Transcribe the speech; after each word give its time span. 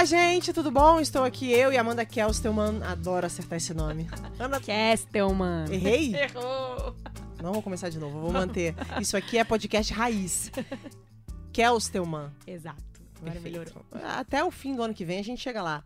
Olá, 0.00 0.06
gente, 0.06 0.50
tudo 0.54 0.70
bom? 0.70 0.98
Estou 0.98 1.22
aqui 1.24 1.52
eu 1.52 1.70
e 1.70 1.76
Amanda 1.76 2.06
Kelstelman. 2.06 2.82
Adoro 2.84 3.26
acertar 3.26 3.58
esse 3.58 3.74
nome. 3.74 4.08
Ana 4.38 4.58
Kestelman. 4.58 5.70
Errei? 5.70 6.16
Errou. 6.16 6.96
Não 7.42 7.52
vou 7.52 7.60
começar 7.60 7.90
de 7.90 7.98
novo, 7.98 8.18
vou 8.18 8.32
manter. 8.32 8.74
Isso 8.98 9.14
aqui 9.14 9.36
é 9.36 9.44
podcast 9.44 9.92
raiz. 9.92 10.50
Kelstelman. 11.52 12.30
Exato. 12.46 12.82
Agora 13.20 13.40
melhorou. 13.40 13.84
Até 14.16 14.42
o 14.42 14.50
fim 14.50 14.74
do 14.74 14.82
ano 14.82 14.94
que 14.94 15.04
vem 15.04 15.18
a 15.18 15.22
gente 15.22 15.42
chega 15.42 15.62
lá. 15.62 15.84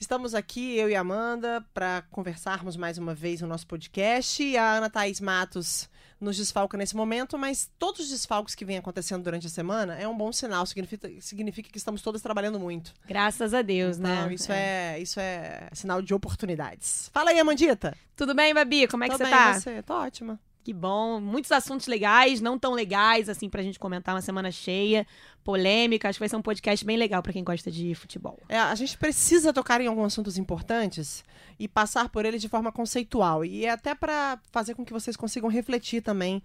Estamos 0.00 0.34
aqui, 0.34 0.76
eu 0.76 0.90
e 0.90 0.96
a 0.96 1.00
Amanda, 1.00 1.64
para 1.72 2.02
conversarmos 2.10 2.76
mais 2.76 2.98
uma 2.98 3.14
vez 3.14 3.42
no 3.42 3.46
nosso 3.46 3.68
podcast. 3.68 4.42
E 4.42 4.56
a 4.56 4.72
Ana 4.72 4.90
Thaís 4.90 5.20
Matos 5.20 5.88
nos 6.22 6.36
desfalca 6.36 6.76
nesse 6.78 6.94
momento, 6.94 7.36
mas 7.36 7.70
todos 7.78 8.00
os 8.00 8.10
desfalques 8.10 8.54
que 8.54 8.64
vêm 8.64 8.78
acontecendo 8.78 9.22
durante 9.22 9.46
a 9.46 9.50
semana 9.50 9.98
é 9.98 10.06
um 10.06 10.16
bom 10.16 10.32
sinal, 10.32 10.64
significa, 10.64 11.10
significa 11.20 11.68
que 11.68 11.78
estamos 11.78 12.00
todos 12.00 12.22
trabalhando 12.22 12.58
muito. 12.58 12.94
Graças 13.06 13.52
a 13.52 13.60
Deus, 13.60 13.98
então, 13.98 14.28
né? 14.28 14.34
Isso 14.34 14.52
é. 14.52 15.00
isso 15.00 15.20
é 15.20 15.68
sinal 15.72 16.00
de 16.00 16.14
oportunidades. 16.14 17.10
Fala 17.12 17.30
aí, 17.30 17.40
Amandita. 17.40 17.96
Tudo 18.16 18.34
bem, 18.34 18.54
Babi? 18.54 18.86
Como 18.86 19.04
é 19.04 19.08
Tô 19.08 19.12
que 19.12 19.18
você 19.18 19.24
bem, 19.24 19.32
tá? 19.32 19.54
Você? 19.54 19.82
Tô 19.82 19.94
ótima. 19.94 20.38
Que 20.64 20.72
bom. 20.72 21.20
Muitos 21.20 21.50
assuntos 21.50 21.88
legais, 21.88 22.40
não 22.40 22.56
tão 22.56 22.72
legais, 22.72 23.28
assim, 23.28 23.48
pra 23.48 23.62
gente 23.62 23.80
comentar 23.80 24.14
uma 24.14 24.20
semana 24.20 24.50
cheia, 24.52 25.04
polêmica. 25.44 26.08
Acho 26.08 26.16
que 26.16 26.22
vai 26.22 26.28
ser 26.28 26.36
um 26.36 26.42
podcast 26.42 26.84
bem 26.84 26.96
legal 26.96 27.22
pra 27.22 27.32
quem 27.32 27.44
gosta 27.44 27.70
de 27.70 27.94
futebol. 27.94 28.38
É, 28.48 28.58
a 28.58 28.74
gente 28.74 28.96
precisa 28.96 29.52
tocar 29.52 29.80
em 29.80 29.86
alguns 29.86 30.06
assuntos 30.06 30.38
importantes 30.38 31.24
e 31.58 31.68
passar 31.68 32.08
por 32.08 32.24
eles 32.24 32.40
de 32.40 32.48
forma 32.48 32.72
conceitual. 32.72 33.44
E 33.44 33.64
é 33.66 33.70
até 33.70 33.94
para 33.94 34.38
fazer 34.50 34.74
com 34.74 34.84
que 34.84 34.92
vocês 34.92 35.16
consigam 35.16 35.48
refletir 35.48 36.02
também. 36.02 36.42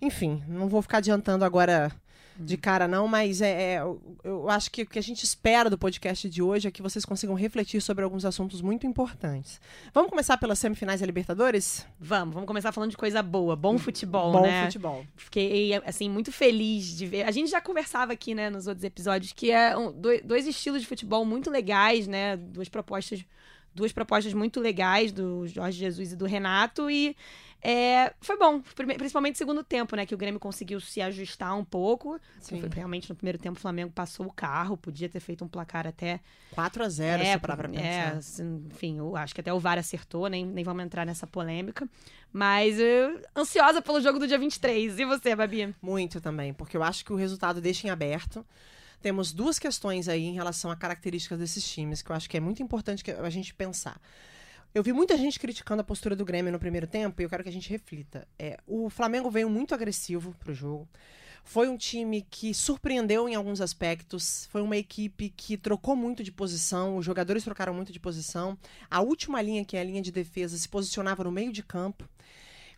Enfim, 0.00 0.42
não 0.48 0.68
vou 0.68 0.82
ficar 0.82 0.98
adiantando 0.98 1.44
agora 1.44 1.92
de 2.40 2.56
cara, 2.56 2.88
não, 2.88 3.06
mas 3.06 3.40
é, 3.42 3.74
é, 3.74 3.82
eu, 4.24 4.48
acho 4.48 4.70
que 4.70 4.82
o 4.82 4.86
que 4.86 4.98
a 4.98 5.02
gente 5.02 5.22
espera 5.24 5.68
do 5.68 5.76
podcast 5.76 6.28
de 6.28 6.42
hoje 6.42 6.66
é 6.66 6.70
que 6.70 6.80
vocês 6.80 7.04
consigam 7.04 7.34
refletir 7.34 7.80
sobre 7.82 8.02
alguns 8.02 8.24
assuntos 8.24 8.62
muito 8.62 8.86
importantes. 8.86 9.60
Vamos 9.92 10.10
começar 10.10 10.38
pelas 10.38 10.58
semifinais 10.58 11.00
da 11.00 11.06
Libertadores? 11.06 11.86
Vamos, 11.98 12.32
vamos 12.34 12.46
começar 12.46 12.72
falando 12.72 12.90
de 12.90 12.96
coisa 12.96 13.22
boa. 13.22 13.54
Bom 13.54 13.78
futebol, 13.78 14.32
Bom 14.32 14.42
né? 14.42 14.64
futebol. 14.64 15.04
Fiquei, 15.16 15.74
assim, 15.84 16.08
muito 16.08 16.32
feliz 16.32 16.96
de 16.96 17.06
ver. 17.06 17.24
A 17.24 17.30
gente 17.30 17.50
já 17.50 17.60
conversava 17.60 18.12
aqui, 18.12 18.34
né, 18.34 18.48
nos 18.48 18.66
outros 18.66 18.84
episódios, 18.84 19.32
que 19.32 19.50
é 19.50 19.76
um- 19.76 19.92
dois, 19.92 20.22
dois 20.22 20.46
estilos 20.46 20.80
de 20.80 20.86
futebol 20.86 21.24
muito 21.24 21.50
legais, 21.50 22.06
né? 22.06 22.36
Duas 22.36 22.68
propostas, 22.68 23.24
duas 23.74 23.92
propostas 23.92 24.32
muito 24.32 24.60
legais 24.60 25.12
do 25.12 25.46
Jorge 25.46 25.78
Jesus 25.78 26.12
e 26.12 26.16
do 26.16 26.26
Renato. 26.26 26.90
E 26.90 27.16
é, 27.62 28.14
foi 28.20 28.38
bom, 28.38 28.60
principalmente 28.60 29.34
no 29.34 29.38
segundo 29.38 29.62
tempo, 29.62 29.94
né? 29.94 30.06
Que 30.06 30.14
o 30.14 30.18
Grêmio 30.18 30.40
conseguiu 30.40 30.80
se 30.80 31.00
ajustar 31.02 31.54
um 31.56 31.64
pouco. 31.64 32.18
Sim. 32.40 32.60
Foi, 32.60 32.70
realmente, 32.70 33.08
no 33.08 33.14
primeiro 33.14 33.38
tempo, 33.38 33.58
o 33.58 33.60
Flamengo 33.60 33.92
passou 33.92 34.26
o 34.26 34.32
carro, 34.32 34.76
podia 34.76 35.08
ter 35.08 35.20
feito 35.20 35.44
um 35.44 35.48
placar 35.48 35.86
até 35.86 36.20
4 36.52 36.82
a 36.82 36.88
0 36.88 37.22
é, 37.22 37.32
se 37.32 37.38
parar 37.38 37.56
pra 37.56 37.68
pensar. 37.68 37.84
é, 37.84 38.06
assim, 38.16 38.64
enfim, 38.70 38.98
eu 38.98 39.14
acho 39.14 39.34
que 39.34 39.42
até 39.42 39.52
o 39.52 39.60
VAR 39.60 39.78
acertou, 39.78 40.26
nem, 40.28 40.44
nem 40.44 40.64
vamos 40.64 40.84
entrar 40.84 41.04
nessa 41.04 41.26
polêmica. 41.26 41.86
Mas 42.32 42.78
eu, 42.78 43.20
ansiosa 43.36 43.82
pelo 43.82 44.00
jogo 44.00 44.18
do 44.18 44.26
dia 44.26 44.38
23. 44.38 44.98
E 44.98 45.04
você, 45.04 45.36
Babi? 45.36 45.74
Muito 45.82 46.20
também, 46.20 46.54
porque 46.54 46.76
eu 46.76 46.82
acho 46.82 47.04
que 47.04 47.12
o 47.12 47.16
resultado 47.16 47.60
deixa 47.60 47.86
em 47.86 47.90
aberto. 47.90 48.44
Temos 49.00 49.32
duas 49.32 49.58
questões 49.58 50.08
aí 50.08 50.24
em 50.24 50.34
relação 50.34 50.70
a 50.70 50.76
características 50.76 51.38
desses 51.38 51.68
times, 51.68 52.02
que 52.02 52.10
eu 52.10 52.16
acho 52.16 52.28
que 52.28 52.36
é 52.36 52.40
muito 52.40 52.62
importante 52.62 53.02
a 53.10 53.30
gente 53.30 53.54
pensar. 53.54 54.00
Eu 54.74 54.82
vi 54.82 54.92
muita 54.92 55.16
gente 55.16 55.40
criticando 55.40 55.80
a 55.80 55.84
postura 55.84 56.14
do 56.14 56.24
Grêmio 56.24 56.52
no 56.52 56.58
primeiro 56.58 56.86
tempo 56.86 57.20
e 57.20 57.24
eu 57.24 57.28
quero 57.28 57.42
que 57.42 57.48
a 57.48 57.52
gente 57.52 57.68
reflita. 57.70 58.28
É, 58.38 58.58
o 58.66 58.88
Flamengo 58.88 59.30
veio 59.30 59.50
muito 59.50 59.74
agressivo 59.74 60.34
pro 60.38 60.54
jogo. 60.54 60.88
Foi 61.42 61.68
um 61.68 61.76
time 61.76 62.24
que 62.30 62.54
surpreendeu 62.54 63.28
em 63.28 63.34
alguns 63.34 63.60
aspectos. 63.60 64.46
Foi 64.52 64.62
uma 64.62 64.76
equipe 64.76 65.30
que 65.30 65.56
trocou 65.56 65.96
muito 65.96 66.22
de 66.22 66.30
posição. 66.30 66.96
Os 66.96 67.04
jogadores 67.04 67.42
trocaram 67.42 67.74
muito 67.74 67.92
de 67.92 67.98
posição. 67.98 68.56
A 68.90 69.00
última 69.00 69.42
linha, 69.42 69.64
que 69.64 69.76
é 69.76 69.80
a 69.80 69.84
linha 69.84 70.02
de 70.02 70.12
defesa, 70.12 70.56
se 70.56 70.68
posicionava 70.68 71.24
no 71.24 71.32
meio 71.32 71.52
de 71.52 71.62
campo 71.62 72.08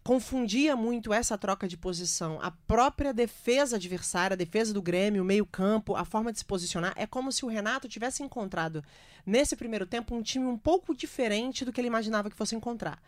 confundia 0.02 0.74
muito 0.74 1.12
essa 1.12 1.38
troca 1.38 1.68
de 1.68 1.76
posição. 1.76 2.40
A 2.42 2.50
própria 2.50 3.12
defesa 3.12 3.76
adversária, 3.76 4.34
a 4.34 4.36
defesa 4.36 4.74
do 4.74 4.82
Grêmio, 4.82 5.22
o 5.22 5.24
meio-campo, 5.24 5.94
a 5.94 6.04
forma 6.04 6.32
de 6.32 6.38
se 6.38 6.44
posicionar, 6.44 6.92
é 6.96 7.06
como 7.06 7.30
se 7.30 7.44
o 7.44 7.48
Renato 7.48 7.88
tivesse 7.88 8.22
encontrado 8.22 8.84
nesse 9.24 9.54
primeiro 9.54 9.86
tempo 9.86 10.14
um 10.14 10.22
time 10.22 10.46
um 10.46 10.58
pouco 10.58 10.94
diferente 10.94 11.64
do 11.64 11.72
que 11.72 11.80
ele 11.80 11.86
imaginava 11.86 12.28
que 12.28 12.36
fosse 12.36 12.56
encontrar. 12.56 13.00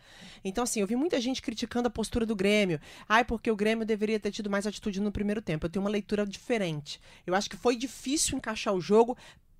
Então, 0.43 0.63
assim, 0.63 0.79
eu 0.79 0.87
vi 0.87 0.95
muita 0.95 1.19
gente 1.19 1.41
criticando 1.41 1.87
a 1.87 1.91
postura 1.91 2.25
do 2.25 2.35
Grêmio. 2.35 2.79
Ai, 3.07 3.25
porque 3.25 3.51
o 3.51 3.55
Grêmio 3.55 3.85
deveria 3.85 4.19
ter 4.19 4.31
tido 4.31 4.49
mais 4.49 4.65
atitude 4.65 5.01
no 5.01 5.11
primeiro 5.11 5.41
tempo. 5.41 5.65
Eu 5.65 5.69
tenho 5.69 5.83
uma 5.83 5.91
leitura 5.91 6.25
diferente. 6.25 7.01
Eu 7.27 7.35
acho 7.35 7.49
que 7.49 7.57
foi 7.57 7.75
difícil 7.75 8.37
encaixar 8.37 8.73
o 8.73 8.79
jogo 8.79 9.17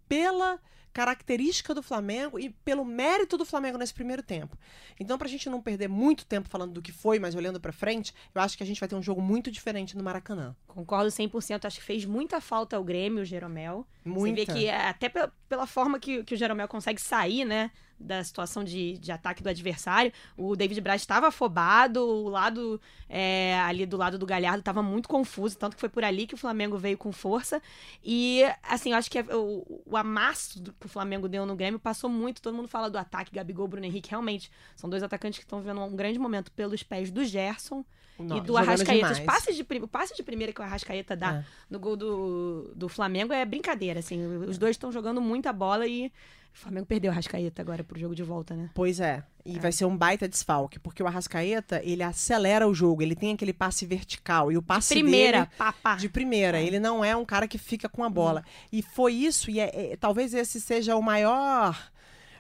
pela 0.08 0.60
característica 0.96 1.74
do 1.76 1.84
Flamengo 1.84 2.40
e 2.40 2.50
pelo 2.50 2.86
mérito 2.86 3.38
do 3.38 3.44
Flamengo 3.44 3.78
nesse 3.78 3.94
primeiro 3.94 4.24
tempo. 4.24 4.58
Então, 4.98 5.18
pra 5.18 5.28
gente 5.28 5.50
não 5.50 5.62
perder 5.62 5.90
muito 5.90 6.26
tempo 6.26 6.48
falando 6.48 6.72
do 6.72 6.82
que 6.82 6.94
foi, 6.94 7.20
mas 7.20 7.36
olhando 7.36 7.60
pra 7.60 7.74
frente, 7.74 8.14
eu 8.34 8.42
acho 8.42 8.56
que 8.56 8.64
a 8.64 8.66
gente 8.66 8.80
vai 8.80 8.88
ter 8.88 8.96
um 8.96 9.04
jogo 9.04 9.22
muito 9.22 9.52
diferente 9.52 9.98
no 9.98 10.04
Maracanã. 10.04 10.56
Concordo 10.66 11.10
100%. 11.12 11.66
Acho 11.66 11.80
que 11.80 11.86
fez 11.86 12.06
muita 12.06 12.40
falta 12.40 12.78
ao 12.78 12.84
Grêmio, 12.84 13.24
o 13.24 13.26
Jeromel. 13.26 13.86
Muita. 14.06 14.46
Você 14.46 14.54
vê 14.54 14.60
que 14.60 14.66
é, 14.68 14.88
até 14.88 15.10
pela, 15.10 15.34
pela 15.50 15.68
forma 15.68 16.00
que, 16.00 16.24
que 16.24 16.34
o 16.34 16.38
Jeromel 16.38 16.68
consegue 16.70 17.02
sair, 17.02 17.44
né? 17.44 17.72
Da 17.98 18.22
situação 18.24 18.62
de, 18.62 18.98
de 18.98 19.10
ataque 19.12 19.42
do 19.42 19.48
adversário. 19.50 20.12
O 20.38 20.54
David 20.56 20.82
Braz 20.82 21.02
estava 21.02 21.28
afobado, 21.28 22.02
o 22.06 22.28
lado 22.28 22.80
é, 23.08 23.58
ali 23.62 23.86
do 23.86 23.96
lado 23.96 24.20
do 24.20 24.26
Galhardo 24.26 24.60
estava 24.60 24.84
muito 24.84 25.08
confuso, 25.08 25.58
tanto 25.58 25.76
que 25.76 25.80
foi 25.80 25.88
por 25.88 26.04
ali 26.04 26.28
que 26.28 26.34
o 26.36 26.38
Flamengo 26.38 26.78
veio 26.78 26.98
com 26.98 27.12
força. 27.14 27.62
E, 28.04 28.44
assim, 28.64 28.92
eu 28.92 28.98
acho 28.98 29.10
que 29.10 29.22
o, 29.22 29.82
o 29.86 29.96
amasso 29.96 30.62
do- 30.62 30.74
que 30.86 30.90
o 30.90 30.92
Flamengo 30.92 31.28
deu 31.28 31.46
no 31.46 31.56
Grêmio 31.56 31.80
passou 31.80 32.10
muito. 32.10 32.42
Todo 32.42 32.56
mundo 32.56 32.68
fala 32.68 32.90
do 32.90 32.98
ataque, 32.98 33.34
Gabigol, 33.34 33.68
Bruno 33.68 33.86
Henrique. 33.86 34.10
Realmente, 34.12 34.52
são 34.76 34.90
dois 34.90 35.02
atacantes 35.02 35.40
que 35.40 35.46
estão 35.46 35.60
vivendo 35.60 35.82
um 35.82 35.96
grande 35.96 36.20
momento 36.20 36.52
pelos 36.52 36.84
pés 36.84 37.10
do 37.12 37.26
Gerson 37.26 37.84
Não, 38.20 38.38
e 38.38 38.42
do 38.42 38.56
Arrascaeta. 38.56 39.12
Os 39.12 39.20
passes 39.20 39.56
de, 39.56 39.66
o 39.82 39.88
passe 39.88 40.16
de 40.16 40.22
primeira 40.24 40.54
que 40.54 40.62
o 40.62 40.64
Arrascaeta 40.64 41.16
dá 41.16 41.38
É. 41.38 41.46
no 41.70 41.80
gol 41.80 41.98
do, 41.98 42.72
do 42.76 42.88
Flamengo 42.88 43.34
é 43.34 43.44
brincadeira, 43.44 44.00
assim. 44.00 44.24
Os 44.46 44.58
dois 44.58 44.76
estão 44.76 44.92
jogando 44.92 45.20
muita 45.20 45.52
bola 45.52 45.88
e 45.88 46.12
o 46.56 46.58
Flamengo 46.58 46.86
perdeu 46.86 47.10
o 47.10 47.14
Arrascaeta 47.14 47.62
agora 47.62 47.84
pro 47.84 48.00
jogo 48.00 48.16
de 48.16 48.24
volta, 48.24 48.56
né? 48.56 48.70
Pois 48.74 49.02
é. 49.02 49.22
E 49.46 49.60
vai 49.60 49.72
ser 49.74 49.84
um 49.86 49.96
baita 49.96 50.26
desfalque, 50.28 50.80
porque 50.80 51.04
o 51.04 51.08
Arrascaeta, 51.08 51.82
ele 51.84 52.02
acelera 52.02 52.66
o 52.68 52.74
jogo, 52.74 53.02
ele 53.04 53.14
tem 53.14 53.34
aquele 53.34 53.52
passe 53.54 53.86
vertical 53.86 54.52
e 54.52 54.58
o 54.58 54.62
passe 54.62 54.94
Primeira, 54.96 55.40
dele 55.40 55.52
papá. 55.58 55.96
de 55.96 56.08
primeira. 56.10 56.60
Ele 56.62 56.80
não 56.80 57.04
é 57.04 57.16
um 57.16 57.26
cara 57.26 57.46
que 57.48 57.58
fica 57.58 57.90
com 57.90 58.04
a 58.06 58.10
bola. 58.10 58.44
E 58.72 58.82
foi 58.82 59.14
isso, 59.14 59.52
e 59.52 59.60
é- 59.60 59.92
é- 59.92 59.98
talvez 59.98 60.34
esse 60.34 60.60
seja 60.62 60.96
o 60.96 61.02
maior. 61.02 61.78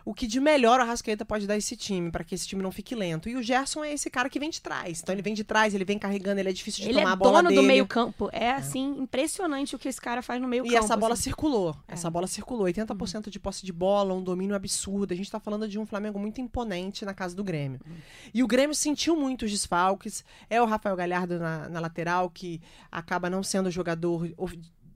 O 0.05 0.13
que 0.13 0.27
de 0.27 0.39
melhor 0.39 0.79
o 0.79 0.83
Arrascaeta 0.83 1.25
pode 1.25 1.47
dar 1.47 1.57
esse 1.57 1.75
time, 1.75 2.11
para 2.11 2.23
que 2.23 2.35
esse 2.35 2.47
time 2.47 2.61
não 2.61 2.71
fique 2.71 2.93
lento. 2.93 3.27
E 3.27 3.35
o 3.35 3.41
Gerson 3.41 3.83
é 3.83 3.91
esse 3.91 4.07
cara 4.07 4.29
que 4.29 4.37
vem 4.39 4.51
de 4.51 4.61
trás. 4.61 5.01
Então 5.01 5.13
ele 5.15 5.23
vem 5.23 5.33
de 5.33 5.43
trás, 5.43 5.73
ele 5.73 5.83
vem 5.83 5.97
carregando, 5.97 6.39
ele 6.39 6.49
é 6.49 6.53
difícil 6.53 6.83
de 6.83 6.89
Ele 6.89 6.99
tomar 6.99 7.09
é 7.09 7.13
a 7.13 7.15
bola 7.15 7.37
dono 7.39 7.49
dele. 7.49 7.61
do 7.61 7.67
meio 7.67 7.87
campo. 7.87 8.29
É, 8.31 8.51
assim, 8.51 8.95
impressionante 8.99 9.75
o 9.75 9.79
que 9.79 9.87
esse 9.87 9.99
cara 9.99 10.21
faz 10.21 10.39
no 10.39 10.47
meio 10.47 10.63
E 10.67 10.75
essa 10.75 10.95
bola 10.95 11.13
assim. 11.13 11.23
circulou. 11.23 11.75
É. 11.87 11.93
Essa 11.93 12.09
bola 12.11 12.27
circulou. 12.27 12.67
80% 12.67 13.29
de 13.31 13.39
posse 13.39 13.65
de 13.65 13.73
bola, 13.73 14.13
um 14.13 14.21
domínio 14.23 14.55
absurdo. 14.55 15.11
A 15.11 15.17
gente 15.17 15.31
tá 15.31 15.39
falando 15.39 15.67
de 15.67 15.79
um 15.79 15.87
Flamengo 15.87 16.19
muito 16.19 16.39
imponente 16.39 17.03
na 17.03 17.13
casa 17.13 17.35
do 17.35 17.43
Grêmio. 17.43 17.79
E 18.31 18.43
o 18.43 18.47
Grêmio 18.47 18.75
sentiu 18.75 19.15
muito 19.15 19.45
os 19.45 19.51
desfalques. 19.51 20.23
É 20.49 20.61
o 20.61 20.65
Rafael 20.65 20.95
Galhardo 20.95 21.39
na, 21.39 21.67
na 21.67 21.79
lateral, 21.79 22.29
que 22.29 22.61
acaba 22.91 23.27
não 23.27 23.41
sendo 23.41 23.71
jogador 23.71 24.29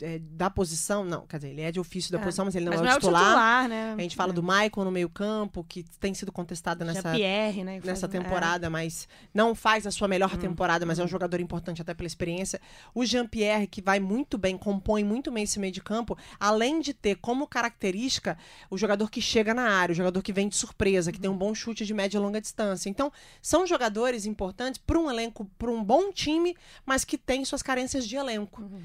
é, 0.01 0.19
da 0.19 0.49
posição. 0.49 1.03
Não, 1.03 1.25
quer 1.27 1.37
dizer, 1.37 1.49
ele 1.49 1.61
é 1.61 1.71
de 1.71 1.79
ofício 1.79 2.11
da 2.11 2.19
É. 2.19 2.21
posição, 2.23 2.45
mas 2.45 2.55
ele 2.55 2.65
não, 2.65 2.71
Mas 2.71 2.81
é, 2.81 2.83
não 2.83 2.89
o 2.89 2.93
é 2.93 2.95
o 2.95 2.99
titular. 2.99 3.23
titular, 3.25 3.69
né? 3.69 3.95
A 3.97 4.01
gente 4.01 4.15
fala 4.15 4.31
do 4.33 4.41
Maicon 4.43 4.83
no 4.83 4.91
meio-campo, 4.91 5.63
que 5.67 5.83
tem 5.99 6.13
sido 6.13 6.31
contestado 6.31 6.83
nessa, 6.85 7.01
Jean-Pierre, 7.01 7.63
né? 7.63 7.81
nessa 7.83 8.07
faz- 8.07 8.15
é. 8.15 8.19
temporada, 8.19 8.69
mas 8.69 9.07
não 9.33 9.53
faz 9.55 9.85
a 9.87 9.91
sua 9.91 10.07
melhor 10.07 10.33
Hum, 10.35 10.37
temporada, 10.37 10.85
mas 10.85 10.99
é 10.99 11.03
um 11.03 11.07
jogador 11.07 11.39
importante 11.39 11.81
até 11.81 11.93
pela 11.93 12.07
experiência. 12.07 12.59
O 12.93 13.05
Jean-Pierre, 13.05 13.67
que 13.67 13.81
vai 13.81 13.99
muito 13.99 14.37
bem, 14.37 14.57
compõe 14.57 15.03
muito 15.03 15.31
bem 15.31 15.43
esse 15.43 15.59
meio 15.59 15.73
de 15.73 15.81
campo, 15.81 16.17
além 16.39 16.79
de 16.81 16.93
ter 16.93 17.15
como 17.15 17.47
característica 17.47 18.37
o 18.69 18.77
jogador 18.77 19.09
que 19.09 19.21
chega 19.21 19.53
na 19.53 19.69
área, 19.69 19.93
o 19.93 19.95
jogador 19.95 20.21
que 20.21 20.33
vem 20.33 20.47
de 20.49 20.55
surpresa, 20.55 21.11
que 21.11 21.19
tem 21.19 21.29
um 21.29 21.37
bom 21.37 21.53
chute 21.53 21.85
de 21.85 21.93
média 21.93 22.17
e 22.17 22.21
longa 22.21 22.41
distância. 22.41 22.89
Então, 22.89 23.11
são 23.41 23.65
jogadores 23.67 24.25
importantes 24.25 24.79
para 24.85 24.99
um 24.99 25.09
elenco, 25.09 25.45
para 25.57 25.69
um 25.71 25.83
bom 25.83 26.11
time, 26.11 26.55
mas 26.85 27.03
que 27.05 27.17
tem 27.17 27.43
suas 27.45 27.61
carências 27.61 28.07
de 28.07 28.15
elenco. 28.15 28.61
Uhum. 28.61 28.81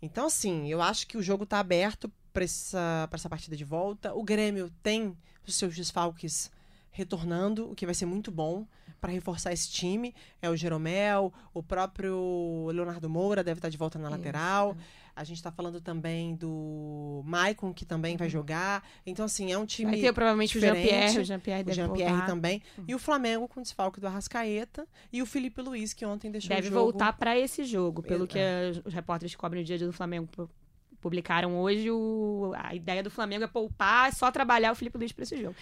Então, 0.00 0.26
assim, 0.26 0.68
eu 0.68 0.82
acho 0.82 1.06
que 1.06 1.16
o 1.16 1.22
jogo 1.22 1.46
tá 1.46 1.58
aberto 1.58 2.10
para 2.32 2.44
essa, 2.44 3.06
pra 3.08 3.16
essa 3.16 3.28
partida 3.28 3.56
de 3.56 3.64
volta. 3.64 4.12
O 4.14 4.22
Grêmio 4.22 4.70
tem 4.82 5.16
os 5.46 5.54
seus 5.54 5.74
desfalques 5.74 6.50
retornando, 6.90 7.70
o 7.70 7.74
que 7.74 7.86
vai 7.86 7.94
ser 7.94 8.06
muito 8.06 8.30
bom 8.30 8.66
para 9.00 9.12
reforçar 9.12 9.52
esse 9.52 9.68
time. 9.68 10.14
É 10.40 10.48
o 10.48 10.56
Jeromel, 10.56 11.32
o 11.52 11.62
próprio 11.62 12.68
Leonardo 12.72 13.08
Moura 13.10 13.42
deve 13.42 13.58
estar 13.58 13.68
de 13.68 13.76
volta 13.76 13.98
na 13.98 14.08
Isso, 14.08 14.16
lateral. 14.16 14.76
A 15.16 15.22
gente 15.22 15.40
tá 15.42 15.52
falando 15.52 15.80
também 15.80 16.34
do 16.34 17.22
Maicon, 17.24 17.72
que 17.72 17.84
também 17.84 18.16
vai 18.16 18.28
jogar. 18.28 18.82
Então, 19.06 19.24
assim, 19.26 19.52
é 19.52 19.56
um 19.58 19.64
time. 19.64 19.92
Vai 19.92 20.00
ter 20.00 20.12
provavelmente 20.12 20.58
o 20.58 20.60
diferente. 20.60 20.88
Jean-Pierre. 20.88 21.18
O 21.20 21.24
Jean-Pierre 21.24 21.62
o 21.62 21.64
deve 21.66 21.76
Jean-Pierre 21.76 22.10
voltar. 22.12 22.26
também. 22.26 22.62
E 22.88 22.94
o 22.94 22.98
Flamengo 22.98 23.46
com 23.46 23.62
desfalque 23.62 24.00
do 24.00 24.06
Arrascaeta. 24.08 24.86
E 25.12 25.22
o 25.22 25.26
Felipe 25.26 25.62
Luiz, 25.62 25.92
que 25.92 26.04
ontem 26.04 26.30
deixou 26.30 26.48
Deve 26.48 26.68
o 26.68 26.70
jogo. 26.72 26.82
voltar 26.90 27.12
pra 27.12 27.38
esse 27.38 27.64
jogo, 27.64 28.02
pelo 28.02 28.24
É. 28.24 28.26
que 28.26 28.38
os 28.84 28.92
repórteres 28.92 29.36
cobrem 29.36 29.62
o 29.62 29.64
dia 29.64 29.78
do 29.78 29.92
Flamengo 29.92 30.28
publicaram 31.00 31.58
hoje, 31.60 31.90
o, 31.90 32.52
a 32.56 32.74
ideia 32.74 33.02
do 33.02 33.10
Flamengo 33.10 33.44
é 33.44 33.46
poupar, 33.46 34.10
só 34.14 34.30
trabalhar 34.30 34.72
o 34.72 34.74
Felipe 34.74 34.96
Luiz 34.96 35.12
para 35.12 35.22
esse 35.24 35.36
jogo. 35.40 35.54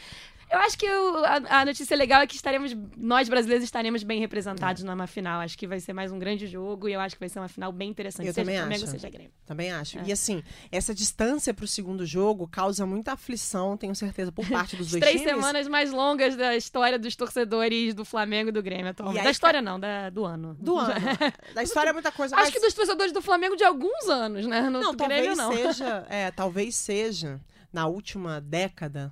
Eu 0.52 0.58
acho 0.58 0.76
que 0.76 0.87
o, 0.87 1.25
a, 1.25 1.60
a, 1.60 1.64
notícia 1.64 1.96
legal 1.96 2.20
é 2.20 2.26
que 2.26 2.37
estaremos, 2.37 2.76
nós 2.94 3.26
brasileiros 3.26 3.64
estaremos 3.64 4.02
bem 4.02 4.20
representados 4.20 4.84
é. 4.84 4.87
numa 4.87 5.06
final. 5.06 5.40
Acho 5.40 5.56
que 5.56 5.66
vai 5.66 5.81
ser 5.81 5.94
mais 5.94 6.12
um 6.12 6.19
grande 6.19 6.46
jogo 6.46 6.90
e 6.90 6.93
eu 6.93 7.00
acho 7.00 7.16
que 7.16 7.20
vai 7.20 7.28
ser 7.31 7.38
uma 7.38 7.49
final 7.49 7.72
bem 7.72 7.88
interessante. 7.88 8.26
Eu 8.26 8.34
seja 8.34 8.44
também 8.44 8.58
Flamengo, 8.58 8.84
acho. 8.84 8.93
seja 8.93 9.08
Grêmio. 9.08 9.32
Também 9.46 9.72
acho. 9.72 9.99
É. 9.99 10.02
E 10.04 10.12
assim, 10.12 10.43
essa 10.70 10.94
distância 10.94 11.54
para 11.54 11.64
o 11.64 11.69
segundo 11.69 12.04
jogo 12.04 12.46
causa 12.46 12.84
muita 12.84 13.14
aflição, 13.14 13.78
tenho 13.78 13.94
certeza, 13.94 14.31
por 14.31 14.46
parte 14.46 14.76
dos 14.76 14.90
dois 14.90 15.00
três 15.00 15.22
times. 15.22 15.26
Três 15.26 15.40
semanas 15.43 15.69
mais 15.69 15.90
longas 15.90 16.37
da 16.37 16.55
história 16.55 16.98
dos 16.98 17.16
torcedores 17.16 17.94
do 17.94 18.05
Flamengo 18.05 18.50
e 18.50 18.52
do 18.52 18.62
Grêmio 18.62 18.90
atualmente. 18.90 19.25
Da 19.25 19.31
história 19.31 19.62
não, 19.62 19.81
da, 19.81 20.10
do 20.10 20.26
ano. 20.26 20.55
Do 20.60 20.76
ano. 20.76 20.93
da 21.55 21.62
história 21.62 21.88
é 21.88 21.93
muita 21.94 22.12
coisa. 22.12 22.37
Acho 22.37 22.44
mas... 22.44 22.55
que 22.55 22.60
dos 22.60 22.75
torcedores 22.75 23.12
do 23.12 23.22
Flamengo 23.22 23.56
de 23.56 23.64
alguns 23.64 24.06
anos, 24.06 24.46
né? 24.46 24.69
No 24.69 24.82
não, 24.82 24.94
Grêmio, 24.94 25.34
talvez 25.34 25.38
não. 25.38 25.52
seja. 25.55 26.06
É, 26.10 26.31
talvez 26.31 26.75
seja 26.75 27.40
na 27.72 27.87
última 27.87 28.38
década 28.38 29.10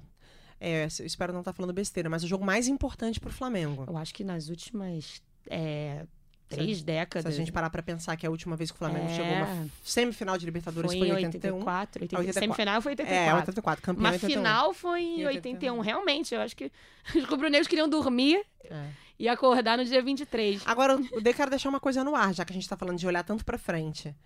é, 0.60 0.84
eu 0.84 1.06
espero 1.06 1.32
não 1.32 1.40
estar 1.40 1.52
tá 1.52 1.56
falando 1.56 1.72
besteira, 1.72 2.10
mas 2.10 2.22
o 2.22 2.28
jogo 2.28 2.44
mais 2.44 2.68
importante 2.68 3.18
para 3.18 3.30
o 3.30 3.32
Flamengo. 3.32 3.86
Eu 3.88 3.96
acho 3.96 4.12
que 4.12 4.22
nas 4.22 4.48
últimas 4.48 5.22
é, 5.48 6.04
três 6.50 6.78
se, 6.78 6.84
décadas. 6.84 7.32
Se 7.32 7.40
a 7.40 7.44
gente 7.44 7.50
parar 7.50 7.70
para 7.70 7.82
pensar 7.82 8.14
que 8.16 8.26
a 8.26 8.30
última 8.30 8.56
vez 8.56 8.70
que 8.70 8.74
o 8.74 8.78
Flamengo 8.78 9.06
é... 9.06 9.16
chegou 9.16 9.32
uma 9.32 9.68
semifinal 9.82 10.36
de 10.36 10.44
Libertadores 10.44 10.92
foi, 10.92 11.08
em 11.08 11.12
81. 11.12 11.54
84, 11.54 12.02
80, 12.02 12.20
84. 12.20 12.32
Semifinal 12.40 12.82
foi 12.82 12.92
84. 12.92 13.30
É, 13.30 13.34
84, 13.34 13.82
campeão 13.82 14.04
Uma 14.04 14.12
81. 14.12 14.36
final 14.36 14.74
foi 14.74 15.00
em 15.00 15.26
81. 15.26 15.78
81. 15.78 15.80
Realmente, 15.80 16.34
eu 16.34 16.40
acho 16.42 16.54
que 16.54 16.70
os 17.16 17.24
rubro-negros 17.24 17.66
queriam 17.66 17.88
dormir. 17.88 18.44
É. 18.64 18.88
E 19.18 19.28
acordar 19.28 19.76
no 19.76 19.84
dia 19.84 20.02
23. 20.02 20.62
Agora, 20.64 20.98
eu 21.12 21.34
quero 21.34 21.50
deixar 21.50 21.68
uma 21.68 21.78
coisa 21.78 22.02
no 22.02 22.16
ar, 22.16 22.32
já 22.32 22.42
que 22.42 22.52
a 22.52 22.54
gente 22.54 22.62
está 22.62 22.74
falando 22.74 22.98
de 22.98 23.06
olhar 23.06 23.22
tanto 23.22 23.44
para 23.44 23.58
frente. 23.58 24.16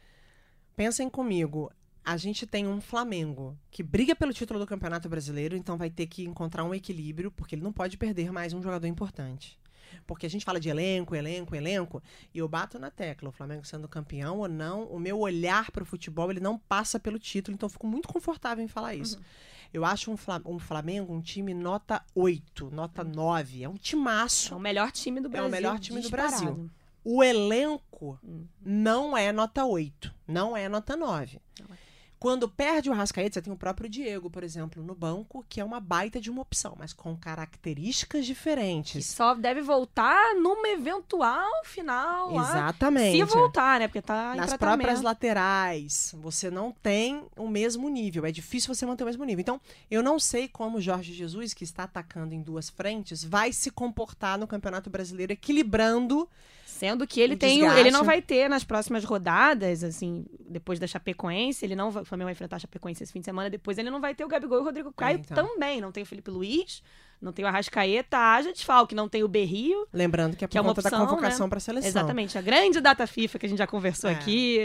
Pensem 0.76 1.10
comigo, 1.10 1.69
a 2.04 2.16
gente 2.16 2.46
tem 2.46 2.66
um 2.66 2.80
Flamengo 2.80 3.56
que 3.70 3.82
briga 3.82 4.14
pelo 4.14 4.32
título 4.32 4.60
do 4.60 4.66
Campeonato 4.66 5.08
Brasileiro, 5.08 5.56
então 5.56 5.78
vai 5.78 5.88
ter 5.88 6.06
que 6.06 6.24
encontrar 6.24 6.62
um 6.62 6.74
equilíbrio, 6.74 7.30
porque 7.30 7.54
ele 7.54 7.62
não 7.62 7.72
pode 7.72 7.96
perder 7.96 8.30
mais 8.30 8.52
um 8.52 8.62
jogador 8.62 8.86
importante. 8.86 9.58
Porque 10.06 10.26
a 10.26 10.30
gente 10.30 10.44
fala 10.44 10.60
de 10.60 10.68
elenco, 10.68 11.14
elenco, 11.14 11.54
elenco, 11.54 12.02
e 12.34 12.38
eu 12.38 12.48
bato 12.48 12.78
na 12.78 12.90
tecla, 12.90 13.30
o 13.30 13.32
Flamengo 13.32 13.64
sendo 13.64 13.88
campeão 13.88 14.38
ou 14.38 14.48
não, 14.48 14.84
o 14.84 14.98
meu 14.98 15.18
olhar 15.18 15.70
para 15.70 15.82
o 15.82 15.86
futebol, 15.86 16.30
ele 16.30 16.40
não 16.40 16.58
passa 16.58 17.00
pelo 17.00 17.18
título, 17.18 17.54
então 17.54 17.66
eu 17.66 17.70
fico 17.70 17.86
muito 17.86 18.06
confortável 18.06 18.62
em 18.62 18.68
falar 18.68 18.94
isso. 18.94 19.16
Uhum. 19.16 19.24
Eu 19.72 19.84
acho 19.84 20.10
um, 20.10 20.16
um, 20.44 20.58
Flamengo 20.58 21.12
um 21.12 21.20
time 21.20 21.54
nota 21.54 22.04
8, 22.14 22.70
nota 22.70 23.02
9, 23.02 23.64
é 23.64 23.68
um 23.68 23.76
timaço. 23.76 24.52
É 24.52 24.56
o 24.56 24.60
melhor 24.60 24.92
time 24.92 25.20
do 25.20 25.28
Brasil. 25.28 25.46
É 25.46 25.48
o 25.48 25.50
melhor 25.50 25.78
time 25.80 26.00
disparado. 26.00 26.36
do 26.36 26.42
Brasil. 26.42 26.70
O 27.02 27.22
elenco 27.22 28.18
uhum. 28.22 28.46
não 28.62 29.16
é 29.16 29.32
nota 29.32 29.64
8, 29.64 30.14
não 30.28 30.56
é 30.56 30.68
nota 30.68 30.96
9. 30.96 31.40
Não 31.60 31.74
é. 31.74 31.83
Quando 32.24 32.48
perde 32.48 32.88
o 32.88 32.94
Rascaeta, 32.94 33.34
você 33.34 33.42
tem 33.42 33.52
o 33.52 33.56
próprio 33.56 33.86
Diego, 33.86 34.30
por 34.30 34.42
exemplo, 34.42 34.82
no 34.82 34.94
banco, 34.94 35.44
que 35.46 35.60
é 35.60 35.64
uma 35.64 35.78
baita 35.78 36.18
de 36.18 36.30
uma 36.30 36.40
opção, 36.40 36.74
mas 36.78 36.90
com 36.90 37.14
características 37.14 38.24
diferentes. 38.24 39.08
Que 39.08 39.14
só 39.14 39.34
deve 39.34 39.60
voltar 39.60 40.34
numa 40.34 40.68
eventual 40.68 41.52
final. 41.66 42.34
Exatamente. 42.34 43.20
Lá, 43.20 43.26
se 43.26 43.34
voltar, 43.34 43.78
né? 43.78 43.88
Porque 43.88 44.00
tá 44.00 44.34
Nas 44.34 44.56
próprias 44.56 45.02
laterais, 45.02 46.14
você 46.18 46.50
não 46.50 46.72
tem 46.72 47.26
o 47.36 47.46
mesmo 47.46 47.90
nível. 47.90 48.24
É 48.24 48.32
difícil 48.32 48.74
você 48.74 48.86
manter 48.86 49.04
o 49.04 49.06
mesmo 49.06 49.22
nível. 49.22 49.42
Então, 49.42 49.60
eu 49.90 50.02
não 50.02 50.18
sei 50.18 50.48
como 50.48 50.78
o 50.78 50.80
Jorge 50.80 51.12
Jesus, 51.12 51.52
que 51.52 51.62
está 51.62 51.82
atacando 51.82 52.34
em 52.34 52.40
duas 52.40 52.70
frentes, 52.70 53.22
vai 53.22 53.52
se 53.52 53.70
comportar 53.70 54.38
no 54.38 54.46
Campeonato 54.46 54.88
Brasileiro, 54.88 55.34
equilibrando 55.34 56.26
Sendo 56.74 57.06
que 57.06 57.20
ele 57.20 57.36
tem, 57.36 57.64
ele 57.64 57.92
não 57.92 58.02
vai 58.02 58.20
ter 58.20 58.48
nas 58.50 58.64
próximas 58.64 59.04
rodadas, 59.04 59.84
assim, 59.84 60.26
depois 60.40 60.80
da 60.80 60.88
Chapecoense, 60.88 61.64
ele 61.64 61.76
não 61.76 61.88
vai, 61.88 62.02
o 62.02 62.04
Flamengo 62.04 62.26
vai 62.26 62.32
enfrentar 62.32 62.56
a 62.56 62.58
Chapecoense 62.58 63.04
esse 63.04 63.12
fim 63.12 63.20
de 63.20 63.24
semana, 63.24 63.48
depois 63.48 63.78
ele 63.78 63.90
não 63.90 64.00
vai 64.00 64.12
ter 64.12 64.24
o 64.24 64.28
Gabigol 64.28 64.58
e 64.58 64.60
o 64.60 64.64
Rodrigo 64.64 64.92
Caio 64.92 65.18
é, 65.18 65.20
então. 65.20 65.46
também, 65.46 65.80
não 65.80 65.92
tem 65.92 66.02
o 66.02 66.06
Felipe 66.06 66.32
Luiz, 66.32 66.82
não 67.22 67.32
tem 67.32 67.44
o 67.44 67.48
Arrascaeta, 67.48 68.18
haja 68.18 68.52
desfalque, 68.52 68.92
não 68.92 69.08
tem 69.08 69.22
o 69.22 69.28
Berrio. 69.28 69.86
Lembrando 69.92 70.36
que 70.36 70.44
é 70.44 70.48
por 70.48 70.52
que 70.52 70.58
conta 70.58 70.80
é 70.80 70.82
opção, 70.82 70.98
da 70.98 71.06
convocação 71.06 71.46
né? 71.46 71.50
para 71.50 71.58
a 71.58 71.60
seleção. 71.60 71.88
Exatamente, 71.88 72.36
a 72.36 72.42
grande 72.42 72.80
data 72.80 73.06
FIFA 73.06 73.38
que 73.38 73.46
a 73.46 73.48
gente 73.48 73.58
já 73.58 73.68
conversou 73.68 74.10
é. 74.10 74.14
aqui. 74.14 74.58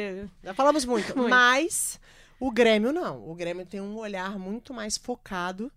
Já 0.43 0.55
falamos 0.55 0.85
muito, 0.85 1.13
muito, 1.15 1.29
mas 1.29 1.99
o 2.39 2.49
Grêmio 2.49 2.91
não. 2.91 3.29
O 3.29 3.35
Grêmio 3.35 3.67
tem 3.67 3.79
um 3.79 3.97
olhar 3.97 4.39
muito 4.39 4.73
mais 4.73 4.97
focado 4.97 5.71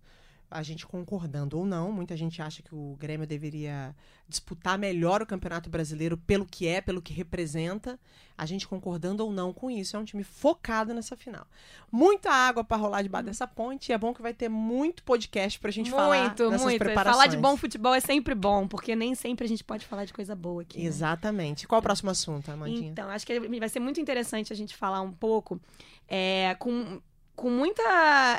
a 0.53 0.61
gente 0.61 0.85
concordando 0.85 1.57
ou 1.57 1.65
não, 1.65 1.91
muita 1.91 2.15
gente 2.15 2.41
acha 2.41 2.61
que 2.61 2.73
o 2.73 2.95
Grêmio 2.99 3.25
deveria 3.25 3.95
disputar 4.29 4.77
melhor 4.77 5.21
o 5.21 5.25
Campeonato 5.25 5.69
Brasileiro 5.69 6.15
pelo 6.15 6.45
que 6.45 6.67
é, 6.67 6.79
pelo 6.79 7.01
que 7.01 7.11
representa. 7.11 7.99
A 8.37 8.45
gente 8.45 8.67
concordando 8.67 9.23
ou 9.23 9.31
não 9.31 9.51
com 9.51 9.69
isso, 9.69 9.95
é 9.95 9.99
um 9.99 10.05
time 10.05 10.23
focado 10.23 10.93
nessa 10.93 11.15
final. 11.15 11.45
Muita 11.91 12.31
água 12.31 12.63
para 12.63 12.77
rolar 12.77 13.01
debaixo 13.01 13.25
dessa 13.25 13.47
ponte 13.47 13.89
e 13.89 13.93
é 13.93 13.97
bom 13.97 14.13
que 14.13 14.21
vai 14.21 14.33
ter 14.33 14.49
muito 14.49 15.03
podcast 15.03 15.59
pra 15.59 15.71
gente 15.71 15.89
muito, 15.89 15.99
falar 15.99 16.25
muito. 16.25 16.51
muito. 16.63 16.79
preparações. 16.79 17.15
Falar 17.15 17.27
de 17.27 17.37
bom 17.37 17.57
futebol 17.57 17.93
é 17.93 17.99
sempre 17.99 18.35
bom, 18.35 18.67
porque 18.67 18.95
nem 18.95 19.15
sempre 19.15 19.45
a 19.45 19.49
gente 19.49 19.63
pode 19.63 19.85
falar 19.85 20.05
de 20.05 20.13
coisa 20.13 20.35
boa 20.35 20.61
aqui. 20.61 20.79
Né? 20.79 20.85
Exatamente. 20.85 21.67
Qual 21.67 21.79
o 21.79 21.83
próximo 21.83 22.11
assunto, 22.11 22.51
Amandinha? 22.51 22.89
Então, 22.89 23.09
acho 23.09 23.25
que 23.25 23.39
vai 23.39 23.69
ser 23.69 23.79
muito 23.79 23.99
interessante 23.99 24.53
a 24.53 24.55
gente 24.55 24.75
falar 24.75 25.01
um 25.01 25.11
pouco 25.11 25.59
é, 26.07 26.55
com 26.59 27.01
com 27.35 27.49
muita 27.49 27.81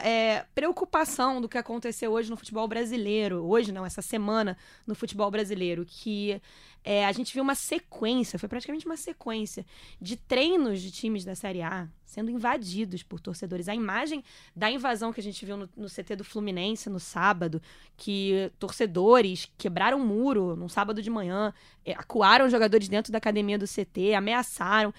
é, 0.04 0.46
preocupação 0.54 1.40
do 1.40 1.48
que 1.48 1.58
aconteceu 1.58 2.12
hoje 2.12 2.30
no 2.30 2.36
futebol 2.36 2.66
brasileiro. 2.68 3.44
Hoje, 3.44 3.72
não, 3.72 3.84
essa 3.84 4.02
semana 4.02 4.56
no 4.86 4.94
futebol 4.94 5.30
brasileiro. 5.30 5.84
Que 5.84 6.40
é, 6.84 7.04
a 7.06 7.12
gente 7.12 7.32
viu 7.32 7.42
uma 7.42 7.54
sequência, 7.54 8.38
foi 8.38 8.48
praticamente 8.48 8.86
uma 8.86 8.96
sequência, 8.96 9.64
de 10.00 10.16
treinos 10.16 10.80
de 10.80 10.90
times 10.90 11.24
da 11.24 11.34
Série 11.34 11.62
A 11.62 11.88
sendo 12.14 12.30
invadidos 12.30 13.02
por 13.02 13.18
torcedores. 13.18 13.68
A 13.68 13.74
imagem 13.74 14.22
da 14.54 14.70
invasão 14.70 15.12
que 15.12 15.20
a 15.20 15.22
gente 15.22 15.44
viu 15.44 15.56
no, 15.56 15.68
no 15.76 15.88
CT 15.88 16.14
do 16.14 16.22
Fluminense 16.22 16.88
no 16.88 17.00
sábado, 17.00 17.60
que 17.96 18.52
torcedores 18.58 19.50
quebraram 19.58 19.98
um 19.98 20.06
muro 20.06 20.54
no 20.54 20.68
sábado 20.68 21.02
de 21.02 21.10
manhã, 21.10 21.52
é, 21.84 21.92
acuaram 21.92 22.48
jogadores 22.48 22.88
dentro 22.88 23.10
da 23.10 23.18
academia 23.18 23.58
do 23.58 23.66
CT, 23.66 24.14
ameaçaram, 24.14 24.94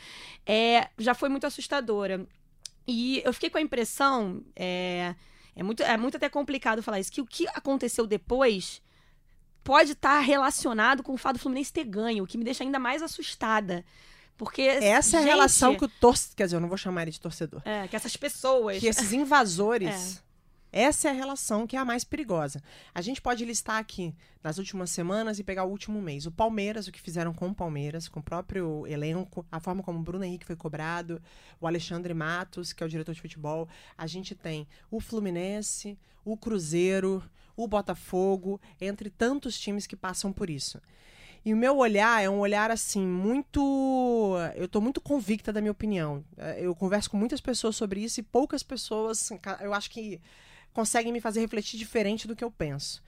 é, 0.45 0.89
já 0.97 1.13
foi 1.13 1.29
muito 1.29 1.47
assustadora. 1.47 2.27
E 2.87 3.21
eu 3.25 3.33
fiquei 3.33 3.49
com 3.49 3.57
a 3.57 3.61
impressão, 3.61 4.43
é, 4.55 5.15
é, 5.55 5.63
muito, 5.63 5.81
é 5.81 5.97
muito 5.97 6.17
até 6.17 6.29
complicado 6.29 6.83
falar 6.83 6.99
isso, 6.99 7.11
que 7.11 7.21
o 7.21 7.25
que 7.25 7.47
aconteceu 7.49 8.05
depois 8.05 8.81
pode 9.63 9.93
estar 9.93 10.19
relacionado 10.19 11.01
com 11.01 11.13
o 11.13 11.17
fato 11.17 11.37
do 11.37 11.39
Fluminense 11.39 11.73
ter 11.73 11.85
ganho, 11.85 12.23
o 12.23 12.27
que 12.27 12.37
me 12.37 12.43
deixa 12.43 12.63
ainda 12.63 12.77
mais 12.77 13.01
assustada. 13.01 13.83
Porque. 14.37 14.61
Essa 14.61 15.17
gente, 15.17 15.27
é 15.27 15.31
a 15.31 15.35
relação 15.35 15.75
que 15.75 15.85
o 15.85 15.87
torcedor. 15.87 16.35
Quer 16.35 16.43
dizer, 16.45 16.55
eu 16.57 16.59
não 16.59 16.67
vou 16.67 16.77
chamar 16.77 17.03
ele 17.03 17.11
de 17.11 17.19
torcedor. 17.19 17.61
É, 17.65 17.87
que 17.87 17.95
essas 17.95 18.15
pessoas. 18.15 18.79
Que 18.79 18.87
esses 18.87 19.11
invasores. 19.13 20.17
É. 20.21 20.25
Essa 20.77 21.07
é 21.07 21.11
a 21.11 21.13
relação 21.13 21.65
que 21.65 21.77
é 21.77 21.79
a 21.79 21.85
mais 21.85 22.03
perigosa. 22.03 22.61
A 22.93 23.01
gente 23.01 23.21
pode 23.21 23.45
listar 23.45 23.77
aqui 23.77 24.13
nas 24.43 24.57
últimas 24.57 24.89
semanas 24.89 25.39
e 25.39 25.43
pegar 25.43 25.63
o 25.63 25.69
último 25.69 26.01
mês. 26.01 26.25
O 26.25 26.31
Palmeiras, 26.33 26.85
o 26.85 26.91
que 26.91 26.99
fizeram 26.99 27.33
com 27.33 27.47
o 27.47 27.55
Palmeiras, 27.55 28.09
com 28.09 28.19
o 28.19 28.23
próprio 28.23 28.85
elenco, 28.85 29.45
a 29.49 29.61
forma 29.61 29.81
como 29.81 29.99
o 29.99 30.03
Bruno 30.03 30.25
Henrique 30.25 30.45
foi 30.45 30.57
cobrado, 30.57 31.21
o 31.61 31.65
Alexandre 31.65 32.13
Matos, 32.13 32.73
que 32.73 32.83
é 32.83 32.85
o 32.85 32.89
diretor 32.89 33.15
de 33.15 33.21
futebol. 33.21 33.69
A 33.97 34.05
gente 34.05 34.35
tem 34.35 34.67
o 34.91 34.99
Fluminense, 34.99 35.97
o 36.25 36.35
Cruzeiro, 36.35 37.23
o 37.55 37.69
Botafogo, 37.69 38.59
entre 38.81 39.09
tantos 39.09 39.57
times 39.57 39.87
que 39.87 39.95
passam 39.95 40.33
por 40.33 40.49
isso. 40.49 40.81
E 41.45 41.53
o 41.53 41.57
meu 41.57 41.77
olhar 41.77 42.21
é 42.21 42.29
um 42.29 42.39
olhar 42.39 42.69
assim, 42.69 43.07
muito. 43.07 44.35
Eu 44.55 44.65
estou 44.65 44.81
muito 44.81 44.99
convicta 44.99 45.53
da 45.53 45.61
minha 45.61 45.71
opinião. 45.71 46.21
Eu 46.57 46.75
converso 46.75 47.09
com 47.09 47.15
muitas 47.15 47.39
pessoas 47.39 47.77
sobre 47.77 48.01
isso 48.01 48.19
e 48.19 48.23
poucas 48.23 48.61
pessoas. 48.61 49.29
Eu 49.61 49.73
acho 49.73 49.89
que 49.89 50.19
conseguem 50.75 51.13
me 51.13 51.21
fazer 51.21 51.39
refletir 51.39 51.77
diferente 51.77 52.27
do 52.27 52.35
que 52.35 52.43
eu 52.43 52.51
penso. 52.51 53.01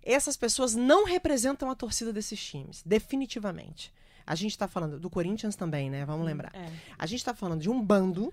Essas 0.00 0.36
pessoas 0.36 0.76
não 0.76 1.04
representam 1.04 1.68
a 1.68 1.74
torcida 1.74 2.12
desses 2.12 2.40
times, 2.40 2.82
definitivamente. 2.86 3.92
A 4.24 4.36
gente 4.36 4.52
está 4.52 4.68
falando 4.68 4.98
do 5.00 5.10
Corinthians 5.10 5.56
também, 5.56 5.90
né? 5.90 6.04
Vamos 6.04 6.24
lembrar. 6.24 6.54
É. 6.54 6.72
A 6.96 7.04
gente 7.06 7.18
está 7.18 7.34
falando 7.34 7.60
de 7.60 7.68
um 7.68 7.82
bando, 7.82 8.32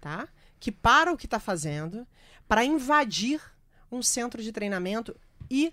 tá? 0.00 0.26
Que 0.58 0.72
para 0.72 1.12
o 1.12 1.18
que 1.18 1.26
está 1.26 1.38
fazendo 1.38 2.08
para 2.48 2.64
invadir 2.64 3.42
um 3.92 4.02
centro 4.02 4.42
de 4.42 4.50
treinamento 4.50 5.14
e 5.50 5.70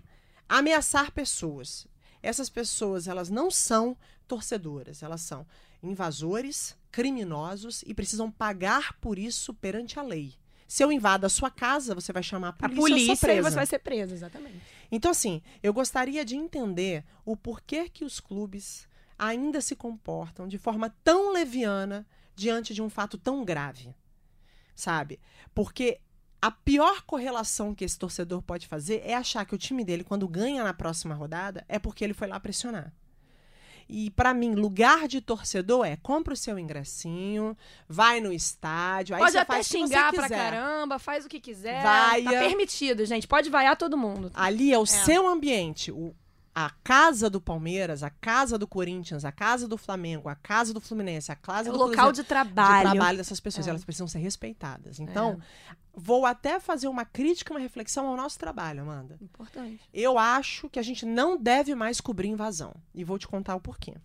ameaçar 0.49 1.11
pessoas. 1.11 1.87
Essas 2.21 2.49
pessoas, 2.49 3.07
elas 3.07 3.29
não 3.29 3.49
são 3.49 3.95
torcedoras, 4.27 5.01
elas 5.01 5.21
são 5.21 5.47
invasores, 5.81 6.75
criminosos 6.91 7.81
e 7.87 7.93
precisam 7.93 8.29
pagar 8.29 8.93
por 8.99 9.17
isso 9.17 9.53
perante 9.53 9.97
a 9.97 10.03
lei. 10.03 10.35
Se 10.71 10.85
eu 10.85 10.89
invado 10.89 11.25
a 11.25 11.29
sua 11.29 11.51
casa, 11.51 11.93
você 11.93 12.13
vai 12.13 12.23
chamar 12.23 12.47
a 12.47 12.53
polícia. 12.53 12.75
A 12.77 12.87
polícia 12.87 13.33
e 13.33 13.41
você 13.41 13.51
vai 13.51 13.65
ser 13.65 13.79
preso, 13.79 14.13
exatamente. 14.13 14.61
Então, 14.89 15.11
assim, 15.11 15.41
eu 15.61 15.73
gostaria 15.73 16.23
de 16.23 16.37
entender 16.37 17.03
o 17.25 17.35
porquê 17.35 17.89
que 17.89 18.05
os 18.05 18.21
clubes 18.21 18.87
ainda 19.19 19.59
se 19.59 19.75
comportam 19.75 20.47
de 20.47 20.57
forma 20.57 20.89
tão 21.03 21.33
leviana 21.33 22.07
diante 22.37 22.73
de 22.73 22.81
um 22.81 22.89
fato 22.89 23.17
tão 23.17 23.43
grave. 23.43 23.93
Sabe? 24.73 25.19
Porque 25.53 25.99
a 26.41 26.49
pior 26.49 27.01
correlação 27.01 27.75
que 27.75 27.83
esse 27.83 27.99
torcedor 27.99 28.41
pode 28.41 28.65
fazer 28.65 29.01
é 29.03 29.13
achar 29.13 29.45
que 29.45 29.53
o 29.53 29.57
time 29.57 29.83
dele, 29.83 30.05
quando 30.05 30.25
ganha 30.25 30.63
na 30.63 30.73
próxima 30.73 31.13
rodada, 31.13 31.65
é 31.67 31.79
porque 31.79 32.01
ele 32.01 32.13
foi 32.13 32.29
lá 32.29 32.39
pressionar. 32.39 32.93
E 33.89 34.09
para 34.11 34.33
mim, 34.33 34.53
lugar 34.53 35.07
de 35.07 35.21
torcedor 35.21 35.85
é 35.85 35.95
compra 35.95 36.33
o 36.33 36.37
seu 36.37 36.57
ingressinho, 36.57 37.57
vai 37.87 38.19
no 38.19 38.31
estádio, 38.31 39.15
aí 39.15 39.21
Pode 39.21 39.33
você 39.33 39.37
até 39.39 39.53
faz 39.53 39.67
o 39.67 39.69
que 39.69 39.77
você 39.77 39.85
xingar 39.87 40.13
pra 40.13 40.29
caramba, 40.29 40.99
faz 40.99 41.25
o 41.25 41.29
que 41.29 41.39
quiser. 41.39 41.83
Vaia. 41.83 42.23
Tá 42.23 42.39
permitido, 42.39 43.05
gente. 43.05 43.27
Pode 43.27 43.49
vaiar 43.49 43.75
todo 43.75 43.97
mundo. 43.97 44.31
Ali 44.33 44.73
é 44.73 44.79
o 44.79 44.85
seu 44.85 45.27
ambiente. 45.27 45.91
O, 45.91 46.15
a 46.53 46.69
casa 46.83 47.29
do 47.29 47.39
Palmeiras, 47.39 48.03
a 48.03 48.09
casa 48.09 48.57
do 48.57 48.67
Corinthians, 48.67 49.23
a 49.23 49.31
casa 49.31 49.67
do 49.67 49.77
Flamengo, 49.77 50.27
a 50.27 50.35
casa 50.35 50.73
do 50.73 50.81
Fluminense, 50.81 51.31
a 51.31 51.35
casa 51.35 51.69
É 51.69 51.71
o 51.71 51.73
do 51.73 51.79
local 51.79 52.07
Cruzeiro, 52.07 52.13
de 52.13 52.23
trabalho. 52.23 52.89
de 52.89 52.95
trabalho 52.95 53.17
dessas 53.17 53.39
pessoas. 53.39 53.67
É. 53.67 53.69
Elas 53.69 53.85
precisam 53.85 54.07
ser 54.07 54.19
respeitadas. 54.19 54.99
Então, 54.99 55.39
vou 55.93 56.25
até 56.25 56.59
fazer 56.59 56.87
uma 56.87 57.05
crítica, 57.05 57.53
uma 57.53 57.59
reflexão 57.59 58.07
ao 58.07 58.17
nosso 58.17 58.37
trabalho, 58.37 58.81
Amanda. 58.81 59.17
Importante. 59.21 59.79
Eu 59.93 60.17
acho 60.17 60.69
que 60.69 60.79
a 60.79 60.83
gente 60.83 61.05
não 61.05 61.37
deve 61.37 61.73
mais 61.73 62.01
cobrir 62.01 62.27
invasão. 62.27 62.73
E 62.93 63.03
vou 63.03 63.17
te 63.17 63.27
contar 63.27 63.55
o 63.55 63.61
porquê. 63.61 63.95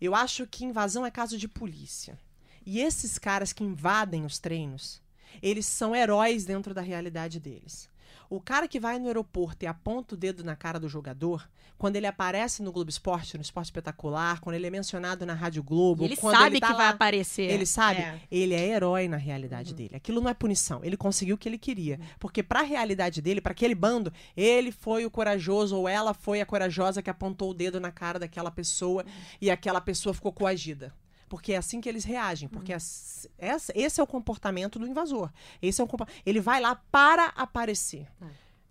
Eu 0.00 0.14
acho 0.14 0.46
que 0.46 0.64
invasão 0.64 1.06
é 1.06 1.10
caso 1.10 1.38
de 1.38 1.46
polícia. 1.46 2.18
E 2.66 2.80
esses 2.80 3.18
caras 3.18 3.52
que 3.52 3.62
invadem 3.62 4.24
os 4.24 4.38
treinos, 4.38 5.00
eles 5.40 5.66
são 5.66 5.94
heróis 5.94 6.44
dentro 6.44 6.74
da 6.74 6.80
realidade 6.80 7.38
deles. 7.38 7.88
O 8.30 8.40
cara 8.40 8.68
que 8.68 8.78
vai 8.78 8.96
no 8.98 9.08
aeroporto 9.08 9.64
e 9.64 9.66
aponta 9.66 10.14
o 10.14 10.16
dedo 10.16 10.44
na 10.44 10.54
cara 10.54 10.78
do 10.78 10.88
jogador, 10.88 11.46
quando 11.76 11.96
ele 11.96 12.06
aparece 12.06 12.62
no 12.62 12.70
Globo 12.70 12.88
Esporte, 12.88 13.36
no 13.36 13.42
Esporte 13.42 13.66
Espetacular, 13.66 14.38
quando 14.40 14.54
ele 14.54 14.66
é 14.68 14.70
mencionado 14.70 15.26
na 15.26 15.34
Rádio 15.34 15.64
Globo, 15.64 16.04
ele 16.04 16.16
quando 16.16 16.36
sabe 16.36 16.46
ele 16.54 16.60
tá 16.60 16.68
que 16.68 16.72
vai 16.74 16.86
lá- 16.86 16.90
aparecer. 16.92 17.50
ele 17.50 17.66
sabe? 17.66 18.00
É. 18.02 18.20
Ele 18.30 18.54
é 18.54 18.68
herói 18.68 19.08
na 19.08 19.16
realidade 19.16 19.74
dele. 19.74 19.96
Aquilo 19.96 20.20
não 20.20 20.30
é 20.30 20.34
punição. 20.34 20.80
Ele 20.84 20.96
conseguiu 20.96 21.34
o 21.34 21.38
que 21.38 21.48
ele 21.48 21.58
queria. 21.58 21.98
Porque 22.20 22.40
pra 22.42 22.62
realidade 22.62 23.20
dele, 23.20 23.40
pra 23.40 23.50
aquele 23.52 23.74
bando, 23.74 24.12
ele 24.36 24.70
foi 24.70 25.04
o 25.04 25.10
corajoso 25.10 25.76
ou 25.76 25.88
ela 25.88 26.14
foi 26.14 26.40
a 26.40 26.46
corajosa 26.46 27.02
que 27.02 27.10
apontou 27.10 27.50
o 27.50 27.54
dedo 27.54 27.80
na 27.80 27.90
cara 27.90 28.18
daquela 28.18 28.50
pessoa 28.52 29.04
e 29.40 29.50
aquela 29.50 29.80
pessoa 29.80 30.14
ficou 30.14 30.32
coagida. 30.32 30.94
Porque 31.30 31.52
é 31.54 31.56
assim 31.56 31.80
que 31.80 31.88
eles 31.88 32.04
reagem. 32.04 32.48
Porque 32.48 32.72
as- 32.72 33.26
essa- 33.38 33.72
esse 33.74 34.00
é 34.00 34.02
o 34.02 34.06
comportamento 34.06 34.78
do 34.78 34.86
invasor. 34.86 35.30
Esse 35.62 35.80
é 35.80 35.84
o 35.84 35.86
compa- 35.86 36.08
Ele 36.26 36.40
vai 36.40 36.60
lá 36.60 36.74
para 36.74 37.26
aparecer. 37.28 38.06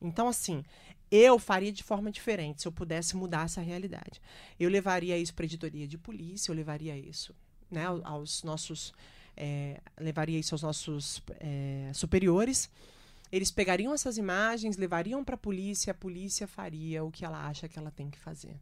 Então, 0.02 0.28
assim, 0.28 0.64
eu 1.10 1.40
faria 1.40 1.72
de 1.72 1.82
forma 1.84 2.12
diferente 2.12 2.62
se 2.62 2.68
eu 2.68 2.72
pudesse 2.72 3.16
mudar 3.16 3.46
essa 3.46 3.62
realidade. 3.62 4.22
Eu 4.60 4.70
levaria 4.70 5.18
isso 5.18 5.34
para 5.34 5.46
editoria 5.46 5.88
de 5.88 5.98
polícia, 5.98 6.52
eu 6.52 6.56
levaria 6.56 6.96
isso 6.98 7.34
né, 7.72 7.86
ao- 7.86 8.06
aos 8.06 8.44
nossos. 8.44 8.94
é, 9.42 9.80
levaria 9.98 10.38
isso 10.38 10.54
aos 10.54 10.62
nossos 10.62 11.24
é, 11.40 11.90
superiores. 11.94 12.70
Eles 13.32 13.50
pegariam 13.50 13.94
essas 13.94 14.18
imagens, 14.18 14.76
levariam 14.76 15.24
para 15.24 15.36
a 15.36 15.38
polícia, 15.38 15.92
a 15.92 15.94
polícia 15.94 16.46
faria 16.46 17.06
o 17.06 17.10
que 17.12 17.24
ela 17.24 17.48
acha 17.48 17.70
que 17.70 17.80
ela 17.80 17.90
tem 17.90 18.10
que 18.10 18.20
fazer. 18.20 18.54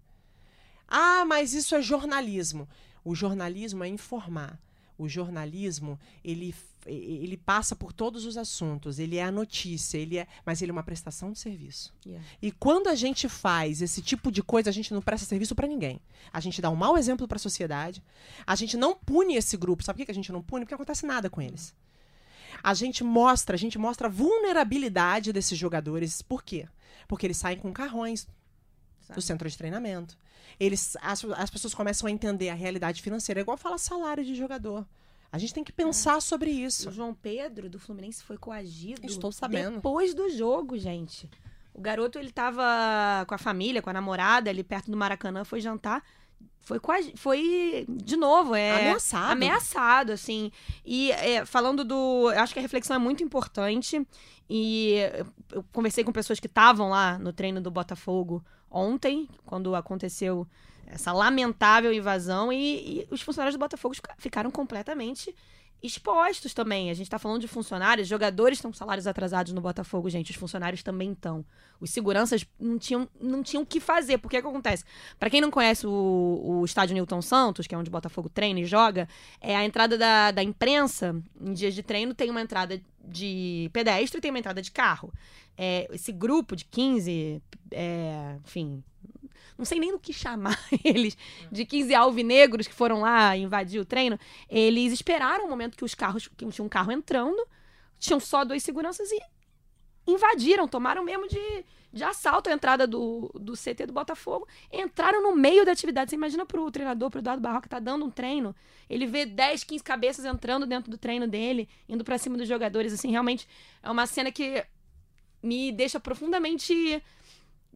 Ah, 0.88 1.26
mas 1.26 1.54
isso 1.54 1.76
é 1.76 1.82
jornalismo. 1.82 2.68
O 3.04 3.16
jornalismo 3.16 3.84
é 3.84 3.88
informar. 3.88 4.60
O 4.98 5.08
jornalismo, 5.08 6.00
ele, 6.24 6.56
ele 6.86 7.38
passa 7.38 7.76
por 7.76 7.94
todos 7.94 8.26
os 8.26 8.36
assuntos. 8.36 8.98
Ele 8.98 9.18
é 9.18 9.24
a 9.24 9.32
notícia, 9.32 9.98
ele 9.98 10.18
é, 10.18 10.28
mas 10.46 10.62
ele 10.62 10.72
é 10.72 10.74
uma 10.74 10.84
prestação 10.84 11.32
de 11.32 11.38
serviço. 11.38 11.94
Yeah. 12.06 12.26
E 12.42 12.52
quando 12.52 12.88
a 12.88 12.96
gente 12.96 13.30
faz 13.30 13.82
esse 13.82 14.02
tipo 14.02 14.32
de 14.32 14.42
coisa, 14.42 14.70
a 14.70 14.74
gente 14.74 14.94
não 14.94 15.02
presta 15.02 15.28
serviço 15.28 15.54
pra 15.54 15.68
ninguém. 15.68 16.02
A 16.34 16.40
gente 16.40 16.62
dá 16.62 16.70
um 16.70 16.76
mau 16.76 16.98
exemplo 16.98 17.28
pra 17.28 17.38
sociedade. 17.38 18.02
A 18.46 18.56
gente 18.56 18.76
não 18.76 18.96
pune 18.96 19.36
esse 19.36 19.56
grupo. 19.56 19.84
Sabe 19.84 19.98
por 19.98 20.02
que 20.02 20.06
que 20.06 20.12
a 20.12 20.16
gente 20.16 20.32
não 20.32 20.42
pune? 20.42 20.66
Porque 20.66 20.74
não 20.74 20.78
acontece 20.78 21.06
nada 21.06 21.30
com 21.30 21.42
eles. 21.42 21.76
A 22.64 22.74
gente 22.74 23.04
mostra, 23.04 23.56
a 23.56 23.60
gente 23.60 23.78
mostra 23.78 24.08
a 24.08 24.12
vulnerabilidade 24.12 25.32
desses 25.32 25.58
jogadores. 25.58 26.22
Por 26.24 26.44
quê? 26.44 26.68
Porque 27.08 27.28
eles 27.28 27.38
saem 27.38 27.60
com 27.60 27.72
carrões 27.72 28.28
do 29.14 29.22
centro 29.22 29.50
de 29.50 29.58
treinamento. 29.58 30.18
Eles, 30.60 30.98
as, 31.02 31.24
as 31.26 31.50
pessoas 31.50 31.74
começam 31.74 32.08
a 32.08 32.12
entender 32.12 32.50
a 32.50 32.54
realidade 32.54 33.02
financeira. 33.02 33.40
É 33.40 33.44
igual 33.44 33.58
falar 33.58 33.78
salário 33.78 34.24
de 34.24 34.34
jogador. 34.36 34.86
A 35.32 35.38
gente 35.38 35.54
tem 35.54 35.64
que 35.64 35.74
pensar 35.74 36.22
sobre 36.22 36.50
isso. 36.50 36.90
O 36.90 36.92
João 36.92 37.14
Pedro 37.14 37.70
do 37.70 37.78
Fluminense 37.78 38.24
foi 38.24 38.38
coagido. 38.38 39.06
Estou 39.06 39.32
sabendo. 39.32 39.76
Depois 39.76 40.14
do 40.14 40.30
jogo, 40.30 40.78
gente. 40.78 41.30
O 41.74 41.82
garoto, 41.82 42.18
ele 42.18 42.32
tava 42.32 43.26
com 43.28 43.36
a 43.36 43.38
família, 43.38 43.82
com 43.82 43.90
a 43.90 43.94
namorada, 43.94 44.50
ali 44.50 44.64
perto 44.64 44.90
do 44.90 44.98
Maracanã, 44.98 45.44
foi 45.44 45.60
jantar. 45.60 46.02
Foi 46.60 46.80
coagi... 46.80 47.14
Foi, 47.16 47.86
de 47.88 48.18
novo, 48.18 48.56
é... 48.56 48.80
Ameaçado. 48.80 49.32
Ameaçado, 49.32 50.12
assim. 50.12 50.52
E 50.86 51.12
é, 51.12 51.46
falando 51.46 51.84
do... 51.84 52.32
Eu 52.32 52.40
acho 52.40 52.54
que 52.54 52.60
a 52.60 52.62
reflexão 52.62 52.96
é 52.96 53.00
muito 53.00 53.24
importante. 53.24 54.06
E 54.50 54.96
eu 55.52 55.64
conversei 55.72 56.04
com 56.04 56.12
pessoas 56.12 56.40
que 56.40 56.48
estavam 56.48 56.90
lá 56.90 57.20
no 57.20 57.32
treino 57.32 57.62
do 57.62 57.70
Botafogo 57.70 58.44
ontem, 58.70 59.28
quando 59.46 59.76
aconteceu 59.76 60.48
essa 60.86 61.12
lamentável 61.12 61.94
invasão, 61.94 62.52
e, 62.52 63.02
e 63.02 63.08
os 63.12 63.22
funcionários 63.22 63.56
do 63.56 63.60
Botafogo 63.60 63.94
fica- 63.96 64.16
ficaram 64.18 64.50
completamente 64.50 65.36
expostos 65.82 66.54
também. 66.54 66.90
A 66.90 66.94
gente 66.94 67.10
tá 67.10 67.20
falando 67.20 67.42
de 67.42 67.48
funcionários, 67.48 68.08
jogadores 68.08 68.58
estão 68.58 68.72
com 68.72 68.78
salários 68.78 69.06
atrasados 69.06 69.54
no 69.54 69.62
Botafogo, 69.62 70.10
gente. 70.10 70.32
Os 70.32 70.38
funcionários 70.38 70.82
também 70.82 71.12
estão. 71.12 71.46
Os 71.80 71.92
seguranças 71.92 72.46
não 72.60 72.78
tinham 72.80 73.08
não 73.20 73.44
tinham 73.44 73.64
o 73.64 73.66
que 73.66 73.80
fazer. 73.80 74.18
Porque 74.18 74.42
que 74.42 74.48
acontece? 74.48 74.84
Pra 75.20 75.30
quem 75.30 75.42
não 75.42 75.52
conhece 75.52 75.86
o, 75.86 76.60
o 76.62 76.66
estádio 76.66 76.96
Newton 76.96 77.22
Santos, 77.22 77.68
que 77.68 77.76
é 77.76 77.78
onde 77.78 77.90
o 77.90 77.92
Botafogo 77.92 78.30
treina 78.30 78.60
e 78.60 78.66
joga, 78.66 79.08
é 79.40 79.56
a 79.56 79.64
entrada 79.64 79.98
da, 79.98 80.32
da 80.32 80.44
imprensa 80.44 81.16
em 81.40 81.54
dias 81.54 81.74
de 81.74 81.84
treino 81.84 82.14
tem 82.14 82.30
uma 82.30 82.42
entrada 82.42 82.82
de 83.04 83.70
pedestre 83.72 84.18
e 84.18 84.22
tem 84.22 84.32
uma 84.32 84.40
entrada 84.40 84.62
de 84.62 84.72
carro. 84.72 85.14
É, 85.58 85.88
esse 85.92 86.12
grupo 86.12 86.56
de 86.56 86.66
15, 86.66 87.42
é, 87.72 88.38
enfim, 88.46 88.84
não 89.58 89.66
sei 89.66 89.80
nem 89.80 89.92
do 89.92 90.00
que 90.00 90.14
chamar 90.14 90.60
eles, 90.84 91.18
de 91.52 91.66
15 91.66 91.96
alvinegros 91.96 92.68
que 92.68 92.74
foram 92.74 93.02
lá 93.02 93.36
invadir 93.36 93.80
o 93.80 93.86
treino, 93.86 94.20
eles 94.50 94.94
esperaram 94.94 95.46
o 95.46 95.50
momento 95.50 95.78
que 95.78 95.86
os 95.86 95.96
carros, 95.96 96.28
que 96.28 96.46
tinha 96.46 96.66
um 96.66 96.70
carro 96.70 96.92
entrando, 96.92 97.46
tinham 98.00 98.20
só 98.20 98.46
dois 98.46 98.64
seguranças 98.64 99.10
e 99.12 99.20
invadiram, 100.06 100.68
tomaram 100.68 101.04
mesmo 101.04 101.28
de, 101.28 101.66
de 101.92 102.04
assalto 102.04 102.50
a 102.50 102.54
entrada 102.54 102.88
do, 102.88 103.30
do 103.36 103.54
CT 103.54 103.88
do 103.88 103.94
Botafogo, 103.94 104.48
entraram 104.72 105.22
no 105.22 105.36
meio 105.36 105.66
da 105.66 105.72
atividade. 105.74 106.10
Você 106.10 106.16
imagina 106.16 106.46
pro 106.46 106.72
treinador, 106.72 107.10
pro 107.10 107.20
Eduardo 107.20 107.42
Barroca, 107.42 107.64
que 107.64 107.70
tá 107.70 107.80
dando 107.80 108.06
um 108.06 108.10
treino, 108.10 108.56
ele 108.90 109.06
vê 109.06 109.26
10, 109.26 109.64
15 109.66 109.84
cabeças 109.84 110.24
entrando 110.24 110.66
dentro 110.66 110.90
do 110.90 110.98
treino 110.98 111.28
dele, 111.28 111.68
indo 111.90 112.04
pra 112.04 112.18
cima 112.18 112.38
dos 112.38 112.48
jogadores, 112.48 112.94
assim, 112.94 113.12
realmente 113.12 113.48
é 113.84 113.92
uma 113.92 114.06
cena 114.06 114.32
que 114.32 114.66
me 115.44 115.72
deixa 115.72 116.00
profundamente 116.00 117.04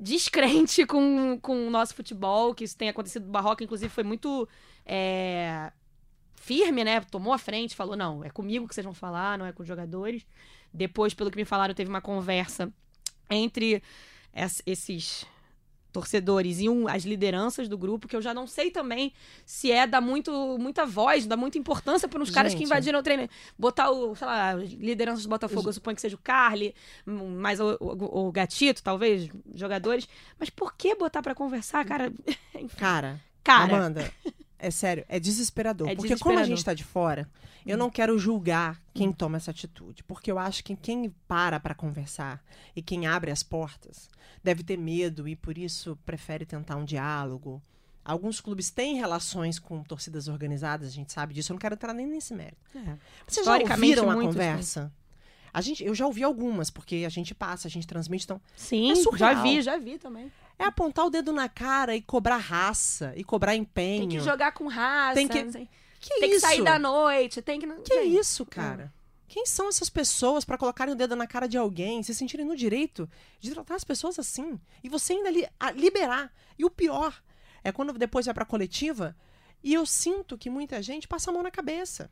descrente 0.01 0.86
com, 0.88 1.38
com 1.39 1.67
o 1.67 1.70
nosso 1.70 1.93
futebol, 1.93 2.53
que 2.55 2.63
isso 2.63 2.75
tem 2.77 2.89
acontecido. 2.89 3.25
O 3.27 3.31
Barroca, 3.31 3.63
inclusive, 3.63 3.89
foi 3.93 4.03
muito 4.03 4.48
é, 4.86 5.72
firme, 6.36 6.84
né? 6.84 7.00
Tomou 7.01 7.31
a 7.34 7.38
frente, 7.38 7.75
falou: 7.75 7.96
não, 7.96 8.24
é 8.24 8.29
comigo 8.29 8.67
que 8.67 8.74
vocês 8.74 8.84
vão 8.86 8.93
falar, 8.93 9.38
não 9.38 9.46
é 9.46 9.51
com 9.53 9.62
os 9.62 9.67
jogadores. 9.67 10.25
Depois, 10.74 11.13
pelo 11.13 11.29
que 11.29 11.38
me 11.38 11.46
falaram, 11.46 11.74
teve 11.74 11.89
uma 11.89 12.01
conversa 12.01 12.74
entre 13.29 13.84
es- 14.34 14.62
esses 14.65 15.25
torcedores 15.91 16.60
e 16.60 16.69
um, 16.69 16.88
as 16.88 17.03
lideranças 17.03 17.67
do 17.67 17.77
grupo, 17.77 18.07
que 18.07 18.15
eu 18.15 18.21
já 18.21 18.33
não 18.33 18.48
sei 18.48 18.71
também 18.71 19.13
se 19.45 19.71
é 19.71 19.86
dar 19.86 20.01
muito, 20.01 20.57
muita 20.57 20.86
voz, 20.86 21.25
dar 21.25 21.38
muita 21.38 21.57
importância 21.57 22.07
para 22.07 22.21
uns 22.21 22.29
caras 22.29 22.53
que 22.53 22.60
Gente. 22.60 22.67
invadiram 22.67 23.00
o 23.00 23.03
treino. 23.03 23.29
Botar 23.57 23.91
o, 23.91 24.15
sei 24.15 24.27
lá, 24.27 24.51
as 24.51 24.71
lideranças 24.71 25.24
do 25.24 25.29
Botafogo, 25.29 25.69
eu 25.69 25.74
suponho 25.74 25.95
que 25.95 26.01
seja 26.01 26.15
o 26.15 26.19
Carly, 26.19 26.74
mais 27.05 27.60
o, 27.60 27.77
o, 27.79 28.27
o 28.27 28.31
Gatito, 28.31 28.81
talvez, 28.81 29.29
jogadores. 29.53 30.07
Mas 30.39 30.50
por 30.50 30.75
que 30.75 30.95
botar 30.95 31.21
para 31.21 31.36
conversar, 31.36 31.86
cara? 31.86 32.12
Cara, 32.77 33.19
cara, 33.43 33.75
Amanda, 33.75 34.12
é 34.62 34.70
sério, 34.70 35.03
é 35.10 35.20
desesperador. 35.20 35.89
É 35.89 35.96
porque 35.96 36.15
como 36.18 36.38
a 36.38 36.44
desesperador. 36.44 36.46
gente 36.46 36.65
tá 36.65 36.74
de 36.74 36.84
fora, 36.84 37.27
eu 37.65 37.77
não 37.77 37.89
quero 37.89 38.18
julgar 38.18 38.80
quem 38.94 39.12
toma 39.12 39.38
essa 39.38 39.50
atitude. 39.50 40.03
Porque 40.03 40.32
eu 40.32 40.38
acho 40.38 40.63
que 40.63 40.75
quem 40.75 41.10
para 41.27 41.60
pra 41.60 41.74
conversar 41.74 42.44
e 42.75 42.82
quem 42.82 43.08
abre 43.08 43.32
as 43.32 43.41
portas 43.41 44.10
deve 44.44 44.63
ter 44.63 44.77
medo 44.77 45.27
e 45.27 45.36
por 45.36 45.58
isso 45.58 45.98
prefere 46.06 46.46
tentar 46.46 46.75
um 46.75 46.86
diálogo. 46.86 47.62
Alguns 48.06 48.39
clubes 48.39 48.70
têm 48.70 48.96
relações 48.96 49.58
com 49.60 49.84
torcidas 49.84 50.27
organizadas, 50.27 50.88
a 50.88 50.91
gente 50.91 51.12
sabe 51.12 51.34
disso. 51.34 51.51
Eu 51.51 51.56
não 51.56 51.60
quero 51.60 51.74
entrar 51.75 51.94
nem 51.94 52.06
nesse 52.06 52.34
mérito. 52.34 52.58
É. 52.75 52.98
Vocês 53.27 53.46
já 53.46 53.58
ouviram 53.58 54.10
a 54.10 54.13
muitos, 54.13 54.36
conversa? 54.36 54.91
A 55.53 55.60
gente, 55.60 55.84
eu 55.84 55.94
já 55.94 56.06
ouvi 56.06 56.24
algumas, 56.24 56.70
porque 56.70 57.03
a 57.06 57.10
gente 57.10 57.36
passa, 57.36 57.68
a 57.68 57.72
gente 57.72 57.86
transmite. 57.86 58.24
Então, 58.24 58.41
Sim, 58.56 58.91
É 58.91 59.18
já 59.18 59.34
vi, 59.41 59.62
já 59.62 59.77
vi 59.77 59.98
também. 59.98 60.32
É 60.62 60.65
apontar 60.68 61.06
o 61.06 61.10
dedo 61.10 61.32
na 61.32 61.48
cara 61.50 61.96
e 61.96 62.01
cobrar 62.01 62.38
raça, 62.38 63.13
e 63.15 63.24
cobrar 63.24 63.56
empenho. 63.56 64.08
Tem 64.10 64.20
que 64.20 64.24
jogar 64.24 64.51
com 64.53 64.68
raça, 64.68 65.15
Tem 65.15 65.27
que-. 65.27 65.44
Que 66.00 66.20
tem 66.20 66.30
que 66.32 66.36
isso? 66.38 66.48
sair 66.48 66.63
da 66.63 66.80
noite, 66.80 67.41
tem 67.41 67.60
que... 67.60 67.65
não- 67.68 67.82
Que 67.84 68.03
Gente, 68.03 68.18
isso, 68.18 68.46
cara? 68.46 68.91
Quem 69.27 69.46
são 69.46 69.70
essas 69.70 69.89
pessoas 69.89 70.44
pra 70.44 70.58
colocarem 70.58 70.94
o 70.94 70.98
dedo 70.98 71.15
na 71.15 71.27
cara 71.27 71.48
de 71.48 71.58
alguém, 71.58 72.01
se 72.03 72.13
sentirem 72.13 72.46
no 72.46 72.56
direito 72.56 73.08
de 73.39 73.51
tratar 73.51 73.75
as 73.75 73.84
pessoas 73.84 74.18
assim? 74.20 74.60
E 74.84 74.89
você 74.89 75.13
ainda 75.13 75.30
li- 75.30 75.48
liberar. 75.75 76.34
E 76.58 76.65
o 76.65 76.70
pior 76.72 77.22
é 77.63 77.72
quando 77.72 77.94
depois 77.94 78.25
vai 78.25 78.34
pra 78.34 78.44
coletiva 78.46 79.15
e 79.63 79.74
eu 79.74 79.86
sinto 79.86 80.38
que 80.38 80.50
muita 80.50 80.82
gente 80.82 81.08
passa 81.08 81.30
a 81.30 81.34
mão 81.34 81.44
na 81.44 81.51
cabeça. 81.51 82.10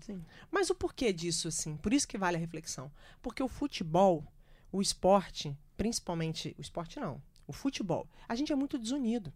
Sim. 0.00 0.24
Mas 0.50 0.70
o 0.70 0.74
porquê 0.74 1.12
disso, 1.12 1.48
assim? 1.48 1.76
Por 1.76 1.92
isso 1.92 2.08
que 2.08 2.18
vale 2.18 2.36
a 2.36 2.40
reflexão. 2.40 2.90
Porque 3.22 3.42
o 3.42 3.48
futebol, 3.48 4.24
o 4.72 4.80
esporte, 4.82 5.56
principalmente. 5.76 6.54
O 6.58 6.60
esporte 6.60 6.98
não. 6.98 7.22
O 7.46 7.52
futebol, 7.52 8.06
a 8.28 8.34
gente 8.34 8.52
é 8.52 8.56
muito 8.56 8.78
desunido. 8.78 9.32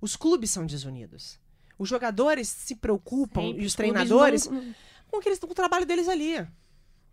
Os 0.00 0.16
clubes 0.16 0.50
são 0.50 0.66
desunidos. 0.66 1.38
Os 1.78 1.88
jogadores 1.88 2.48
se 2.48 2.74
preocupam 2.76 3.40
Sempre. 3.42 3.62
e 3.62 3.66
os 3.66 3.74
treinadores 3.74 4.46
não- 4.46 4.74
com, 5.08 5.16
aqueles, 5.18 5.38
com 5.38 5.46
o 5.46 5.54
trabalho 5.54 5.86
deles 5.86 6.08
ali. 6.08 6.46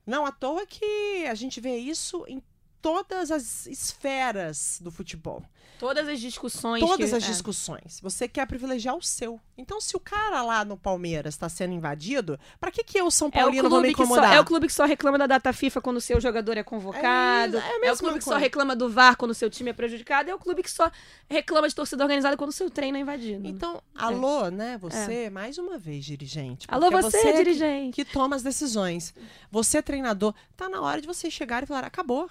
Não 0.05 0.25
à 0.25 0.31
toa 0.31 0.65
que 0.65 1.25
a 1.27 1.33
gente 1.35 1.59
vê 1.61 1.77
isso 1.77 2.23
em 2.27 2.41
todas 2.81 3.31
as 3.31 3.65
esferas 3.67 4.79
do 4.81 4.91
futebol. 4.91 5.43
Todas 5.79 6.07
as 6.07 6.19
discussões. 6.19 6.79
Todas 6.79 7.11
que- 7.11 7.15
as 7.15 7.23
é. 7.23 7.27
discussões. 7.27 7.99
Você 8.01 8.27
quer 8.27 8.47
privilegiar 8.47 8.95
o 8.95 9.01
seu. 9.03 9.39
Então, 9.55 9.79
se 9.79 9.95
o 9.95 9.99
cara 9.99 10.41
lá 10.41 10.65
no 10.65 10.75
Palmeiras 10.75 11.35
está 11.35 11.47
sendo 11.47 11.71
invadido, 11.71 12.39
pra 12.59 12.71
que, 12.71 12.83
que 12.83 12.97
eu, 12.99 13.11
São 13.11 13.27
É 13.27 13.31
Paulino, 13.41 13.69
vou 13.69 13.79
me 13.81 13.89
que 13.89 13.97
só, 13.97 14.03
incomodar? 14.05 14.33
é 14.33 14.39
o 14.39 14.45
clube 14.45 14.65
que 14.65 14.73
só 14.73 14.85
reclama 14.85 15.19
da 15.19 15.27
data 15.27 15.53
FIFA 15.53 15.79
quando 15.79 15.97
o 15.97 16.01
seu 16.01 16.19
jogador 16.19 16.57
é 16.57 16.63
convocado. 16.63 17.57
É 17.57 17.85
é 17.85 17.87
É, 17.89 17.93
o 17.93 17.97
clube 17.97 18.17
que 18.17 18.23
só 18.25 18.37
reclama 18.37 18.75
do 18.75 18.89
VAR 18.89 19.15
quando 19.17 19.31
o 19.31 19.35
seu 19.35 19.51
time 19.51 19.69
é 19.69 19.73
prejudicado. 19.73 20.31
É 20.31 20.33
o 20.33 20.39
clube 20.39 20.63
que 20.63 20.71
só 20.71 20.89
reclama 21.29 21.69
de 21.69 21.75
torcida 21.75 22.03
organizada 22.03 22.35
quando 22.35 22.49
o 22.49 22.53
seu 22.53 22.71
treino 22.71 22.97
é 22.97 23.01
invadido. 23.01 23.47
Então, 23.47 23.79
alô, 23.93 24.49
né? 24.49 24.79
Você, 24.79 25.29
mais 25.29 25.59
uma 25.59 25.77
vez, 25.77 26.03
dirigente. 26.05 26.65
É. 26.67 26.73
Alô, 26.73 26.89
porque 26.89 27.03
você, 27.03 27.17
é 27.17 27.31
que- 27.33 27.37
dirigente. 27.43 27.95
que 27.95 28.03
toma 28.05 28.35
as 28.35 28.41
decisões. 28.41 29.13
Você, 29.51 29.79
treinador, 29.83 30.33
tá 30.55 30.67
na 30.67 30.81
hora 30.81 30.99
de 30.99 31.05
você 31.05 31.29
chegar 31.29 31.61
e 31.61 31.67
falar: 31.67 31.83
acabou. 31.85 32.27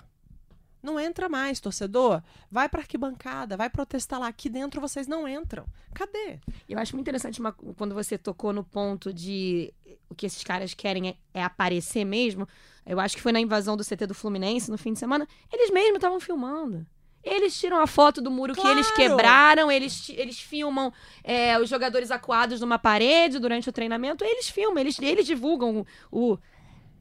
Não 0.87 1.01
entra 1.01 1.29
mais, 1.29 1.59
torcedor. 1.59 2.23
Vai 2.49 2.69
pra 2.69 2.81
arquibancada, 2.81 3.57
vai 3.57 3.69
protestar 3.69 4.21
lá. 4.21 4.29
Aqui 4.29 4.49
dentro 4.49 4.81
vocês 4.81 5.09
não 5.09 5.27
entram. 5.27 5.67
Cadê? 5.93 6.39
Eu 6.69 6.79
acho 6.79 6.95
muito 6.95 7.05
interessante 7.07 7.41
uma- 7.41 7.51
quando 7.53 7.93
você 7.93 8.17
tocou 8.17 8.53
no 8.53 8.63
ponto 8.63 9.13
de 9.13 9.75
o 10.09 10.15
que 10.15 10.27
esses 10.27 10.45
caras 10.45 10.75
querem 10.75 11.09
é, 11.09 11.17
é 11.35 11.43
aparecer 11.43 12.05
mesmo. 12.05 12.47
Eu 12.87 13.01
acho 13.01 13.17
que 13.17 13.23
foi 13.23 13.33
na 13.33 13.41
invasão 13.41 13.77
do 13.77 13.83
CT 13.83 14.07
do 14.07 14.15
Fluminense 14.15 14.71
no 14.71 14.79
fim 14.79 14.93
de 14.93 15.01
semana. 15.01 15.27
Eles 15.53 15.71
mesmos 15.73 15.97
estavam 15.97 16.21
filmando. 16.21 16.87
Eles 17.25 17.59
tiram 17.59 17.81
a 17.81 17.89
foto 17.89 18.23
do 18.23 18.31
muro 18.31 18.55
que 18.55 18.65
eles 18.65 18.87
Claro! 18.93 18.95
quebraram, 19.11 19.73
eles, 19.73 20.09
eles 20.11 20.39
filmam 20.39 20.93
é, 21.25 21.59
os 21.59 21.69
jogadores 21.69 22.13
acuados 22.13 22.61
numa 22.61 22.79
parede 22.79 23.41
durante 23.41 23.69
o 23.69 23.73
treinamento. 23.73 24.23
Eles 24.25 24.49
filmam, 24.49 24.79
eles, 24.79 24.97
eles 25.01 25.27
divulgam 25.27 25.85
o, 26.13 26.35
o, 26.35 26.39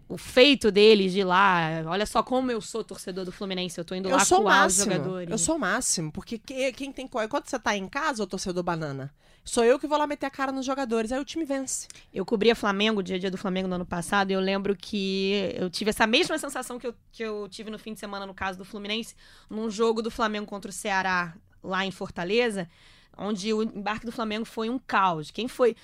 o 0.07 0.17
feito 0.17 0.71
deles 0.71 1.11
de 1.13 1.23
lá. 1.23 1.83
Olha 1.87 2.05
só 2.05 2.21
como 2.21 2.51
eu 2.51 2.61
sou 2.61 2.83
torcedor 2.83 3.25
do 3.25 3.31
Fluminense, 3.31 3.77
eu 3.79 3.85
tô 3.85 3.95
indo 3.95 4.07
Eu 4.09 4.15
lá 4.17 4.25
sou 4.25 4.39
o 4.39 4.41
acuar 4.41 4.67
os 4.67 4.77
máximo. 4.77 4.93
jogadores. 4.93 5.29
Eu 5.31 5.37
sou 5.37 5.55
o 5.55 5.59
máximo. 5.59 6.11
Porque 6.11 6.37
que- 6.37 6.71
quem 6.73 6.91
tem. 6.91 7.07
co- 7.07 7.27
Quando 7.27 7.47
você 7.47 7.57
tá 7.59 7.75
em 7.75 7.87
casa, 7.87 8.21
ô 8.23 8.27
torcedor 8.27 8.61
banana, 8.63 9.11
sou 9.43 9.63
eu 9.63 9.79
que 9.79 9.87
vou 9.87 9.97
lá 9.97 10.05
meter 10.05 10.27
a 10.27 10.29
cara 10.29 10.51
nos 10.51 10.65
jogadores. 10.65 11.11
Aí 11.11 11.19
o 11.19 11.25
time 11.25 11.43
vence. 11.43 11.87
Eu 12.13 12.23
cobria 12.25 12.55
Flamengo, 12.55 12.99
o 12.99 13.03
dia 13.03 13.15
a 13.15 13.19
dia 13.19 13.31
do 13.31 13.37
Flamengo 13.37 13.67
no 13.67 13.75
ano 13.75 13.85
passado, 13.85 14.29
e 14.29 14.33
eu 14.33 14.39
lembro 14.39 14.75
que 14.75 15.51
eu 15.55 15.69
tive 15.71 15.89
essa 15.89 16.05
mesma 16.05 16.37
sensação 16.37 16.77
que 16.77 16.85
eu, 16.87 16.95
que 17.11 17.23
eu 17.23 17.47
tive 17.49 17.71
no 17.71 17.79
fim 17.79 17.93
de 17.93 17.99
semana, 17.99 18.25
no 18.27 18.33
caso 18.33 18.57
do 18.59 18.65
Fluminense, 18.65 19.15
num 19.49 19.69
jogo 19.71 20.01
do 20.03 20.11
Flamengo 20.11 20.45
contra 20.45 20.69
o 20.69 20.73
Ceará, 20.73 21.33
lá 21.63 21.83
em 21.83 21.89
Fortaleza, 21.91 22.69
onde 23.17 23.51
o 23.53 23.63
embarque 23.63 24.05
do 24.05 24.11
Flamengo 24.11 24.45
foi 24.45 24.69
um 24.69 24.77
caos. 24.77 25.31
Quem 25.31 25.47
foi 25.47 25.75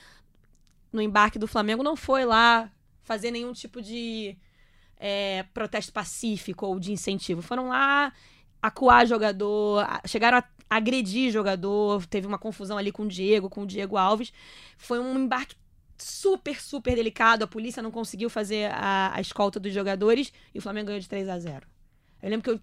no 0.93 1.01
embarque 1.01 1.39
do 1.39 1.47
Flamengo 1.47 1.81
não 1.81 1.95
foi 1.95 2.23
lá 2.25 2.69
fazer 3.03 3.31
nenhum 3.31 3.53
tipo 3.53 3.81
de 3.81 4.37
é, 4.97 5.43
protesto 5.53 5.91
pacífico 5.91 6.65
ou 6.65 6.79
de 6.79 6.91
incentivo. 6.91 7.41
Foram 7.41 7.69
lá 7.69 8.13
acuar 8.61 9.07
jogador, 9.07 9.85
chegaram 10.05 10.37
a 10.37 10.43
agredir 10.69 11.31
jogador, 11.31 12.05
teve 12.05 12.27
uma 12.27 12.37
confusão 12.37 12.77
ali 12.77 12.91
com 12.91 13.03
o 13.03 13.07
Diego, 13.07 13.49
com 13.49 13.63
o 13.63 13.67
Diego 13.67 13.97
Alves. 13.97 14.31
Foi 14.77 14.99
um 14.99 15.17
embarque 15.17 15.55
super, 15.97 16.61
super 16.61 16.95
delicado. 16.95 17.43
A 17.43 17.47
polícia 17.47 17.81
não 17.81 17.91
conseguiu 17.91 18.29
fazer 18.29 18.71
a, 18.71 19.13
a 19.15 19.21
escolta 19.21 19.59
dos 19.59 19.73
jogadores 19.73 20.31
e 20.53 20.59
o 20.59 20.61
Flamengo 20.61 20.87
ganhou 20.87 20.99
de 20.99 21.09
3 21.09 21.27
a 21.29 21.39
0 21.39 21.67
Eu 22.21 22.29
lembro 22.29 22.43
que 22.43 22.49
eu 22.49 22.61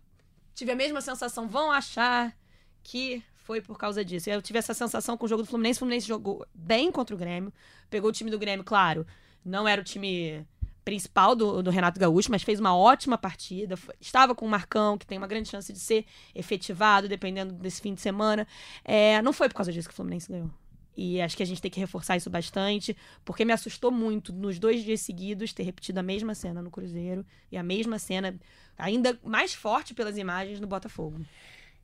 tive 0.54 0.72
a 0.72 0.76
mesma 0.76 1.00
sensação. 1.00 1.48
Vão 1.48 1.70
achar 1.70 2.34
que 2.82 3.22
foi 3.34 3.60
por 3.60 3.78
causa 3.78 4.04
disso. 4.04 4.30
Eu 4.30 4.42
tive 4.42 4.58
essa 4.58 4.74
sensação 4.74 5.16
com 5.16 5.26
o 5.26 5.28
jogo 5.28 5.42
do 5.42 5.48
Fluminense. 5.48 5.78
O 5.78 5.80
Fluminense 5.80 6.06
jogou 6.06 6.46
bem 6.54 6.92
contra 6.92 7.14
o 7.14 7.18
Grêmio. 7.18 7.52
Pegou 7.90 8.10
o 8.10 8.12
time 8.12 8.30
do 8.30 8.38
Grêmio, 8.38 8.64
claro. 8.64 9.06
Não 9.44 9.66
era 9.66 9.80
o 9.80 9.84
time 9.84 10.46
principal 10.84 11.36
do, 11.36 11.62
do 11.62 11.70
Renato 11.70 12.00
Gaúcho, 12.00 12.30
mas 12.30 12.42
fez 12.42 12.58
uma 12.58 12.74
ótima 12.76 13.18
partida. 13.18 13.76
Foi- 13.76 13.94
estava 14.00 14.34
com 14.34 14.46
o 14.46 14.48
Marcão, 14.48 14.96
que 14.96 15.06
tem 15.06 15.18
uma 15.18 15.26
grande 15.26 15.48
chance 15.48 15.70
de 15.72 15.78
ser 15.78 16.06
efetivado, 16.34 17.08
dependendo 17.08 17.52
desse 17.54 17.80
fim 17.80 17.92
de 17.94 18.00
semana. 18.00 18.46
É, 18.84 19.20
não 19.22 19.32
foi 19.32 19.48
por 19.48 19.54
causa 19.56 19.72
disso 19.72 19.88
que 19.88 19.92
o 19.92 19.96
Fluminense 19.96 20.30
ganhou. 20.30 20.50
E 20.96 21.20
acho 21.20 21.36
que 21.36 21.42
a 21.42 21.46
gente 21.46 21.60
tem 21.62 21.70
que 21.70 21.78
reforçar 21.78 22.16
isso 22.16 22.28
bastante, 22.28 22.96
porque 23.24 23.44
me 23.44 23.52
assustou 23.52 23.90
muito 23.90 24.32
nos 24.32 24.58
dois 24.58 24.82
dias 24.82 25.00
seguidos 25.02 25.52
ter 25.52 25.62
repetido 25.62 26.00
a 26.00 26.02
mesma 26.02 26.34
cena 26.34 26.60
no 26.60 26.70
Cruzeiro 26.70 27.24
e 27.52 27.56
a 27.56 27.62
mesma 27.62 27.98
cena, 28.00 28.36
ainda 28.76 29.16
mais 29.22 29.54
forte 29.54 29.94
pelas 29.94 30.16
imagens, 30.18 30.58
no 30.58 30.66
Botafogo. 30.66 31.20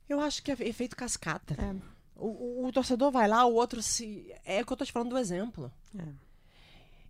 Eu 0.09 0.19
acho 0.21 0.43
que 0.43 0.51
é 0.51 0.57
efeito 0.61 0.97
cascata. 0.97 1.55
É. 1.63 1.75
O, 2.17 2.63
o- 2.63 2.67
o 2.67 2.73
torcedor 2.73 3.13
vai 3.13 3.29
lá, 3.29 3.45
o 3.47 3.55
outro 3.55 3.81
se. 3.83 4.35
É 4.45 4.63
o 4.63 4.67
que 4.67 4.73
eu 4.73 4.77
tô 4.77 4.85
te 4.85 4.91
falando 4.93 5.11
do 5.11 5.19
exemplo. 5.19 5.71
É. 5.97 6.03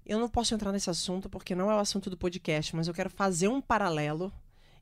Eu 0.06 0.18
não 0.18 0.28
posso 0.28 0.54
entrar 0.54 0.70
nesse 0.72 0.90
assunto 0.90 1.28
porque 1.28 1.54
não 1.54 1.70
é 1.70 1.74
o 1.74 1.78
assunto 1.78 2.10
do 2.10 2.16
podcast, 2.16 2.74
mas 2.76 2.86
eu 2.88 2.94
quero 2.94 3.08
fazer 3.10 3.48
um 3.48 3.60
paralelo. 3.60 4.32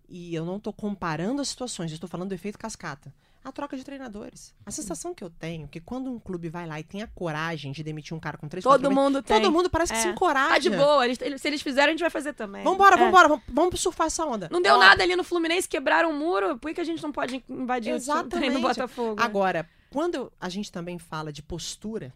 E 0.08 0.34
eu 0.34 0.44
não 0.44 0.58
tô 0.60 0.72
comparando 0.72 1.40
as 1.40 1.48
situações, 1.48 1.90
eu 1.90 1.94
estou 1.94 2.08
falando 2.08 2.28
do 2.30 2.34
efeito 2.34 2.58
cascata. 2.58 3.14
A 3.44 3.50
troca 3.50 3.76
de 3.76 3.82
treinadores. 3.82 4.54
A 4.64 4.70
sensação 4.70 5.12
que 5.12 5.24
eu 5.24 5.28
tenho 5.30 5.64
é 5.64 5.66
que 5.68 5.80
quando 5.80 6.08
um 6.10 6.18
clube 6.18 6.48
vai 6.48 6.64
lá 6.66 6.78
e 6.78 6.84
tem 6.84 7.02
a 7.02 7.08
coragem 7.08 7.72
de 7.72 7.82
demitir 7.82 8.16
um 8.16 8.20
cara 8.20 8.36
com 8.38 8.46
três 8.46 8.62
Todo 8.62 8.72
quatro 8.72 8.88
meses, 8.88 9.02
mundo 9.02 9.22
tem. 9.22 9.40
Todo 9.40 9.50
mundo 9.52 9.68
parece 9.70 9.92
que 9.92 9.98
É. 9.98 10.02
se 10.02 10.08
encoraja. 10.08 10.48
Tá 10.50 10.58
de 10.58 10.70
boa. 10.70 11.04
Eles- 11.04 11.18
se 11.40 11.48
eles 11.48 11.60
fizerem, 11.62 11.88
a 11.88 11.92
gente 11.92 12.00
vai 12.02 12.10
fazer 12.10 12.34
também. 12.34 12.62
Vambora, 12.62 12.94
É. 12.94 12.98
vambora, 12.98 13.26
vamos, 13.28 13.44
vamos 13.48 13.80
surfar 13.80 14.06
essa 14.08 14.24
onda. 14.24 14.48
Não 14.50 14.62
deu 14.62 14.76
Ó, 14.76 14.78
nada 14.78 15.02
ali 15.02 15.16
no 15.16 15.24
Fluminense, 15.24 15.68
quebraram 15.68 16.10
o 16.10 16.14
muro. 16.14 16.56
Por 16.58 16.68
que 16.68 16.74
que 16.76 16.80
a 16.82 16.84
gente 16.84 17.02
não 17.02 17.10
pode 17.10 17.42
invadir 17.48 17.92
o 17.92 17.96
Exatamente. 17.96 18.30
treino 18.30 18.54
do 18.60 18.62
Botafogo? 18.62 19.20
Agora, 19.20 19.68
quando 19.90 20.32
a 20.40 20.48
gente 20.48 20.70
também 20.70 20.98
fala 21.00 21.32
de 21.32 21.42
postura, 21.42 22.14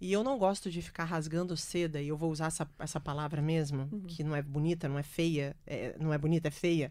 e 0.00 0.12
eu 0.12 0.24
não 0.24 0.38
gosto 0.38 0.70
de 0.70 0.80
ficar 0.80 1.04
rasgando 1.04 1.56
seda, 1.56 2.00
e 2.00 2.08
eu 2.08 2.16
vou 2.16 2.30
usar 2.30 2.46
essa, 2.46 2.68
essa 2.78 2.98
palavra 3.00 3.42
mesmo, 3.42 3.88
Uhum. 3.92 4.02
que 4.06 4.24
não 4.24 4.34
é 4.34 4.42
bonita, 4.42 4.88
não 4.88 4.98
é 4.98 5.02
feia, 5.02 5.54
é- 5.66 5.94
não 6.00 6.12
é 6.12 6.18
bonita, 6.18 6.48
é 6.48 6.50
feia, 6.50 6.90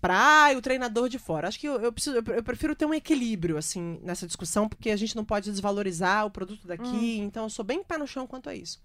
pra 0.00 0.16
ai, 0.16 0.56
o 0.56 0.62
treinador 0.62 1.08
de 1.08 1.18
fora. 1.18 1.48
Acho 1.48 1.58
que 1.60 1.66
eu, 1.68 1.80
eu 1.80 1.92
preciso, 1.92 2.16
eu, 2.16 2.34
eu 2.34 2.42
prefiro 2.42 2.74
ter 2.74 2.86
um 2.86 2.94
equilíbrio, 2.94 3.56
assim, 3.58 3.98
nessa 4.02 4.26
discussão, 4.26 4.68
porque 4.68 4.90
a 4.90 4.96
gente 4.96 5.14
não 5.16 5.24
pode 5.24 5.50
desvalorizar 5.50 6.24
o 6.24 6.30
produto 6.30 6.66
daqui, 6.66 6.86
Hum. 7.20 7.24
então 7.24 7.44
eu 7.44 7.50
sou 7.50 7.64
bem 7.64 7.82
pé 7.82 7.98
no 7.98 8.06
chão 8.06 8.26
quanto 8.26 8.48
a 8.48 8.54
isso. 8.54 8.80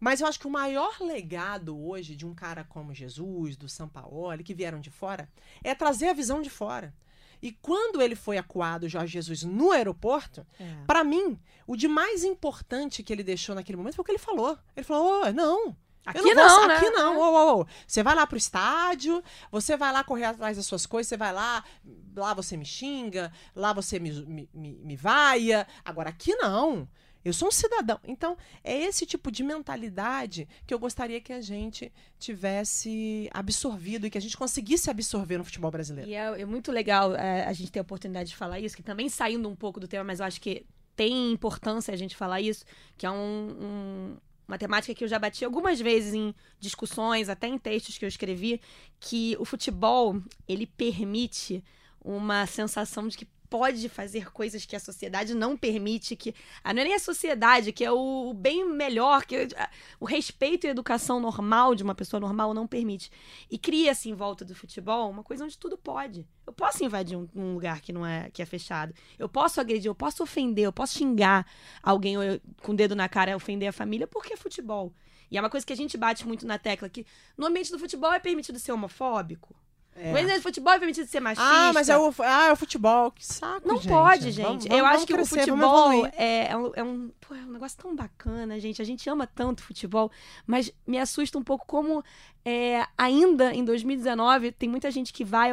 Mas 0.00 0.20
eu 0.20 0.26
acho 0.26 0.40
que 0.40 0.48
o 0.48 0.50
maior 0.50 0.96
legado 1.00 1.78
hoje 1.80 2.16
de 2.16 2.26
um 2.26 2.34
cara 2.34 2.64
como 2.64 2.92
Jesus, 2.92 3.56
do 3.56 3.68
Sampaoli, 3.68 4.42
que 4.42 4.52
vieram 4.52 4.80
de 4.80 4.90
fora, 4.90 5.28
é 5.62 5.76
trazer 5.76 6.08
a 6.08 6.12
visão 6.12 6.42
de 6.42 6.50
fora. 6.50 6.92
E 7.42 7.50
quando 7.50 8.00
ele 8.00 8.14
foi 8.14 8.38
acuado, 8.38 8.88
Jorge 8.88 9.12
Jesus, 9.14 9.42
no 9.42 9.72
aeroporto, 9.72 10.46
É. 10.60 10.84
pra 10.86 11.02
mim, 11.02 11.38
o 11.66 11.76
de 11.76 11.88
mais 11.88 12.22
importante 12.22 13.02
que 13.02 13.12
ele 13.12 13.24
deixou 13.24 13.54
naquele 13.54 13.76
momento 13.76 13.96
foi 13.96 14.02
o 14.02 14.06
que 14.06 14.12
ele 14.12 14.18
falou. 14.18 14.56
Ele 14.76 14.84
falou: 14.84 15.22
"Ô, 15.26 15.32
não. 15.32 15.76
Aqui 16.04 16.18
eu 16.18 16.34
não, 16.34 16.46
não, 16.48 16.58
vou, 16.58 16.68
né? 16.68 16.76
Aqui 16.76 16.90
não. 16.90 17.18
Ô, 17.18 17.22
ô, 17.22 17.60
ô. 17.60 17.66
Você 17.86 18.02
vai 18.02 18.14
lá 18.14 18.26
pro 18.26 18.36
estádio, 18.36 19.22
você 19.50 19.76
vai 19.76 19.92
lá 19.92 20.02
correr 20.02 20.24
atrás 20.24 20.56
das 20.56 20.66
suas 20.66 20.84
coisas, 20.84 21.08
você 21.08 21.16
vai 21.16 21.32
lá, 21.32 21.64
lá 22.16 22.34
você 22.34 22.56
me 22.56 22.64
xinga, 22.64 23.32
lá 23.54 23.72
você 23.72 23.98
me, 24.00 24.10
me, 24.10 24.48
me, 24.52 24.72
me 24.72 24.96
vaia. 24.96 25.66
Agora, 25.84 26.10
aqui 26.10 26.34
não. 26.36 26.88
Eu 27.24 27.32
sou 27.32 27.48
um 27.48 27.52
cidadão. 27.52 27.98
Então, 28.04 28.36
é 28.64 28.76
esse 28.82 29.06
tipo 29.06 29.30
de 29.30 29.42
mentalidade 29.42 30.48
que 30.66 30.74
eu 30.74 30.78
gostaria 30.78 31.20
que 31.20 31.32
a 31.32 31.40
gente 31.40 31.92
tivesse 32.18 33.28
absorvido 33.32 34.06
e 34.06 34.10
que 34.10 34.18
a 34.18 34.20
gente 34.20 34.36
conseguisse 34.36 34.90
absorver 34.90 35.38
no 35.38 35.44
futebol 35.44 35.70
brasileiro. 35.70 36.10
E 36.10 36.14
é, 36.14 36.40
é 36.40 36.44
muito 36.44 36.72
legal 36.72 37.14
é, 37.14 37.44
a 37.46 37.52
gente 37.52 37.70
ter 37.70 37.78
a 37.78 37.82
oportunidade 37.82 38.30
de 38.30 38.36
falar 38.36 38.58
isso, 38.58 38.76
que 38.76 38.82
também 38.82 39.08
saindo 39.08 39.48
um 39.48 39.54
pouco 39.56 39.78
do 39.78 39.86
tema, 39.86 40.04
mas 40.04 40.20
eu 40.20 40.26
acho 40.26 40.40
que 40.40 40.66
tem 40.96 41.30
importância 41.32 41.94
a 41.94 41.96
gente 41.96 42.16
falar 42.16 42.40
isso, 42.40 42.64
que 42.98 43.06
é 43.06 43.10
um, 43.10 43.14
um- 43.60 44.16
uma 44.46 44.58
temática 44.58 44.92
que 44.94 45.04
eu 45.04 45.08
já 45.08 45.18
bati 45.18 45.44
algumas 45.44 45.80
vezes 45.80 46.12
em 46.12 46.34
discussões, 46.58 47.28
até 47.28 47.46
em 47.46 47.56
textos 47.56 47.96
que 47.96 48.04
eu 48.04 48.08
escrevi, 48.08 48.60
que 49.00 49.36
o 49.38 49.44
futebol, 49.44 50.20
ele 50.46 50.66
permite 50.66 51.64
uma 52.04 52.46
sensação 52.46 53.08
de 53.08 53.16
que 53.16 53.26
pode 53.52 53.86
fazer 53.90 54.32
coisas 54.32 54.64
que 54.64 54.74
a 54.74 54.80
sociedade 54.80 55.34
não 55.34 55.58
permite, 55.58 56.16
que 56.16 56.34
ah, 56.64 56.72
não 56.72 56.80
é 56.80 56.84
nem 56.84 56.94
a 56.94 56.98
sociedade, 56.98 57.70
que 57.70 57.84
é 57.84 57.92
o, 57.92 58.30
o 58.30 58.32
bem 58.32 58.66
melhor, 58.66 59.26
que 59.26 59.46
ah, 59.58 59.70
o 60.00 60.06
respeito 60.06 60.66
e 60.66 60.70
educação 60.70 61.20
normal 61.20 61.74
de 61.74 61.82
uma 61.82 61.94
pessoa 61.94 62.18
normal 62.18 62.54
não 62.54 62.66
permite. 62.66 63.10
E 63.50 63.58
cria-se 63.58 64.08
em 64.08 64.14
volta 64.14 64.42
do 64.42 64.54
futebol 64.54 65.10
uma 65.10 65.22
coisa 65.22 65.44
onde 65.44 65.58
tudo 65.58 65.76
pode. 65.76 66.26
Eu 66.46 66.52
posso 66.54 66.82
invadir 66.82 67.14
um, 67.18 67.28
um 67.34 67.52
lugar 67.52 67.82
que 67.82 67.92
não 67.92 68.06
é 68.06 68.30
que 68.30 68.40
é 68.40 68.46
fechado. 68.46 68.94
Eu 69.18 69.28
posso 69.28 69.60
agredir, 69.60 69.90
eu 69.90 69.94
posso 69.94 70.22
ofender, 70.22 70.64
eu 70.64 70.72
posso 70.72 70.96
xingar 70.96 71.46
alguém 71.82 72.14
eu- 72.14 72.40
com 72.62 72.72
o 72.72 72.74
dedo 72.74 72.96
na 72.96 73.06
cara, 73.06 73.36
ofender 73.36 73.68
a 73.68 73.72
família, 73.72 74.06
porque 74.06 74.32
é 74.32 74.36
futebol. 74.36 74.94
E 75.30 75.36
é 75.36 75.40
uma 75.42 75.50
coisa 75.50 75.66
que 75.66 75.74
a 75.74 75.76
gente 75.76 75.98
bate 75.98 76.26
muito 76.26 76.46
na 76.46 76.58
tecla, 76.58 76.88
que 76.88 77.04
no 77.36 77.46
ambiente 77.46 77.70
do 77.70 77.78
futebol 77.78 78.12
é 78.14 78.18
permitido 78.18 78.58
ser 78.58 78.72
homofóbico. 78.72 79.54
É. 79.94 80.10
No 80.10 80.18
ambiente 80.18 80.38
do 80.38 80.42
futebol 80.42 80.72
é 80.72 80.78
permitido 80.78 81.06
ser 81.06 81.20
machista. 81.20 81.46
Ah, 81.46 81.72
mas 81.72 81.88
é 81.88 81.98
o, 81.98 82.14
ah, 82.20 82.46
é 82.48 82.52
o 82.52 82.56
futebol. 82.56 83.10
Que 83.10 83.26
saco, 83.26 83.68
Não 83.68 83.76
gente. 83.76 83.88
pode, 83.88 84.30
gente. 84.30 84.44
vamos- 84.46 84.64
eu 84.66 84.70
vamos 84.70 84.88
acho 84.96 85.06
que 85.06 85.12
crescer, 85.12 85.36
o 85.36 85.38
futebol 85.40 86.06
é, 86.16 86.46
é 86.50 86.56
um, 86.56 86.72
é, 86.74 86.82
um, 86.82 87.10
pô, 87.20 87.34
é 87.34 87.38
um 87.38 87.52
negócio 87.52 87.76
tão 87.78 87.94
bacana, 87.94 88.58
gente. 88.58 88.80
A 88.80 88.84
gente 88.84 89.08
ama 89.10 89.26
tanto 89.26 89.62
futebol, 89.62 90.10
mas 90.46 90.72
me 90.86 90.98
assusta 90.98 91.38
um 91.38 91.42
pouco 91.42 91.66
como 91.66 92.02
é, 92.44 92.84
ainda 92.98 93.54
em 93.54 93.64
2019 93.64 94.52
tem 94.52 94.68
muita 94.68 94.90
gente 94.90 95.12
que 95.12 95.24
vai 95.24 95.50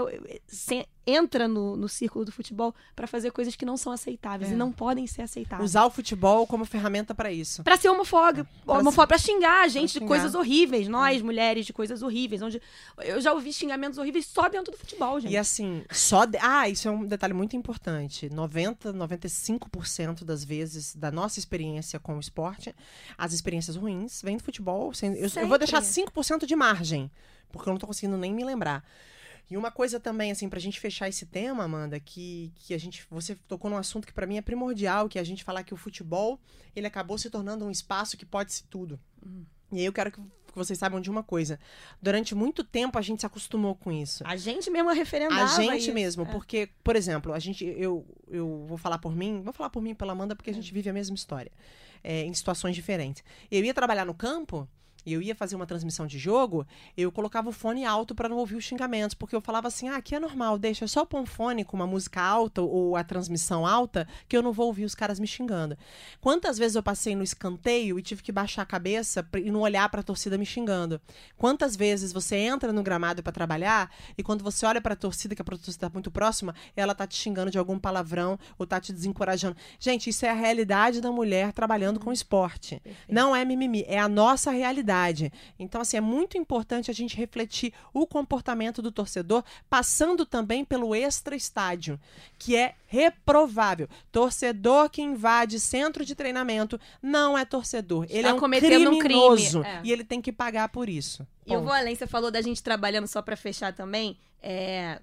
sem- 0.47 0.85
entra 1.07 1.47
no, 1.47 1.75
no 1.75 1.89
círculo 1.89 2.23
do 2.23 2.31
futebol 2.31 2.73
pra 2.95 3.07
fazer 3.07 3.31
coisas 3.31 3.55
que 3.55 3.65
não 3.65 3.75
são 3.77 3.91
aceitáveis 3.91 4.51
É. 4.51 4.53
e 4.53 4.57
não 4.57 4.71
podem 4.71 5.07
ser 5.07 5.23
aceitáveis. 5.23 5.71
Usar 5.71 5.85
o 5.85 5.89
futebol 5.89 6.45
como 6.45 6.65
ferramenta 6.65 7.15
pra 7.15 7.31
isso. 7.31 7.63
Pra 7.63 7.77
ser 7.77 7.89
homofóbico, 7.89 8.47
Pra 8.63 8.75
homofóbico, 8.77 9.07
pra 9.07 9.17
xingar 9.17 9.63
a 9.63 9.67
gente 9.67 9.87
de 9.87 9.93
xingar. 9.93 10.07
coisas 10.07 10.35
horríveis, 10.35 10.87
nós, 10.87 11.19
mulheres, 11.23 11.65
de 11.65 11.73
coisas 11.73 12.03
horríveis. 12.03 12.43
Onde 12.43 12.61
eu 12.99 13.19
já 13.19 13.33
ouvi 13.33 13.51
xingamentos 13.51 13.97
horríveis 13.97 14.27
só 14.27 14.47
dentro 14.49 14.71
do 14.71 14.77
futebol, 14.77 15.19
gente. 15.19 15.31
E 15.31 15.37
assim, 15.37 15.83
só. 15.91 16.25
de- 16.25 16.37
Ah, 16.39 16.69
isso 16.69 16.87
é 16.87 16.91
um 16.91 17.03
detalhe 17.05 17.33
muito 17.33 17.55
importante. 17.55 18.29
90, 18.31 18.93
95% 18.93 20.23
das 20.23 20.43
vezes 20.43 20.95
da 20.95 21.11
nossa 21.11 21.39
experiência 21.39 21.99
com 21.99 22.17
o 22.17 22.19
esporte, 22.19 22.73
as 23.17 23.33
experiências 23.33 23.75
ruins 23.75 24.21
vêm 24.21 24.37
do 24.37 24.43
futebol. 24.43 24.91
Eu, 25.01 25.41
eu 25.41 25.47
vou 25.47 25.57
deixar 25.57 25.81
Sempre. 25.81 26.11
5% 26.13 26.45
de 26.45 26.55
margem, 26.55 26.78
porque 27.51 27.67
eu 27.69 27.73
não 27.73 27.79
tô 27.79 27.87
conseguindo 27.87 28.17
nem 28.17 28.33
me 28.33 28.43
lembrar. 28.43 28.83
E 29.49 29.57
uma 29.57 29.71
coisa 29.71 29.99
também, 29.99 30.31
assim, 30.31 30.47
pra 30.47 30.59
gente 30.59 30.79
fechar 30.79 31.09
esse 31.09 31.25
tema, 31.25 31.63
Amanda, 31.63 31.99
que, 31.99 32.51
que 32.55 32.71
a 32.73 32.77
gente. 32.77 33.03
Você 33.09 33.33
tocou 33.47 33.69
num 33.71 33.77
assunto 33.77 34.05
que 34.05 34.13
pra 34.13 34.27
mim 34.27 34.37
é 34.37 34.41
primordial, 34.41 35.09
que 35.09 35.17
é 35.17 35.21
a 35.21 35.25
gente 35.25 35.43
falar 35.43 35.63
que 35.63 35.73
o 35.73 35.77
futebol 35.77 36.39
ele 36.75 36.85
acabou 36.85 37.17
se 37.17 37.29
tornando 37.31 37.65
um 37.65 37.71
espaço 37.71 38.15
que 38.15 38.25
pode 38.27 38.53
ser 38.53 38.65
tudo. 38.69 38.99
E 39.71 39.79
aí 39.79 39.85
eu 39.85 39.93
quero 39.93 40.11
que 40.11 40.21
vocês 40.53 40.77
saibam 40.77 41.01
de 41.01 41.09
uma 41.09 41.23
coisa. 41.23 41.59
Durante 41.99 42.35
muito 42.35 42.63
tempo 42.63 42.99
a 42.99 43.01
gente 43.01 43.21
se 43.21 43.25
acostumou 43.25 43.73
com 43.73 43.91
isso. 43.91 44.23
A 44.25 44.35
gente 44.35 44.69
mesmo 44.69 44.91
referendava 44.91 45.43
A 45.43 45.47
gente 45.61 45.83
isso. 45.85 45.93
mesmo, 45.93 46.23
É. 46.23 46.25
porque, 46.25 46.69
por 46.83 46.95
exemplo, 46.95 47.33
a 47.33 47.39
gente, 47.39 47.65
eu, 47.65 48.05
eu 48.27 48.65
vou 48.67 48.77
falar 48.77 48.99
por 48.99 49.15
mim, 49.15 49.41
vou 49.41 49.53
falar 49.53 49.69
por 49.71 49.81
mim 49.81 49.95
pela 49.95 50.11
Amanda, 50.11 50.35
porque 50.35 50.49
a 50.51 50.53
gente 50.53 50.71
vive 50.71 50.89
a 50.89 50.93
mesma 50.93 51.15
história, 51.15 51.51
é, 52.03 52.23
em 52.23 52.33
situações 52.35 52.75
diferentes. 52.75 53.23
Eu 53.49 53.63
ia 53.63 53.73
trabalhar 53.73 54.05
no 54.05 54.13
campo, 54.13 54.67
e 55.05 55.13
eu 55.13 55.21
ia 55.21 55.35
fazer 55.35 55.55
uma 55.55 55.65
transmissão 55.65 56.05
de 56.05 56.19
jogo, 56.19 56.65
eu 56.97 57.11
colocava 57.11 57.49
o 57.49 57.51
fone 57.51 57.85
alto 57.85 58.13
para 58.13 58.29
não 58.29 58.37
ouvir 58.37 58.55
os 58.55 58.63
xingamentos, 58.63 59.13
porque 59.13 59.35
eu 59.35 59.41
falava 59.41 59.67
assim, 59.67 59.87
ah, 59.89 59.95
aqui 59.95 60.15
é 60.15 60.19
normal, 60.19 60.57
deixa 60.57 60.87
só 60.87 61.05
pôr 61.05 61.21
um 61.21 61.25
fone 61.25 61.63
com 61.63 61.75
uma 61.75 61.87
música 61.87 62.21
alta 62.21 62.61
ou 62.61 62.95
a 62.95 63.03
transmissão 63.03 63.65
alta, 63.65 64.07
que 64.27 64.35
eu 64.35 64.41
não 64.41 64.51
vou 64.51 64.67
ouvir 64.67 64.85
os 64.85 64.95
caras 64.95 65.19
me 65.19 65.27
xingando. 65.27 65.77
Quantas 66.19 66.57
vezes 66.57 66.75
eu 66.75 66.83
passei 66.83 67.15
no 67.15 67.23
escanteio 67.23 67.97
e 67.97 68.01
tive 68.01 68.21
que 68.21 68.31
baixar 68.31 68.63
a 68.63 68.65
cabeça 68.65 69.27
e 69.37 69.51
não 69.51 69.61
olhar 69.61 69.87
para 69.89 70.01
a 70.01 70.03
torcida 70.03 70.37
me 70.37 70.45
xingando? 70.45 70.99
Quantas 71.37 71.75
vezes 71.75 72.11
você 72.11 72.35
entra 72.35 72.73
no 72.73 72.83
gramado 72.83 73.23
para 73.23 73.31
trabalhar 73.31 73.91
e 74.17 74.23
quando 74.23 74.43
você 74.43 74.65
olha 74.65 74.81
para 74.81 74.93
a 74.93 74.97
torcida, 74.97 75.35
que 75.35 75.41
a 75.41 75.45
torcida 75.45 75.71
está 75.71 75.89
muito 75.89 76.11
próxima, 76.11 76.53
ela 76.75 76.93
tá 76.93 77.07
te 77.07 77.15
xingando 77.15 77.51
de 77.51 77.57
algum 77.57 77.79
palavrão 77.79 78.37
ou 78.57 78.65
tá 78.65 78.79
te 78.79 78.91
desencorajando? 78.91 79.55
Gente, 79.79 80.09
isso 80.09 80.25
é 80.25 80.29
a 80.29 80.33
realidade 80.33 81.01
da 81.01 81.11
mulher 81.11 81.53
trabalhando 81.53 81.99
com 81.99 82.11
esporte. 82.11 82.81
Não 83.07 83.35
é 83.35 83.45
mimimi, 83.45 83.85
é 83.87 83.99
a 83.99 84.09
nossa 84.09 84.51
realidade. 84.51 84.88
Então, 85.57 85.81
assim, 85.81 85.97
é 85.97 86.01
muito 86.01 86.37
importante 86.37 86.89
a 86.89 86.93
gente 86.93 87.15
refletir 87.15 87.73
o 87.93 88.07
comportamento 88.07 88.81
do 88.81 88.91
torcedor, 88.91 89.43
passando 89.69 90.25
também 90.25 90.65
pelo 90.65 90.95
extra-estádio, 90.95 91.99
que 92.37 92.55
é 92.55 92.75
reprovável. 92.87 93.87
Torcedor 94.11 94.89
que 94.89 95.01
invade 95.01 95.59
centro 95.59 96.03
de 96.03 96.15
treinamento 96.15 96.79
não 97.01 97.37
é 97.37 97.45
torcedor. 97.45 98.05
Ele 98.09 98.19
Está 98.19 98.29
é 98.29 98.33
um 98.33 98.39
cometendo 98.39 98.89
um 98.89 98.99
crime, 98.99 98.99
criminoso 98.99 99.63
é. 99.63 99.81
e 99.83 99.91
ele 99.91 100.03
tem 100.03 100.21
que 100.21 100.31
pagar 100.31 100.69
por 100.69 100.89
isso. 100.89 101.25
E 101.45 101.53
eu 101.53 101.61
vou 101.61 101.73
além, 101.73 101.95
você 101.95 102.07
falou 102.07 102.31
da 102.31 102.41
gente 102.41 102.61
trabalhando 102.61 103.07
só 103.07 103.21
pra 103.21 103.35
fechar 103.35 103.73
também. 103.73 104.17
É... 104.41 104.99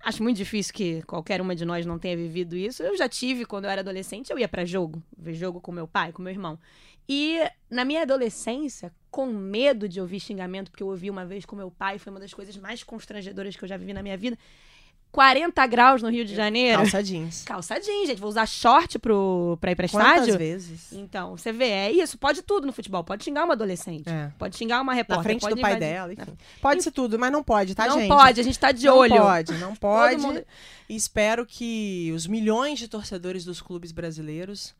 Acho 0.00 0.22
muito 0.22 0.36
difícil 0.36 0.74
que 0.74 1.02
qualquer 1.02 1.40
uma 1.40 1.54
de 1.54 1.64
nós 1.64 1.86
não 1.86 1.98
tenha 1.98 2.16
vivido 2.16 2.54
isso. 2.54 2.82
Eu 2.82 2.96
já 2.96 3.08
tive 3.08 3.46
quando 3.46 3.64
eu 3.64 3.70
era 3.70 3.80
adolescente, 3.80 4.30
eu 4.30 4.38
ia 4.38 4.48
pra 4.48 4.64
jogo, 4.64 5.02
ver 5.16 5.32
jogo 5.32 5.60
com 5.60 5.72
meu 5.72 5.88
pai, 5.88 6.12
com 6.12 6.20
meu 6.20 6.32
irmão. 6.32 6.58
E 7.08 7.38
na 7.70 7.84
minha 7.84 8.02
adolescência, 8.02 8.92
com 9.10 9.26
medo 9.26 9.88
de 9.88 10.00
ouvir 10.00 10.20
xingamento, 10.20 10.70
porque 10.70 10.82
eu 10.82 10.88
ouvi 10.88 11.10
uma 11.10 11.24
vez 11.24 11.44
com 11.44 11.54
meu 11.54 11.70
pai, 11.70 11.98
foi 11.98 12.10
uma 12.10 12.20
das 12.20 12.32
coisas 12.32 12.56
mais 12.56 12.82
constrangedoras 12.82 13.54
que 13.56 13.62
eu 13.64 13.68
já 13.68 13.76
vivi 13.76 13.92
na 13.92 14.02
minha 14.02 14.16
vida. 14.16 14.38
40 15.12 15.64
graus 15.68 16.02
no 16.02 16.10
Rio 16.10 16.24
de 16.24 16.34
Janeiro. 16.34 16.78
Calça 16.78 17.00
jeans. 17.00 17.44
Calça 17.46 17.78
jeans, 17.80 18.08
gente. 18.08 18.20
Vou 18.20 18.28
usar 18.28 18.46
short 18.46 18.98
pro, 18.98 19.56
pra 19.60 19.70
ir 19.70 19.76
pra 19.76 19.88
Quantas 19.88 20.12
estádio. 20.22 20.36
vezes? 20.38 20.92
Então, 20.92 21.36
você 21.36 21.52
vê, 21.52 21.66
é 21.68 21.92
isso. 21.92 22.18
Pode 22.18 22.42
tudo 22.42 22.66
no 22.66 22.72
futebol. 22.72 23.04
Pode 23.04 23.22
xingar 23.22 23.44
uma 23.44 23.52
adolescente. 23.54 24.08
É. 24.08 24.32
Pode 24.36 24.56
xingar 24.56 24.80
uma 24.80 24.92
repórter. 24.92 25.18
Na 25.18 25.22
frente 25.22 25.40
pode 25.42 25.54
do 25.54 25.60
pai 25.60 25.76
dela, 25.78 26.12
enfim. 26.12 26.36
Pode 26.60 26.82
ser 26.82 26.90
tudo, 26.90 27.16
mas 27.16 27.30
não 27.30 27.44
pode, 27.44 27.76
tá, 27.76 27.86
não 27.86 28.00
gente? 28.00 28.08
pode, 28.08 28.40
a 28.40 28.42
gente 28.42 28.58
tá 28.58 28.72
de 28.72 28.86
não 28.86 28.96
olho. 28.98 29.16
pode, 29.16 29.52
não 29.54 29.76
pode. 29.76 30.16
mundo- 30.20 30.44
E 30.88 30.96
espero 30.96 31.46
que 31.46 32.10
os 32.12 32.26
milhões 32.26 32.80
de 32.80 32.88
torcedores 32.88 33.44
dos 33.44 33.62
clubes 33.62 33.92
brasileiros, 33.92 34.74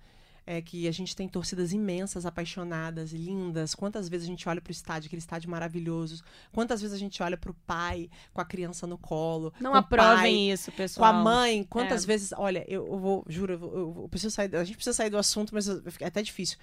é 0.47 0.61
que 0.61 0.87
a 0.87 0.93
gente 0.93 1.17
tem 1.17 1.27
torcidas 1.27 1.73
imensas, 1.73 2.27
apaixonadas, 2.27 3.13
lindas. 3.13 3.75
Quantas 3.75 4.09
vezes 4.09 4.27
a 4.27 4.31
gente 4.31 4.47
olha 4.49 4.61
pro 4.61 4.71
estádio, 4.73 5.07
aquele 5.07 5.21
estádio 5.21 5.49
maravilhoso. 5.51 6.23
Quantas 6.53 6.81
vezes 6.83 6.95
a 6.95 6.99
gente 6.99 7.23
olha 7.23 7.37
pro 7.37 7.55
pai 7.67 8.11
com 8.33 8.41
a 8.41 8.45
criança 8.45 8.87
no 8.87 8.99
colo. 8.99 9.53
Não 9.59 9.71
com 9.71 9.77
o 9.77 9.81
aprovem 9.81 10.17
pai, 10.17 10.35
isso, 10.35 10.71
Com 10.71 10.77
pessoal. 10.77 11.11
a 11.11 11.13
mãe, 11.15 11.65
quantas 11.65 12.05
É. 12.05 12.07
vezes. 12.07 12.33
Olha, 12.37 12.65
eu, 12.69 12.87
eu 12.87 12.99
vou, 12.99 13.25
juro, 13.29 13.53
eu, 13.55 14.09
preciso 14.11 14.35
sair. 14.35 14.55
A 14.55 14.65
gente 14.65 14.77
precisa 14.77 14.95
sair 14.95 15.09
do 15.11 15.17
assunto, 15.19 15.55
mas 15.55 15.67
é 15.69 16.07
até 16.07 16.23
difícil. 16.23 16.59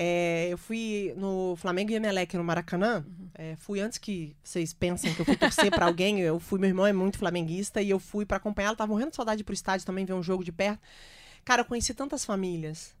É, 0.00 0.46
eu 0.48 0.56
fui 0.56 1.12
no 1.16 1.56
Flamengo 1.56 1.90
e 1.90 1.94
Emelec 1.96 2.34
no 2.36 2.44
Maracanã. 2.44 3.04
Uhum. 3.06 3.28
É, 3.34 3.56
fui 3.56 3.80
antes 3.80 3.98
que 3.98 4.34
vocês 4.42 4.72
pensem 4.72 5.12
que 5.12 5.20
eu 5.20 5.24
fui 5.26 5.36
torcer 5.36 5.70
pra 5.70 5.86
alguém. 5.86 6.20
Eu 6.20 6.38
fui, 6.38 6.58
meu 6.58 6.68
irmão 6.68 6.86
é 6.86 6.92
muito 6.92 7.18
flamenguista 7.18 7.82
e 7.82 7.90
eu 7.90 7.98
fui 7.98 8.24
pra 8.24 8.36
acompanhar. 8.38 8.68
Ela 8.68 8.76
tava 8.76 8.92
morrendo 8.92 9.10
de 9.10 9.16
saudade 9.16 9.42
pro 9.44 9.52
estádio 9.52 9.84
também 9.84 10.04
ver 10.04 10.12
um 10.14 10.22
jogo 10.22 10.44
de 10.44 10.52
perto. 10.52 10.80
Cara, 11.44 11.62
eu 11.62 11.64
conheci 11.66 11.92
tantas 11.94 12.24
famílias. 12.24 12.96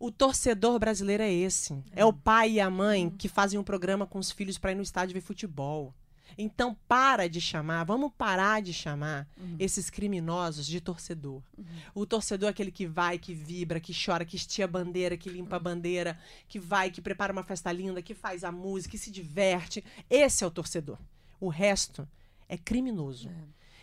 O 0.00 0.10
torcedor 0.10 0.78
brasileiro 0.78 1.22
é 1.22 1.30
esse. 1.30 1.76
É 1.92 2.06
o 2.06 2.12
pai 2.12 2.52
e 2.52 2.60
a 2.60 2.70
mãe 2.70 3.10
que 3.10 3.28
fazem 3.28 3.60
um 3.60 3.62
programa 3.62 4.06
com 4.06 4.18
os 4.18 4.30
filhos 4.30 4.56
pra 4.56 4.72
ir 4.72 4.74
no 4.74 4.82
estádio 4.82 5.12
ver 5.12 5.20
futebol. 5.20 5.94
Então, 6.38 6.74
para 6.88 7.28
de 7.28 7.38
chamar, 7.38 7.84
vamos 7.84 8.10
parar 8.16 8.62
de 8.62 8.72
chamar 8.72 9.28
esses 9.58 9.90
criminosos 9.90 10.66
de 10.66 10.80
torcedor. 10.80 11.42
O 11.94 12.06
torcedor 12.06 12.46
é 12.46 12.50
aquele 12.50 12.70
que 12.70 12.86
vai, 12.86 13.18
que 13.18 13.34
vibra, 13.34 13.78
que 13.78 13.92
chora, 13.92 14.24
que 14.24 14.36
estia 14.36 14.64
a 14.64 14.68
bandeira, 14.68 15.18
que 15.18 15.28
limpa 15.28 15.56
a 15.56 15.60
bandeira, 15.60 16.18
que 16.48 16.58
vai, 16.58 16.90
que 16.90 17.02
prepara 17.02 17.30
uma 17.30 17.42
festa 17.42 17.70
linda, 17.70 18.00
que 18.00 18.14
faz 18.14 18.42
a 18.42 18.50
música, 18.50 18.92
que 18.92 18.98
se 18.98 19.10
diverte. 19.10 19.84
Esse 20.08 20.44
é 20.44 20.46
o 20.46 20.50
torcedor. 20.50 20.98
O 21.38 21.48
resto 21.48 22.08
é 22.48 22.56
criminoso. 22.56 23.28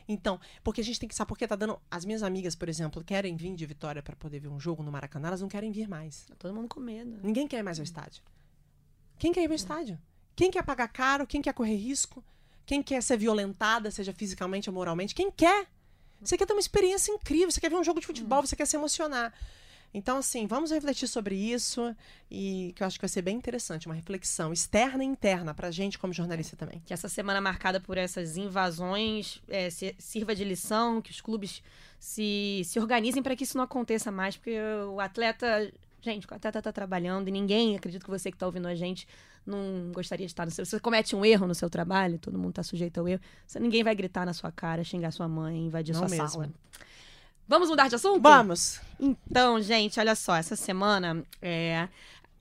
Então, 0.08 0.40
porque 0.64 0.82
a 0.82 0.84
gente 0.84 1.00
tem 1.00 1.10
que 1.10 1.16
saber, 1.16 1.28
porque 1.28 1.48
tá 1.48 1.56
dando. 1.56 1.80
As 1.92 2.06
minhas 2.06 2.24
amigas, 2.24 2.56
por 2.56 2.70
exemplo, 2.70 3.04
querem 3.04 3.36
vir 3.36 3.56
de 3.56 3.66
Vitória 3.66 4.02
para 4.02 4.16
poder 4.16 4.40
ver 4.40 4.48
um 4.48 4.60
jogo 4.60 4.82
no 4.82 4.92
Maracanã, 4.92 5.28
elas 5.28 5.42
não 5.42 5.50
querem 5.50 5.72
vir 5.72 5.88
mais. 5.88 6.26
Tá 6.26 6.36
todo 6.38 6.54
mundo 6.54 6.68
com 6.70 6.80
medo. 6.80 7.20
Ninguém 7.24 7.48
quer 7.48 7.60
ir 7.60 7.64
mais 7.64 7.78
ao 7.80 7.84
estádio. 7.84 8.24
Quem 9.20 9.34
quer 9.34 9.44
ir 9.44 9.48
ao 9.48 9.54
estádio? 9.54 10.00
Quem 10.36 10.50
quer 10.52 10.64
pagar 10.64 10.88
caro? 10.88 11.28
Quem 11.28 11.42
quer 11.42 11.54
correr 11.54 11.76
risco? 11.76 12.24
Quem 12.66 12.84
quer 12.84 13.02
ser 13.02 13.18
violentada, 13.18 13.90
seja 13.90 14.14
fisicamente 14.14 14.70
ou 14.70 14.74
moralmente? 14.74 15.16
Quem 15.16 15.32
quer? 15.32 15.68
Você 16.22 16.38
quer 16.38 16.46
ter 16.46 16.54
uma 16.54 16.60
experiência 16.60 17.12
incrível, 17.12 17.52
você 17.52 17.60
quer 17.60 17.70
ver 17.70 17.76
um 17.76 17.84
jogo 17.84 18.00
de 18.00 18.06
futebol, 18.06 18.42
você 18.42 18.56
quer 18.56 18.66
se 18.66 18.76
emocionar. 18.76 19.34
Então, 19.98 20.18
assim, 20.18 20.46
vamos 20.46 20.70
refletir 20.72 21.08
sobre 21.08 21.34
isso 21.36 21.96
e 22.30 22.72
que 22.76 22.84
eu 22.84 22.88
acho 22.88 22.98
que 22.98 23.02
vai 23.02 23.10
ser 23.10 23.24
bem 23.24 23.36
interessante, 23.36 23.88
uma 23.88 23.96
reflexão 23.96 24.54
externa 24.54 25.04
e 25.04 25.08
interna 25.08 25.54
pra 25.56 25.72
gente 25.72 25.98
como 25.98 26.14
jornalista 26.14 26.56
também. 26.56 26.82
Que 26.86 26.94
essa 26.94 27.10
semana 27.10 27.42
marcada 27.42 27.80
por 27.80 27.98
essas 27.98 28.38
invasões 28.38 29.42
é, 29.48 29.70
se- 29.72 29.96
sirva 29.98 30.36
de 30.36 30.44
lição, 30.44 31.02
que 31.02 31.10
os 31.10 31.20
clubes 31.20 31.64
se, 32.00 32.62
se 32.64 32.80
organizem 32.80 33.24
para 33.24 33.36
que 33.36 33.44
isso 33.44 33.58
não 33.58 33.64
aconteça 33.64 34.12
mais, 34.12 34.38
porque 34.38 34.56
o 34.90 35.00
atleta. 35.00 35.72
Gente, 36.00 36.28
o 36.28 36.34
atleta 36.34 36.62
tá 36.62 36.72
trabalhando 36.72 37.28
e 37.28 37.32
ninguém, 37.32 37.76
acredito 37.76 38.04
que 38.04 38.10
você 38.10 38.32
que 38.32 38.38
tá 38.38 38.46
ouvindo 38.46 38.68
a 38.68 38.76
gente, 38.76 39.08
não 39.46 39.92
gostaria 39.92 40.28
de 40.28 40.32
estar 40.32 40.46
no 40.46 40.52
seu. 40.52 40.64
Se 40.64 40.72
você 40.72 40.80
comete 40.80 41.16
um 41.16 41.26
erro 41.26 41.48
no 41.48 41.56
seu 41.56 41.70
trabalho, 41.72 42.20
todo 42.20 42.38
mundo 42.38 42.54
tá 42.54 42.62
sujeito 42.64 43.00
ao 43.00 43.08
erro, 43.08 43.20
você, 43.48 43.60
ninguém 43.60 43.84
vai 43.84 43.96
gritar 43.96 44.24
na 44.26 44.32
sua 44.34 44.52
cara, 44.52 44.84
xingar 44.84 45.10
sua 45.12 45.28
mãe, 45.28 45.66
invadir 45.66 45.94
Não 45.94 46.02
sua 46.02 46.10
mesmo. 46.10 46.30
sala. 46.30 46.50
Vamos 47.48 47.70
mudar 47.70 47.88
de 47.88 47.96
assunto? 47.96 48.22
Vamos! 48.22 48.80
Então, 49.00 49.62
gente, 49.62 50.00
olha 50.00 50.16
só, 50.16 50.36
essa 50.36 50.56
semana 50.56 51.24
é. 51.42 51.88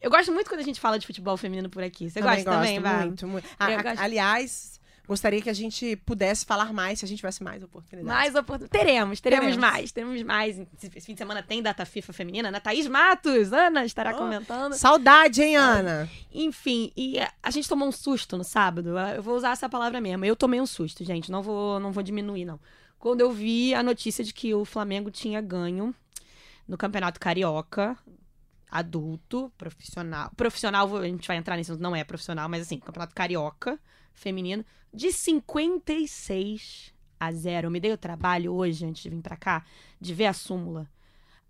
Eu 0.01 0.11
gosto 0.11 0.33
muito 0.33 0.49
quando 0.49 0.61
a 0.61 0.65
gente 0.65 0.81
fala 0.81 0.99
de 0.99 1.07
futebol 1.07 1.37
feminino 1.37 1.69
por 1.71 1.83
aqui. 1.83 2.11
Você 2.11 2.21
também 2.21 2.45
gosta 2.45 2.51
também, 2.51 2.81
gosto, 2.81 2.93
Vá? 2.97 3.05
muito, 3.07 3.27
muito. 3.29 3.49
A- 3.59 3.67
a- 3.67 3.83
gosto. 3.83 4.01
Aliás, 4.01 4.81
gostaria 5.07 5.41
que 5.41 5.49
a 5.51 5.53
gente 5.53 5.97
pudesse 6.05 6.45
falar 6.45 6.73
mais 6.73 6.99
se 6.99 7.05
a 7.05 7.09
gente 7.09 7.19
tivesse 7.19 7.43
mais 7.43 7.63
oportunidades. 7.63 8.07
Mais 8.07 8.35
oportunidades. 8.35 8.71
Teremos, 8.87 9.21
teremos, 9.21 9.45
Teremos. 9.47 9.57
mais, 9.71 9.93
teremos 9.93 10.23
mais. 10.23 10.59
Esse 10.59 11.01
fim 11.07 11.13
de 11.15 11.19
semana 11.19 11.43
tem 11.43 11.63
data 11.63 11.85
FIFA 11.85 12.13
feminina, 12.13 12.51
né? 12.51 12.61
Thaís 12.61 12.87
Matos, 12.87 13.53
Ana 13.53 13.85
estará 13.85 14.13
Oh. 14.15 14.19
comentando. 14.19 14.75
Saudade, 14.75 15.43
hein, 15.43 15.57
Ana? 15.57 16.09
Enfim, 16.33 16.93
e 16.97 17.19
a- 17.19 17.33
a 17.43 17.51
gente 17.51 17.69
tomou 17.69 17.89
um 17.89 17.93
susto 17.93 18.37
no 18.37 18.45
sábado. 18.45 18.97
Eu 19.15 19.23
vou 19.23 19.37
usar 19.37 19.53
essa 19.53 19.69
palavra 19.69 20.01
mesmo. 20.01 20.25
Eu 20.25 20.37
tomei 20.37 20.61
um 20.61 20.67
susto, 20.67 21.05
gente. 21.05 21.31
Não 21.31 21.43
vou, 21.43 21.81
não 21.81 21.91
vou 21.93 22.03
diminuir, 22.03 22.45
não. 22.45 22.61
Quando 22.99 23.21
eu 23.21 23.31
vi 23.31 23.75
a 23.75 23.83
notícia 23.83 24.25
de 24.25 24.33
que 24.33 24.55
o 24.55 24.65
Flamengo 24.65 25.11
tinha 25.11 25.41
ganho 25.41 25.95
no 26.67 26.77
Campeonato 26.77 27.21
Carioca, 27.21 27.97
adulto, 28.71 29.53
profissional. 29.57 30.31
Profissional, 30.37 30.97
a 30.97 31.05
gente 31.07 31.27
vai 31.29 31.37
entrar 31.37 31.57
nisso, 31.57 31.77
não 31.79 31.95
é 31.95 32.03
profissional, 32.05 32.49
mas 32.49 32.63
assim, 32.63 32.79
Campeonato 32.79 33.15
Carioca, 33.15 33.79
feminino, 34.13 34.65
de 34.93 35.13
56 35.13 36.93
a 37.19 37.33
0. 37.33 37.67
Eu 37.67 37.71
me 37.71 37.81
dei 37.81 37.93
o 37.93 37.99
trabalho 37.99 38.53
hoje, 38.53 38.85
antes 38.85 39.03
de 39.03 39.11
vir 39.11 39.23
pra 39.23 39.37
cá, 39.37 39.65
de 40.01 40.13
ver 40.15 40.27
a 40.27 40.33
súmula. 40.33 40.89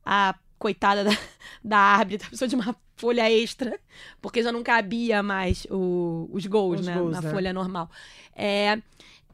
A 0.04 0.34
coitada 0.58 1.04
da, 1.04 1.10
da 1.64 1.78
árbitra 1.78 2.28
precisou 2.28 2.48
de 2.48 2.54
uma 2.56 2.74
folha 2.96 3.30
extra, 3.30 3.78
porque 4.20 4.42
já 4.42 4.50
não 4.52 4.62
cabia 4.62 5.22
mais 5.22 5.66
o- 5.70 6.28
os 6.32 6.46
gols, 6.46 6.80
Os 6.80 6.86
né? 6.86 6.94
gols, 6.94 7.12
na 7.12 7.20
né? 7.22 7.30
folha 7.30 7.52
normal. 7.52 7.90
É, 8.34 8.80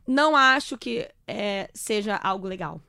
não 0.06 0.36
acho 0.36 0.76
que 0.76 1.08
é, 1.26 1.70
seja 1.74 2.16
algo 2.16 2.46
legal. 2.46 2.80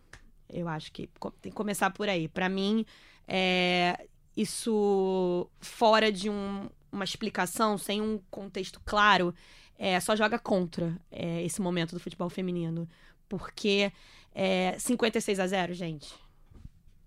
Eu 0.50 0.68
acho 0.68 0.92
que 0.92 1.10
tem 1.42 1.52
que 1.52 1.58
começar 1.58 1.90
por 1.90 2.08
aí. 2.08 2.28
Para 2.28 2.48
mim, 2.48 2.86
é, 3.28 4.08
isso 4.36 5.50
fora 5.60 6.12
de 6.12 6.30
um, 6.30 6.70
uma 6.92 7.04
explicação, 7.04 7.78
sem 7.78 8.02
um 8.02 8.20
contexto 8.30 8.80
claro, 8.86 9.34
é, 9.78 10.00
só 10.00 10.16
joga 10.16 10.38
contra 10.38 10.98
é, 11.12 11.44
esse 11.44 11.62
momento 11.62 11.94
do 11.94 12.00
futebol 12.00 12.30
feminino. 12.30 12.88
Porque 13.28 13.92
é, 14.34 14.76
56 14.78 15.40
a 15.40 15.48
0, 15.48 15.74
gente. 15.74 16.14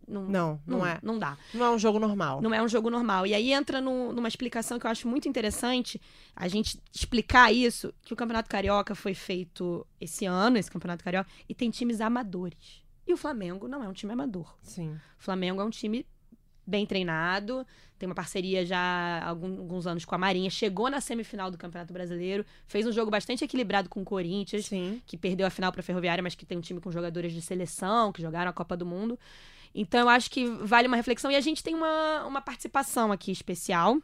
Não, 0.07 0.23
não, 0.23 0.61
não, 0.67 0.79
não, 0.79 0.87
é. 0.87 0.99
Não 1.03 1.19
dá. 1.19 1.37
Não 1.53 1.67
é 1.67 1.71
um 1.71 1.79
jogo 1.79 1.99
normal. 1.99 2.41
Não 2.41 2.55
é 2.55 2.63
um 2.63 2.69
jogo 2.69 2.89
normal. 2.91 3.27
E 3.27 3.35
aí 3.35 3.53
entra 3.53 3.81
no, 3.81 4.13
numa 4.13 4.29
explicação 4.29 4.79
que 4.79 4.87
eu 4.87 4.91
acho 4.91 5.09
muito 5.09 5.29
interessante 5.29 6.01
a 6.35 6.47
gente 6.49 6.81
explicar 6.93 7.53
isso, 7.53 7.93
que 8.03 8.13
o 8.13 8.17
Campeonato 8.17 8.49
Carioca 8.49 8.95
foi 8.95 9.15
feito 9.15 9.87
esse 10.01 10.25
ano, 10.25 10.57
esse 10.59 10.71
Campeonato 10.71 11.03
Carioca, 11.03 11.29
e 11.49 11.55
tem 11.55 11.71
times 11.71 12.01
amadores. 12.01 12.85
E 13.07 13.13
o 13.13 13.17
Flamengo 13.17 13.69
não 13.69 13.83
é 13.83 13.89
um 13.89 13.93
time 13.93 14.13
amador. 14.13 14.55
Sim. 14.63 14.93
O 15.19 15.23
Flamengo 15.23 15.61
é 15.61 15.65
um 15.65 15.71
time 15.71 16.07
bem 16.67 16.85
treinado, 16.85 17.65
tem 17.99 18.09
uma 18.09 18.15
parceria 18.15 18.67
já 18.67 18.79
há 18.79 19.29
alguns 19.29 19.87
anos 19.87 20.05
com 20.05 20.15
a 20.15 20.19
Marinha, 20.19 20.51
chegou 20.51 20.91
na 20.91 21.01
semifinal 21.01 21.51
do 21.51 21.57
Campeonato 21.57 21.93
Brasileiro, 21.93 22.45
fez 22.67 22.87
um 22.87 22.93
jogo 22.93 23.11
bastante 23.11 23.45
equilibrado 23.45 23.89
com 23.89 24.03
o 24.03 24.05
Corinthians, 24.05 24.67
Sim. 24.67 25.01
que 25.07 25.17
perdeu 25.17 25.47
a 25.47 25.51
final 25.51 25.71
para 25.71 25.81
a 25.81 25.85
Ferroviária, 25.85 26.23
mas 26.23 26.35
que 26.35 26.45
tem 26.45 26.59
um 26.59 26.61
time 26.61 26.81
com 26.81 26.91
jogadores 26.91 27.33
de 27.33 27.41
seleção, 27.41 28.13
que 28.13 28.21
jogaram 28.21 28.51
a 28.51 28.53
Copa 28.53 28.77
do 28.77 28.85
Mundo. 28.85 29.19
Então 29.75 30.01
eu 30.01 30.09
acho 30.09 30.31
que 30.31 30.47
vale 30.47 30.89
uma 30.89 30.97
reflexão. 30.97 31.31
E 31.31 31.37
a 31.37 31.41
gente 31.41 31.63
tem 31.63 31.75
uma, 31.75 32.25
uma 32.25 32.41
participação 32.41 33.13
aqui 33.13 33.31
especial, 33.31 33.99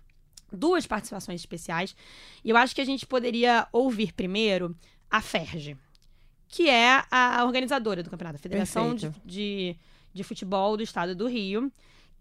duas 0.53 0.87
participações 0.87 1.41
especiais. 1.41 1.95
E 2.45 2.51
eu 2.51 2.57
acho 2.57 2.75
que 2.75 2.81
a 2.81 2.87
gente 2.87 3.07
poderia 3.07 3.67
ouvir 3.73 4.13
primeiro 4.13 4.77
a 5.11 5.21
FERJ, 5.21 5.77
que 6.49 6.69
é 6.69 7.05
a 7.11 7.45
organizadora 7.45 8.03
do 8.03 8.11
campeonato, 8.11 8.37
a 8.37 8.43
Federação 8.43 8.95
de, 8.95 9.11
de, 9.25 9.77
de 10.13 10.25
Futebol 10.25 10.77
do 10.77 10.83
Estado 10.83 11.15
do 11.15 11.29
Rio 11.29 11.73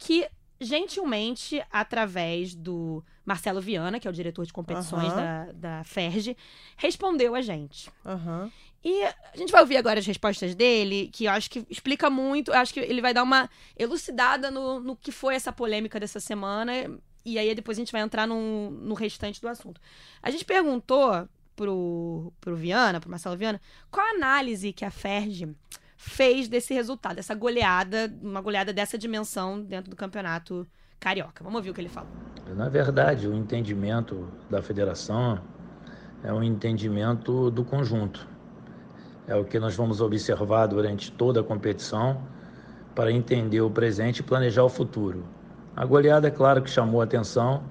que 0.01 0.27
gentilmente, 0.59 1.63
através 1.71 2.53
do 2.53 3.03
Marcelo 3.25 3.61
Viana, 3.61 3.99
que 3.99 4.07
é 4.07 4.11
o 4.11 4.13
diretor 4.13 4.45
de 4.45 4.53
competições 4.53 5.09
uhum. 5.09 5.15
da, 5.15 5.51
da 5.53 5.83
FERJ, 5.83 6.35
respondeu 6.77 7.35
a 7.35 7.41
gente. 7.41 7.89
Uhum. 8.05 8.51
E 8.83 9.03
a 9.03 9.37
gente 9.37 9.51
vai 9.51 9.61
ouvir 9.61 9.77
agora 9.77 9.99
as 9.99 10.05
respostas 10.05 10.55
dele, 10.55 11.09
que 11.13 11.25
eu 11.25 11.31
acho 11.31 11.49
que 11.49 11.65
explica 11.69 12.09
muito. 12.09 12.51
Eu 12.51 12.57
acho 12.57 12.73
que 12.73 12.79
ele 12.79 13.01
vai 13.01 13.13
dar 13.13 13.23
uma 13.23 13.49
elucidada 13.77 14.49
no, 14.49 14.79
no 14.79 14.95
que 14.95 15.11
foi 15.11 15.35
essa 15.35 15.51
polêmica 15.51 15.99
dessa 15.99 16.19
semana. 16.19 16.73
E 17.23 17.37
aí 17.37 17.53
depois 17.53 17.77
a 17.77 17.81
gente 17.81 17.91
vai 17.91 18.01
entrar 18.01 18.27
no, 18.27 18.71
no 18.71 18.95
restante 18.95 19.39
do 19.39 19.47
assunto. 19.47 19.79
A 20.21 20.31
gente 20.31 20.43
perguntou 20.43 21.27
pro, 21.55 22.33
pro 22.41 22.55
Viana, 22.55 22.99
pro 22.99 23.09
Marcelo 23.09 23.37
Viana, 23.37 23.61
qual 23.91 24.05
a 24.05 24.11
análise 24.11 24.73
que 24.73 24.83
a 24.83 24.89
FERJ 24.89 25.55
fez 25.95 26.47
desse 26.47 26.73
resultado, 26.73 27.19
essa 27.19 27.35
goleada, 27.35 28.11
uma 28.23 28.41
goleada 28.41 28.73
dessa 28.73 28.97
dimensão 28.97 29.61
dentro 29.61 29.91
do 29.91 29.95
campeonato 29.95 30.67
carioca. 30.99 31.43
Vamos 31.43 31.57
ouvir 31.57 31.69
o 31.69 31.73
que 31.75 31.81
ele 31.81 31.89
falou. 31.89 32.09
Na 32.55 32.67
verdade, 32.67 33.27
o 33.27 33.35
entendimento 33.35 34.27
da 34.49 34.63
federação 34.63 35.39
é 36.23 36.33
um 36.33 36.41
entendimento 36.41 37.51
do 37.51 37.63
conjunto. 37.63 38.27
É 39.31 39.35
o 39.37 39.45
que 39.45 39.57
nós 39.57 39.73
vamos 39.77 40.01
observar 40.01 40.67
durante 40.67 41.09
toda 41.09 41.39
a 41.39 41.43
competição 41.43 42.17
para 42.93 43.09
entender 43.09 43.61
o 43.61 43.69
presente 43.69 44.19
e 44.19 44.23
planejar 44.23 44.65
o 44.65 44.67
futuro. 44.67 45.23
A 45.73 45.85
goleada, 45.85 46.27
é 46.27 46.31
claro 46.31 46.61
que 46.61 46.69
chamou 46.69 46.99
a 46.99 47.05
atenção 47.05 47.63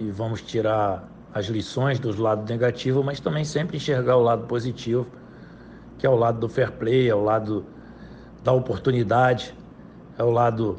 e 0.00 0.10
vamos 0.10 0.40
tirar 0.40 1.06
as 1.34 1.44
lições 1.44 1.98
dos 1.98 2.16
lados 2.16 2.48
negativos, 2.48 3.04
mas 3.04 3.20
também 3.20 3.44
sempre 3.44 3.76
enxergar 3.76 4.16
o 4.16 4.22
lado 4.22 4.46
positivo 4.46 5.06
que 5.98 6.06
é 6.06 6.08
o 6.08 6.16
lado 6.16 6.40
do 6.40 6.48
fair 6.48 6.72
play, 6.72 7.10
é 7.10 7.14
o 7.14 7.22
lado 7.22 7.66
da 8.42 8.52
oportunidade, 8.52 9.54
é 10.16 10.24
o 10.24 10.30
lado 10.30 10.78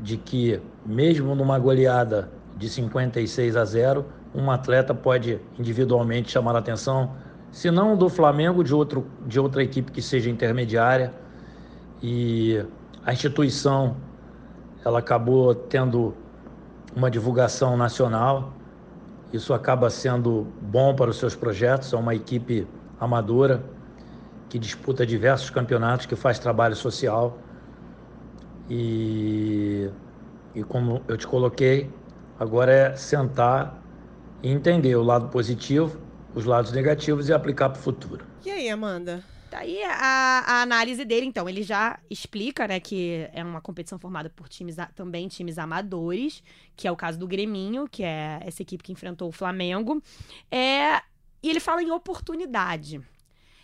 de 0.00 0.16
que, 0.16 0.58
mesmo 0.86 1.34
numa 1.34 1.58
goleada 1.58 2.30
de 2.56 2.70
56 2.70 3.56
a 3.56 3.64
0, 3.66 4.06
um 4.34 4.50
atleta 4.50 4.94
pode 4.94 5.38
individualmente 5.58 6.30
chamar 6.30 6.56
a 6.56 6.60
atenção, 6.60 7.14
se 7.54 7.70
não 7.70 7.96
do 7.96 8.08
Flamengo, 8.08 8.64
de, 8.64 8.74
outro, 8.74 9.06
de 9.24 9.38
outra 9.38 9.62
equipe 9.62 9.92
que 9.92 10.02
seja 10.02 10.28
intermediária. 10.28 11.14
E 12.02 12.60
a 13.06 13.12
instituição 13.12 13.96
ela 14.84 14.98
acabou 14.98 15.54
tendo 15.54 16.16
uma 16.96 17.08
divulgação 17.08 17.76
nacional. 17.76 18.52
Isso 19.32 19.54
acaba 19.54 19.88
sendo 19.88 20.48
bom 20.60 20.96
para 20.96 21.10
os 21.10 21.16
seus 21.16 21.36
projetos. 21.36 21.92
É 21.92 21.96
uma 21.96 22.12
equipe 22.12 22.66
amadora 22.98 23.64
que 24.48 24.58
disputa 24.58 25.06
diversos 25.06 25.48
campeonatos, 25.48 26.06
que 26.06 26.16
faz 26.16 26.40
trabalho 26.40 26.74
social. 26.74 27.38
E, 28.68 29.88
e 30.56 30.64
como 30.64 31.02
eu 31.06 31.16
te 31.16 31.26
coloquei, 31.28 31.88
agora 32.36 32.72
é 32.72 32.96
sentar 32.96 33.80
e 34.42 34.50
entender 34.50 34.96
o 34.96 35.04
lado 35.04 35.28
positivo, 35.28 36.03
os 36.34 36.44
lados 36.44 36.72
negativos 36.72 37.28
e 37.28 37.32
aplicar 37.32 37.70
para 37.70 37.78
o 37.78 37.82
futuro. 37.82 38.26
E 38.44 38.50
aí, 38.50 38.68
Amanda? 38.68 39.24
Daí 39.50 39.84
a, 39.84 40.42
a, 40.46 40.62
análise 40.62 41.04
dele, 41.04 41.26
então, 41.26 41.48
ele 41.48 41.62
já 41.62 42.00
explica, 42.10 42.66
né, 42.66 42.80
que 42.80 43.28
é 43.32 43.44
uma 43.44 43.60
competição 43.60 44.00
formada 44.00 44.28
por 44.28 44.48
times 44.48 44.76
também 44.96 45.28
times 45.28 45.58
amadores, 45.58 46.42
que 46.76 46.88
é 46.88 46.90
o 46.90 46.96
caso 46.96 47.18
do 47.18 47.28
Greminho, 47.28 47.86
que 47.88 48.02
é 48.02 48.40
essa 48.44 48.62
equipe 48.62 48.82
que 48.82 48.90
enfrentou 48.90 49.28
o 49.28 49.32
Flamengo. 49.32 50.02
É, 50.50 50.96
e 51.40 51.50
ele 51.50 51.60
fala 51.60 51.82
em 51.82 51.90
oportunidade. 51.92 53.00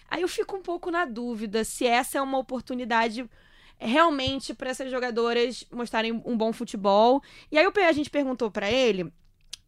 Aí 0.08 0.22
eu 0.22 0.28
fico 0.28 0.56
um 0.56 0.62
pouco 0.62 0.92
na 0.92 1.04
dúvida 1.04 1.64
se 1.64 1.86
essa 1.86 2.18
é 2.18 2.22
uma 2.22 2.38
oportunidade 2.38 3.28
realmente 3.76 4.54
para 4.54 4.70
essas 4.70 4.90
jogadoras 4.90 5.64
mostrarem 5.72 6.12
um 6.24 6.36
bom 6.36 6.52
futebol. 6.52 7.20
E 7.50 7.58
aí 7.58 7.66
a 7.66 7.92
gente 7.92 8.10
perguntou 8.10 8.48
para 8.48 8.70
ele, 8.70 9.12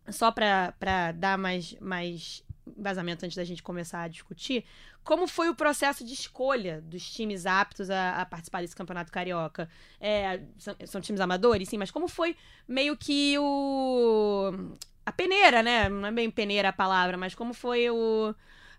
só 0.08 0.30
para 0.30 1.12
dar 1.16 1.36
mais, 1.36 1.74
mais 1.80 2.44
embasamento 2.66 3.24
antes 3.24 3.36
da 3.36 3.44
gente 3.44 3.62
começar 3.62 4.02
a 4.02 4.08
discutir, 4.08 4.64
como 5.02 5.26
foi 5.26 5.48
o 5.48 5.54
processo 5.54 6.04
de 6.04 6.12
escolha 6.12 6.80
dos 6.80 7.10
times 7.10 7.46
aptos 7.46 7.90
a, 7.90 8.20
a 8.20 8.26
participar 8.26 8.60
desse 8.60 8.76
campeonato 8.76 9.10
carioca? 9.10 9.68
É, 10.00 10.40
são, 10.58 10.76
são, 10.86 11.00
times 11.00 11.20
amadores, 11.20 11.68
sim, 11.68 11.78
mas 11.78 11.90
como 11.90 12.08
foi 12.08 12.36
meio 12.66 12.96
que 12.96 13.36
o. 13.38 14.52
a 15.04 15.12
peneira, 15.12 15.62
né? 15.62 15.88
Não 15.88 16.08
é 16.08 16.12
bem 16.12 16.30
peneira 16.30 16.68
a 16.68 16.72
palavra, 16.72 17.16
mas 17.16 17.34
como 17.34 17.52
foi 17.52 17.90
o 17.90 18.34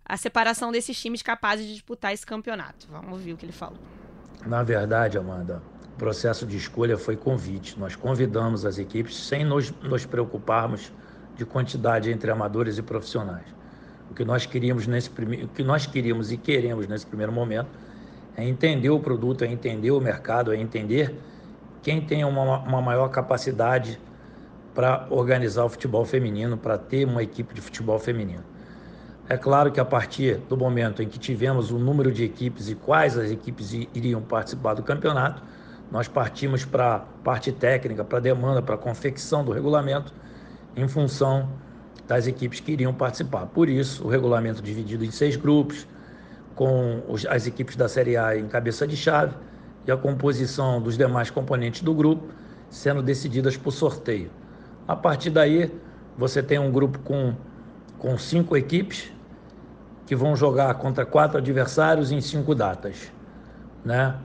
a 0.06 0.18
separação 0.18 0.72
desses 0.72 1.00
times 1.00 1.22
capazes 1.22 1.66
de 1.66 1.74
disputar 1.74 2.14
esse 2.14 2.26
campeonato. 2.26 2.88
Vamos 2.92 3.12
ouvir 3.14 3.34
o 3.34 3.38
que 3.38 3.46
ele 3.46 3.54
falou. 3.54 3.80
Na 4.46 4.62
verdade, 4.62 5.18
Amanda, 5.18 5.62
o 5.94 5.98
processo 5.98 6.46
de 6.46 6.58
escolha 6.58 6.98
foi 6.98 7.16
convite. 7.16 7.80
Nós 7.80 7.96
convidamos 7.96 8.66
as 8.66 8.78
equipes 8.78 9.16
sem 9.16 9.46
nos, 9.46 9.72
nos 9.82 10.06
preocuparmos 10.06 10.92
de 11.36 11.46
quantidade 11.46 12.12
entre 12.12 12.30
amadores 12.30 12.78
e 12.78 12.82
profissionais. 12.82 13.46
O 14.14 14.16
que 14.16 14.24
nós 14.24 14.46
queríamos 14.46 14.86
nesse 14.86 15.10
primeiro, 15.10 15.48
o 15.48 15.50
que 15.50 15.64
nós 15.64 15.88
queríamos 15.88 16.32
e 16.32 16.38
queremos 16.38 16.88
nesse 16.88 17.04
primeiro 17.04 17.32
momento 17.32 17.70
é 18.38 18.48
entender 18.48 18.92
o 18.92 19.00
produto, 19.00 19.44
é 19.44 19.48
entender 19.48 19.90
o 19.90 20.00
mercado, 20.00 20.54
é 20.54 20.56
entender 20.56 21.16
quem 21.82 22.00
tem 22.00 22.24
uma, 22.24 22.60
uma 22.60 22.80
maior 22.80 23.08
capacidade 23.08 24.00
para 24.76 25.08
organizar 25.10 25.66
o 25.66 25.70
futebol 25.70 26.06
feminino, 26.06 26.56
para 26.56 26.78
ter 26.78 27.08
uma 27.08 27.24
equipe 27.24 27.56
de 27.56 27.62
futebol 27.62 27.98
feminino. 27.98 28.44
É 29.28 29.36
claro 29.36 29.72
que 29.72 29.80
a 29.80 29.86
partir 29.86 30.38
do 30.48 30.56
momento 30.56 31.02
em 31.02 31.10
que 31.10 31.18
tivemos 31.18 31.72
o 31.72 31.80
número 31.80 32.12
de 32.12 32.24
equipes 32.24 32.70
e 32.70 32.76
quais 32.76 33.18
as 33.18 33.32
equipes 33.32 33.74
iriam 33.96 34.22
participar 34.22 34.76
do 34.76 34.84
campeonato, 34.84 35.42
nós 35.92 36.08
partimos 36.08 36.64
para 36.64 36.98
a 36.98 37.00
parte 37.00 37.52
técnica, 37.52 38.04
para 38.04 38.20
a 38.20 38.22
demanda, 38.22 38.62
para 38.62 38.76
a 38.76 38.78
confecção 38.78 39.44
do 39.44 39.52
regulamento, 39.52 40.14
em 40.76 40.88
função 40.88 41.50
das 42.14 42.28
equipes 42.28 42.60
que 42.60 42.72
iriam 42.72 42.94
participar. 42.94 43.48
Por 43.48 43.68
isso, 43.68 44.06
o 44.06 44.08
regulamento 44.08 44.62
dividido 44.62 45.04
em 45.04 45.10
seis 45.10 45.36
grupos, 45.36 45.88
com 46.56 47.02
as 47.28 47.48
equipes 47.48 47.76
da 47.76 47.90
Série 47.90 48.16
A 48.16 48.38
em 48.38 48.48
cabeça 48.48 48.86
de 48.86 48.96
chave 48.96 49.34
e 49.88 49.92
a 49.92 49.98
composição 49.98 50.80
dos 50.80 50.96
demais 50.96 51.32
componentes 51.32 51.82
do 51.82 51.94
grupo 51.94 52.28
sendo 52.70 53.02
decididas 53.02 53.58
por 53.58 53.72
sorteio. 53.72 54.30
A 54.88 54.96
partir 54.96 55.32
daí, 55.32 55.72
você 56.16 56.44
tem 56.44 56.60
um 56.60 56.72
grupo 56.72 57.00
com, 57.00 57.34
com 57.98 58.18
cinco 58.18 58.56
equipes, 58.56 59.12
que 60.06 60.16
vão 60.16 60.36
jogar 60.36 60.74
contra 60.76 61.06
quatro 61.06 61.38
adversários 61.38 62.12
em 62.12 62.20
cinco 62.20 62.54
datas, 62.54 63.12
né? 63.86 64.16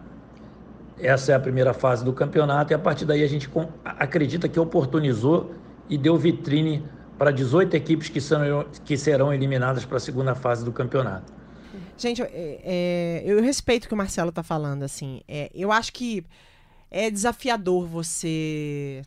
Essa 0.99 1.33
é 1.33 1.35
a 1.37 1.41
primeira 1.41 1.73
fase 1.73 2.05
do 2.05 2.13
campeonato 2.13 2.73
e 2.73 2.75
a 2.75 2.79
partir 2.79 3.05
daí 3.05 3.23
a 3.23 3.29
gente 3.29 3.49
acredita 3.85 4.49
que 4.49 4.59
oportunizou 4.59 5.55
e 5.89 5.97
deu 5.97 6.19
vitrine 6.19 6.85
para 7.19 7.31
18 7.33 7.75
equipes 7.75 8.09
que, 8.09 8.21
são, 8.21 8.41
que 8.85 8.97
serão 8.97 9.35
eliminadas 9.35 9.85
para 9.85 9.97
a 9.97 10.01
segunda 10.01 10.35
fase 10.35 10.65
do 10.65 10.73
campeonato. 10.73 11.33
Gente, 11.97 12.23
é, 12.23 12.29
é, 12.33 13.23
eu 13.27 13.43
respeito 13.43 13.85
o 13.85 13.89
que 13.89 13.95
o 13.95 13.97
Marcelo 13.97 14.29
está 14.29 14.43
falando, 14.43 14.85
assim. 14.85 15.21
É, 15.27 15.51
eu 15.53 15.73
acho 15.73 15.93
que 15.93 16.25
é 16.91 17.11
desafiador 17.11 17.87
você 17.87 19.03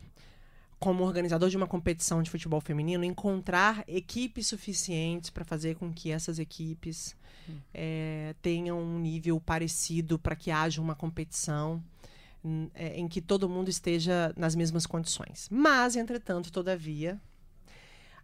como 0.78 1.04
organizador 1.04 1.48
de 1.48 1.56
uma 1.56 1.66
competição 1.66 2.24
de 2.24 2.28
futebol 2.28 2.60
feminino, 2.60 3.04
encontrar 3.04 3.84
equipes 3.86 4.48
suficientes 4.48 5.30
para 5.30 5.44
fazer 5.44 5.76
com 5.76 5.92
que 5.92 6.10
essas 6.10 6.40
equipes 6.40 7.14
é, 7.72 8.34
tenham 8.42 8.80
um 8.80 8.98
nível 8.98 9.40
parecido 9.40 10.18
para 10.18 10.34
que 10.34 10.50
haja 10.50 10.82
uma 10.82 10.96
competição 10.96 11.80
é, 12.74 12.98
em 12.98 13.06
que 13.06 13.20
todo 13.20 13.48
mundo 13.48 13.68
esteja 13.68 14.32
nas 14.36 14.56
mesmas 14.56 14.84
condições. 14.84 15.48
Mas, 15.52 15.94
entretanto, 15.94 16.50
todavia, 16.50 17.20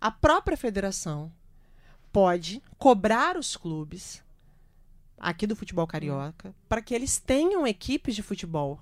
a 0.00 0.10
própria 0.10 0.56
federação 0.56 1.32
pode 2.12 2.62
cobrar 2.78 3.36
os 3.36 3.56
clubes 3.56 4.22
aqui 5.18 5.46
do 5.46 5.56
futebol 5.56 5.86
carioca 5.86 6.54
para 6.68 6.80
que 6.80 6.94
eles 6.94 7.18
tenham 7.18 7.66
equipes 7.66 8.14
de 8.14 8.22
futebol 8.22 8.80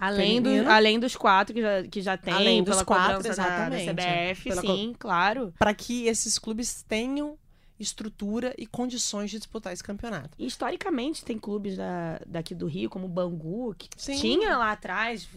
Além, 0.00 0.40
do, 0.40 0.48
além 0.66 0.98
dos 0.98 1.14
quatro 1.14 1.54
que 1.54 1.60
já, 1.60 1.82
que 1.82 2.00
já 2.00 2.16
tem, 2.16 2.32
além 2.32 2.64
dos 2.64 2.80
quatro, 2.82 3.28
exatamente. 3.28 3.84
Da, 3.84 3.92
da 3.92 4.02
CBF, 4.02 4.48
pela 4.48 4.62
sim, 4.62 4.94
claro. 4.98 5.52
Para 5.58 5.74
que 5.74 6.06
esses 6.06 6.38
clubes 6.38 6.82
tenham 6.82 7.36
estrutura 7.78 8.54
e 8.56 8.66
condições 8.66 9.30
de 9.30 9.36
disputar 9.36 9.74
esse 9.74 9.84
campeonato. 9.84 10.30
E, 10.38 10.46
historicamente, 10.46 11.22
tem 11.22 11.38
clubes 11.38 11.76
da, 11.76 12.18
daqui 12.26 12.54
do 12.54 12.66
Rio, 12.66 12.88
como 12.88 13.04
o 13.04 13.08
Bangu, 13.10 13.74
que 13.76 13.88
sim. 13.94 14.16
tinha 14.16 14.56
lá 14.56 14.72
atrás 14.72 15.28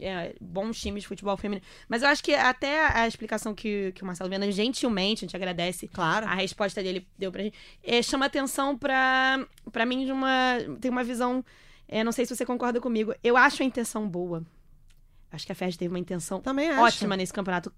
é, 0.00 0.34
bons 0.40 0.80
times 0.80 1.02
de 1.02 1.08
futebol 1.08 1.36
feminino. 1.36 1.66
Mas 1.88 2.02
eu 2.02 2.08
acho 2.08 2.22
que 2.22 2.34
até 2.34 2.86
a 2.92 3.06
explicação 3.06 3.54
que, 3.54 3.92
que 3.92 4.02
o 4.02 4.06
Marcelo 4.06 4.30
Viana 4.30 4.50
gentilmente, 4.50 5.24
a 5.24 5.26
gente 5.26 5.36
agradece 5.36 5.88
claro. 5.88 6.26
a 6.26 6.34
resposta 6.34 6.82
dele 6.82 7.06
deu 7.18 7.30
pra 7.30 7.42
gente, 7.42 7.56
é, 7.82 8.02
chama 8.02 8.26
atenção 8.26 8.76
pra, 8.76 9.44
pra 9.70 9.86
mim 9.86 10.04
de 10.04 10.12
uma. 10.12 10.58
Tem 10.80 10.90
uma 10.90 11.04
visão 11.04 11.44
é, 11.92 12.02
não 12.02 12.10
sei 12.10 12.24
se 12.24 12.34
você 12.34 12.46
concorda 12.46 12.80
comigo. 12.80 13.14
Eu 13.22 13.36
acho 13.36 13.62
a 13.62 13.66
intenção 13.66 14.08
boa. 14.08 14.42
Acho 15.30 15.44
que 15.44 15.52
a 15.52 15.54
Ferdi 15.54 15.78
teve 15.78 15.92
uma 15.92 15.98
intenção 15.98 16.42
Também 16.42 16.70
ótima 16.78 17.16
nesse 17.16 17.32
campeonato, 17.32 17.72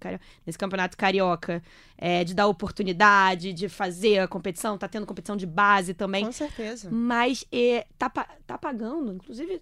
nesse 0.45 0.57
campeonato 0.57 0.97
carioca. 0.97 1.61
É, 1.97 2.23
de 2.23 2.33
dar 2.33 2.47
oportunidade, 2.47 3.51
de 3.51 3.67
fazer 3.67 4.19
a 4.19 4.27
competição. 4.27 4.77
Tá 4.77 4.87
tendo 4.87 5.05
competição 5.05 5.35
de 5.35 5.45
base 5.45 5.93
também. 5.93 6.25
Com 6.25 6.31
certeza. 6.31 6.89
Mas 6.89 7.45
é, 7.51 7.85
tá, 7.97 8.09
tá 8.09 8.57
pagando, 8.57 9.13
inclusive 9.13 9.61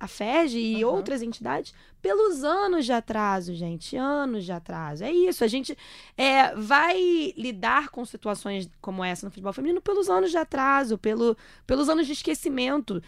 a 0.00 0.08
FEG 0.08 0.58
e 0.58 0.82
uhum. 0.82 0.90
outras 0.90 1.20
entidades 1.20 1.74
pelos 2.00 2.42
anos 2.42 2.86
de 2.86 2.92
atraso, 2.92 3.54
gente. 3.54 3.94
Anos 3.96 4.46
de 4.46 4.52
atraso. 4.52 5.04
É 5.04 5.12
isso. 5.12 5.44
A 5.44 5.46
gente 5.46 5.76
é, 6.16 6.54
vai 6.54 7.34
lidar 7.36 7.90
com 7.90 8.02
situações 8.06 8.70
como 8.80 9.04
essa 9.04 9.26
no 9.26 9.30
futebol 9.30 9.52
feminino 9.52 9.82
pelos 9.82 10.08
anos 10.08 10.30
de 10.30 10.38
atraso, 10.38 10.96
pelo, 10.96 11.36
pelos 11.66 11.90
anos 11.90 12.06
de 12.06 12.14
esquecimento 12.14 13.02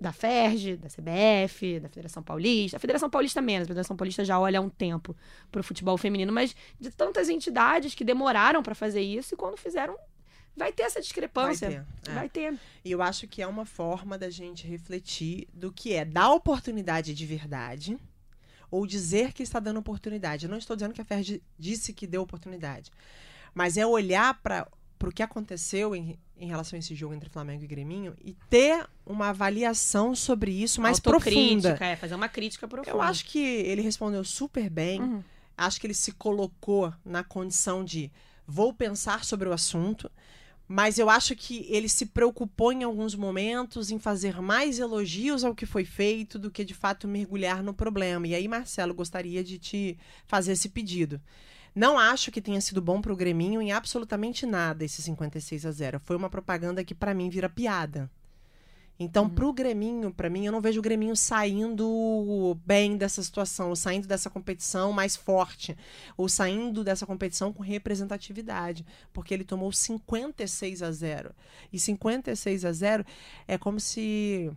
da 0.00 0.12
FERJ, 0.12 0.76
da 0.76 0.88
CBF, 0.88 1.80
da 1.80 1.88
Federação 1.88 2.22
Paulista. 2.22 2.76
A 2.76 2.80
Federação 2.80 3.10
Paulista 3.10 3.42
menos, 3.42 3.66
a 3.66 3.68
Federação 3.68 3.96
Paulista 3.96 4.24
já 4.24 4.38
olha 4.38 4.60
há 4.60 4.62
um 4.62 4.68
tempo 4.68 5.16
para 5.50 5.60
o 5.60 5.64
futebol 5.64 5.98
feminino, 5.98 6.32
mas 6.32 6.54
de 6.78 6.90
tantas 6.90 7.28
entidades 7.28 7.94
que 7.94 8.04
demoraram 8.04 8.62
para 8.62 8.74
fazer 8.74 9.00
isso 9.00 9.34
e 9.34 9.36
quando 9.36 9.56
fizeram 9.56 9.96
vai 10.56 10.72
ter 10.72 10.84
essa 10.84 11.00
discrepância. 11.00 11.68
Vai 11.68 11.84
ter, 12.02 12.10
é. 12.10 12.14
vai 12.14 12.28
ter. 12.28 12.58
E 12.84 12.90
eu 12.90 13.02
acho 13.02 13.26
que 13.26 13.42
é 13.42 13.46
uma 13.46 13.64
forma 13.64 14.18
da 14.18 14.30
gente 14.30 14.66
refletir 14.66 15.48
do 15.52 15.72
que 15.72 15.94
é 15.94 16.04
dar 16.04 16.30
oportunidade 16.30 17.14
de 17.14 17.26
verdade 17.26 17.98
ou 18.70 18.86
dizer 18.86 19.32
que 19.32 19.42
está 19.42 19.60
dando 19.60 19.78
oportunidade. 19.78 20.46
Eu 20.46 20.50
não 20.50 20.58
estou 20.58 20.74
dizendo 20.74 20.94
que 20.94 21.00
a 21.00 21.04
FERJ 21.04 21.42
disse 21.58 21.92
que 21.92 22.06
deu 22.06 22.22
oportunidade, 22.22 22.90
mas 23.54 23.76
é 23.76 23.86
olhar 23.86 24.34
para 24.42 24.66
para 25.02 25.08
o 25.08 25.12
que 25.12 25.22
aconteceu 25.24 25.96
em, 25.96 26.16
em 26.36 26.46
relação 26.46 26.76
a 26.76 26.78
esse 26.78 26.94
jogo 26.94 27.12
entre 27.12 27.28
Flamengo 27.28 27.64
e 27.64 27.66
Greminho 27.66 28.14
e 28.24 28.34
ter 28.48 28.86
uma 29.04 29.30
avaliação 29.30 30.14
sobre 30.14 30.52
isso 30.52 30.80
mais 30.80 31.00
profunda. 31.00 31.76
É, 31.80 31.96
fazer 31.96 32.14
uma 32.14 32.28
crítica 32.28 32.68
profunda. 32.68 32.96
Eu 32.96 33.02
acho 33.02 33.24
que 33.24 33.40
ele 33.40 33.82
respondeu 33.82 34.22
super 34.22 34.70
bem. 34.70 35.02
Uhum. 35.02 35.24
Acho 35.58 35.80
que 35.80 35.88
ele 35.88 35.94
se 35.94 36.12
colocou 36.12 36.94
na 37.04 37.24
condição 37.24 37.84
de 37.84 38.12
vou 38.46 38.72
pensar 38.72 39.24
sobre 39.24 39.48
o 39.48 39.52
assunto. 39.52 40.08
Mas 40.74 40.98
eu 40.98 41.10
acho 41.10 41.36
que 41.36 41.66
ele 41.68 41.86
se 41.86 42.06
preocupou 42.06 42.72
em 42.72 42.82
alguns 42.82 43.14
momentos 43.14 43.90
em 43.90 43.98
fazer 43.98 44.40
mais 44.40 44.78
elogios 44.78 45.44
ao 45.44 45.54
que 45.54 45.66
foi 45.66 45.84
feito 45.84 46.38
do 46.38 46.50
que 46.50 46.64
de 46.64 46.72
fato 46.72 47.06
mergulhar 47.06 47.62
no 47.62 47.74
problema. 47.74 48.26
E 48.26 48.34
aí, 48.34 48.48
Marcelo, 48.48 48.94
gostaria 48.94 49.44
de 49.44 49.58
te 49.58 49.98
fazer 50.24 50.52
esse 50.52 50.70
pedido. 50.70 51.20
Não 51.74 51.98
acho 51.98 52.32
que 52.32 52.40
tenha 52.40 52.58
sido 52.58 52.80
bom 52.80 53.02
para 53.02 53.12
o 53.12 53.16
Greminho 53.16 53.60
em 53.60 53.70
absolutamente 53.70 54.46
nada 54.46 54.82
esse 54.82 55.02
56 55.02 55.66
a 55.66 55.70
0. 55.70 56.00
Foi 56.02 56.16
uma 56.16 56.30
propaganda 56.30 56.82
que 56.82 56.94
para 56.94 57.12
mim 57.12 57.28
vira 57.28 57.50
piada. 57.50 58.10
Então, 59.02 59.24
uhum. 59.24 59.48
o 59.48 59.52
Greminho, 59.52 60.12
para 60.12 60.30
mim, 60.30 60.46
eu 60.46 60.52
não 60.52 60.60
vejo 60.60 60.80
o 60.80 60.82
Greminho 60.82 61.16
saindo 61.16 62.58
bem 62.64 62.96
dessa 62.96 63.22
situação, 63.22 63.70
ou 63.70 63.76
saindo 63.76 64.06
dessa 64.06 64.30
competição 64.30 64.92
mais 64.92 65.16
forte, 65.16 65.76
ou 66.16 66.28
saindo 66.28 66.82
dessa 66.84 67.06
competição 67.06 67.52
com 67.52 67.62
representatividade, 67.62 68.84
porque 69.12 69.34
ele 69.34 69.44
tomou 69.44 69.72
56 69.72 70.82
a 70.82 70.90
0. 70.90 71.34
E 71.72 71.78
56 71.78 72.64
a 72.64 72.72
0 72.72 73.06
é 73.46 73.58
como 73.58 73.78
se 73.80 74.50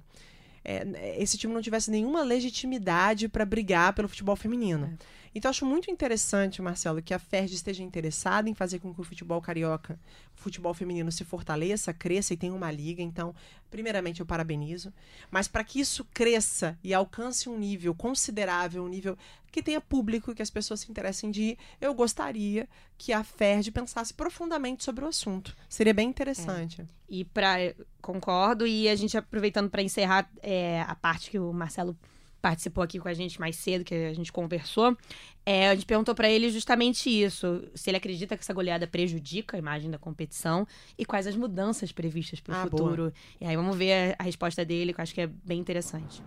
é, 0.64 1.16
esse 1.22 1.38
time 1.38 1.54
não 1.54 1.62
tivesse 1.62 1.92
nenhuma 1.92 2.24
legitimidade 2.24 3.30
para 3.30 3.46
brigar 3.46 3.94
pelo 3.94 4.10
futebol 4.10 4.36
feminino. 4.36 4.98
É. 5.02 5.25
Então, 5.36 5.50
acho 5.50 5.66
muito 5.66 5.92
interessante, 5.92 6.62
Marcelo, 6.62 7.02
que 7.02 7.14
a 7.14 7.20
FERJ 7.20 7.56
esteja 7.56 7.84
interessada 7.84 8.50
em 8.50 8.54
fazer 8.54 8.80
com 8.80 8.94
que 8.94 9.02
o 9.02 9.04
futebol 9.04 9.42
carioca, 9.42 10.00
o 10.34 10.40
futebol 10.40 10.74
feminino, 10.74 11.12
se 11.12 11.26
fortaleça, 11.26 11.94
cresça 11.94 12.34
e 12.34 12.38
tenha 12.38 12.54
uma 12.54 12.72
liga. 12.72 13.02
Então, 13.02 13.36
primeiramente, 13.70 14.22
eu 14.22 14.26
parabenizo. 14.26 14.94
Mas 15.30 15.50
para 15.50 15.62
que 15.66 15.82
isso 15.82 16.06
cresça 16.06 16.80
e 16.82 16.94
alcance 16.94 17.50
um 17.50 17.60
nível 17.60 17.94
considerável, 17.94 18.86
um 18.86 18.88
nível 18.88 19.18
que 19.52 19.62
tenha 19.62 19.82
público, 19.82 20.34
que 20.34 20.42
as 20.42 20.50
pessoas 20.50 20.80
se 20.80 20.90
interessem 20.90 21.30
de 21.30 21.42
ir, 21.42 21.58
eu 21.82 21.94
gostaria 21.94 22.66
que 22.98 23.12
a 23.12 23.22
FERJ 23.22 23.72
pensasse 23.72 24.14
profundamente 24.14 24.86
sobre 24.86 25.04
o 25.04 25.08
assunto. 25.10 25.54
Seria 25.68 25.94
bem 25.94 26.08
interessante. 26.08 26.82
É. 26.82 26.86
E 27.10 27.26
para 27.26 27.76
concordo, 28.02 28.66
e 28.66 28.88
a 28.88 28.96
gente 28.96 29.18
aproveitando 29.18 29.70
para 29.70 29.82
encerrar 29.82 30.30
é, 30.42 30.82
a 30.88 30.96
parte 30.96 31.30
que 31.30 31.40
o 31.40 31.52
Marcelo 31.52 31.98
participou 32.46 32.84
aqui 32.84 33.00
com 33.00 33.08
a 33.08 33.14
gente 33.14 33.40
mais 33.40 33.56
cedo, 33.56 33.84
que 33.84 33.96
a 33.96 34.14
gente 34.14 34.32
conversou, 34.32 34.96
é, 35.44 35.68
a 35.68 35.74
gente 35.74 35.88
perguntou 35.88 36.14
para 36.14 36.30
ele 36.30 36.52
justamente 36.52 37.10
isso: 37.10 37.64
se 37.74 37.90
ele 37.90 37.98
acredita 37.98 38.38
que 38.38 38.44
essa 38.44 38.54
goleada 38.54 38.86
prejudica 38.86 39.58
a 39.58 39.60
imagem 39.60 39.90
da 39.90 39.98
competição 39.98 40.68
e 40.96 41.04
quais 41.04 41.26
as 41.26 41.36
mudanças 41.36 41.92
previstas 41.92 42.40
para 42.40 42.54
o 42.54 42.58
ah, 42.58 42.62
futuro. 42.62 42.96
Boa. 42.96 43.14
E 43.42 43.48
aí 43.48 43.56
vamos 43.56 43.76
ver 43.76 44.16
a, 44.20 44.24
resposta 44.24 44.64
dele, 44.64 44.94
que 44.94 45.00
eu 45.00 45.04
acho 45.04 45.16
que 45.16 45.22
é 45.22 45.30
bem 45.44 45.60
interessante. 45.60 46.22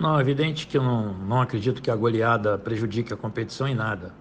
Não, 0.00 0.18
é 0.18 0.20
evidente 0.20 0.66
que 0.66 0.76
eu 0.76 0.82
não, 0.82 1.14
não 1.14 1.40
acredito 1.40 1.80
que 1.80 1.92
a 1.92 1.94
goleada 1.94 2.58
prejudique 2.58 3.14
a 3.14 3.16
competição 3.16 3.68
em 3.68 3.74
nada. 3.76 4.12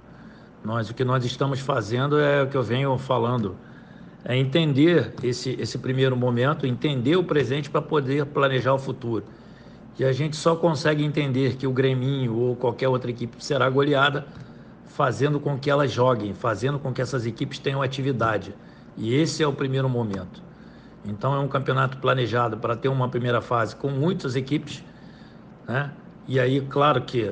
Nós, 0.64 0.92
o 0.92 0.94
que 0.94 1.04
nós 1.04 1.26
estamos 1.26 1.60
fazendo 1.60 2.20
é 2.20 2.44
o 2.44 2.48
que 2.48 2.56
eu 2.56 2.62
venho 2.62 2.96
falando. 3.00 3.58
É 4.24 4.38
entender 4.38 5.16
esse, 5.24 5.60
esse 5.60 5.80
primeiro 5.80 6.16
momento, 6.16 6.68
entender 6.68 7.16
o 7.16 7.24
presente 7.24 7.68
para 7.68 7.82
poder 7.82 8.28
planejar 8.28 8.76
o 8.76 8.78
futuro. 8.78 9.26
E 10.00 10.06
a 10.06 10.12
gente 10.12 10.36
só 10.36 10.56
consegue 10.56 11.04
entender 11.04 11.56
que 11.56 11.68
o 11.68 11.72
Greminho 11.72 12.36
ou 12.36 12.56
qualquer 12.56 12.88
outra 12.88 13.12
equipe 13.12 13.44
será 13.44 13.70
goleada 13.70 14.26
fazendo 14.86 15.40
com 15.40 15.58
que 15.58 15.70
elas 15.70 15.92
joguem, 15.92 16.34
fazendo 16.34 16.78
com 16.78 16.94
que 16.94 17.02
essas 17.02 17.26
equipes 17.26 17.60
tenham 17.60 17.82
atividade. 17.82 18.54
E 18.98 19.14
esse 19.14 19.42
é 19.42 19.48
o 19.48 19.54
primeiro 19.54 19.90
momento. 19.90 20.42
Então 21.06 21.34
é 21.34 21.40
um 21.40 21.48
campeonato 21.48 21.98
planejado 21.98 22.58
para 22.58 22.76
ter 22.76 22.90
uma 22.90 23.10
primeira 23.10 23.42
fase 23.42 23.76
com 23.76 23.90
muitas 23.90 24.36
equipes, 24.36 24.84
né? 25.68 25.92
E 26.28 26.40
aí, 26.40 26.62
claro 26.62 27.02
que 27.02 27.32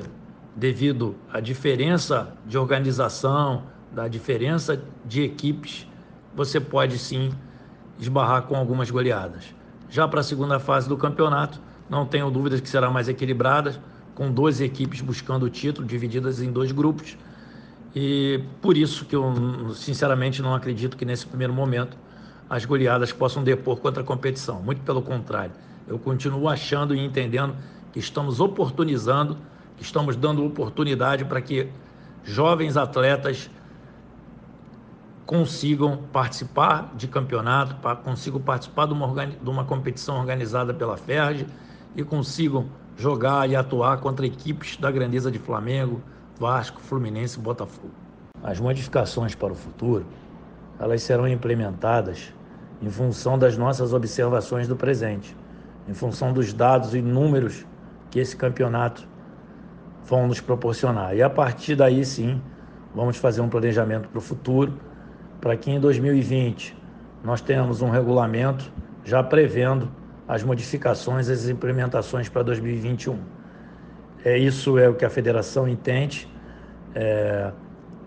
devido 0.56 1.14
à 1.32 1.38
diferença 1.40 2.32
de 2.44 2.58
organização, 2.58 3.62
da 3.92 4.08
diferença 4.08 4.82
de 5.04 5.22
equipes, 5.22 5.86
você 6.34 6.60
pode 6.60 6.98
sim 6.98 7.30
esbarrar 7.98 8.42
com 8.42 8.56
algumas 8.56 8.90
goleadas. 8.90 9.54
Já 9.88 10.08
para 10.08 10.20
a 10.20 10.24
segunda 10.24 10.58
fase 10.58 10.88
do 10.88 10.96
campeonato, 10.96 11.60
não 11.90 12.06
tenho 12.06 12.30
dúvidas 12.30 12.60
que 12.60 12.68
será 12.68 12.88
mais 12.88 13.08
equilibrada, 13.08 13.82
com 14.14 14.30
12 14.30 14.64
equipes 14.64 15.00
buscando 15.00 15.44
o 15.44 15.50
título, 15.50 15.86
divididas 15.86 16.40
em 16.40 16.52
dois 16.52 16.70
grupos. 16.70 17.18
E 17.94 18.44
por 18.62 18.76
isso 18.76 19.04
que 19.04 19.16
eu, 19.16 19.74
sinceramente, 19.74 20.40
não 20.40 20.54
acredito 20.54 20.96
que 20.96 21.04
nesse 21.04 21.26
primeiro 21.26 21.52
momento 21.52 21.96
as 22.48 22.64
goleadas 22.64 23.12
possam 23.12 23.42
depor 23.42 23.78
contra 23.78 24.02
a 24.02 24.06
competição. 24.06 24.62
Muito 24.62 24.82
pelo 24.82 25.02
contrário. 25.02 25.52
Eu 25.88 25.98
continuo 25.98 26.48
achando 26.48 26.94
e 26.94 27.04
entendendo 27.04 27.56
que 27.92 27.98
estamos 27.98 28.38
oportunizando, 28.38 29.36
que 29.76 29.82
estamos 29.82 30.14
dando 30.14 30.44
oportunidade 30.44 31.24
para 31.24 31.40
que 31.40 31.68
jovens 32.22 32.76
atletas 32.76 33.50
consigam 35.26 35.96
participar 36.12 36.92
de 36.96 37.08
campeonato, 37.08 37.76
consigam 38.04 38.40
participar 38.40 38.86
de 38.86 38.92
uma, 38.92 39.26
de 39.26 39.50
uma 39.50 39.64
competição 39.64 40.18
organizada 40.18 40.72
pela 40.74 40.96
FERJ 40.96 41.46
e 41.94 42.04
consigam 42.04 42.66
jogar 42.96 43.48
e 43.48 43.56
atuar 43.56 43.98
contra 43.98 44.26
equipes 44.26 44.76
da 44.76 44.90
grandeza 44.90 45.30
de 45.30 45.38
Flamengo, 45.38 46.02
Vasco, 46.38 46.80
Fluminense 46.80 47.38
e 47.38 47.42
Botafogo. 47.42 47.92
As 48.42 48.58
modificações 48.58 49.34
para 49.34 49.52
o 49.52 49.56
futuro, 49.56 50.06
elas 50.78 51.02
serão 51.02 51.28
implementadas 51.28 52.32
em 52.80 52.88
função 52.88 53.38
das 53.38 53.56
nossas 53.56 53.92
observações 53.92 54.66
do 54.66 54.74
presente, 54.74 55.36
em 55.88 55.92
função 55.92 56.32
dos 56.32 56.52
dados 56.52 56.94
e 56.94 57.02
números 57.02 57.66
que 58.10 58.18
esse 58.18 58.36
campeonato 58.36 59.06
vão 60.04 60.26
nos 60.26 60.40
proporcionar. 60.40 61.14
E 61.14 61.22
a 61.22 61.28
partir 61.28 61.76
daí, 61.76 62.04
sim, 62.04 62.40
vamos 62.94 63.16
fazer 63.16 63.40
um 63.40 63.48
planejamento 63.48 64.08
para 64.08 64.18
o 64.18 64.22
futuro, 64.22 64.74
para 65.40 65.56
que 65.56 65.70
em 65.70 65.78
2020 65.78 66.76
nós 67.22 67.40
tenhamos 67.40 67.82
um 67.82 67.90
regulamento 67.90 68.72
já 69.04 69.22
prevendo 69.22 69.90
as 70.30 70.44
modificações, 70.44 71.28
as 71.28 71.48
implementações 71.48 72.28
para 72.28 72.44
2021. 72.44 73.18
É, 74.24 74.38
isso 74.38 74.78
é 74.78 74.88
o 74.88 74.94
que 74.94 75.04
a 75.04 75.10
federação 75.10 75.66
entende. 75.66 76.28
É, 76.94 77.50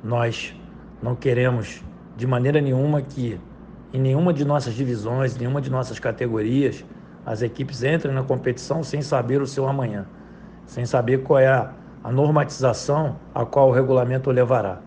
nós 0.02 0.56
não 1.02 1.16
queremos 1.16 1.84
de 2.16 2.26
maneira 2.26 2.62
nenhuma 2.62 3.02
que 3.02 3.38
em 3.92 4.00
nenhuma 4.00 4.34
de 4.34 4.46
nossas 4.46 4.74
divisões, 4.74 5.36
nenhuma 5.36 5.60
de 5.60 5.70
nossas 5.70 6.00
categorias, 6.00 6.86
as 7.26 7.42
equipes 7.42 7.84
entrem 7.84 8.14
na 8.14 8.24
competição 8.24 8.84
sem 8.84 9.02
saber 9.02 9.42
o 9.42 9.46
seu 9.46 9.68
amanhã, 9.68 10.06
sem 10.66 10.86
saber 10.86 11.24
qual 11.24 11.40
é 11.40 11.48
a, 11.48 11.74
a 12.02 12.10
normatização 12.10 13.18
a 13.36 13.46
qual 13.46 13.68
o 13.68 13.72
regulamento 13.74 14.32
levará. 14.32 14.80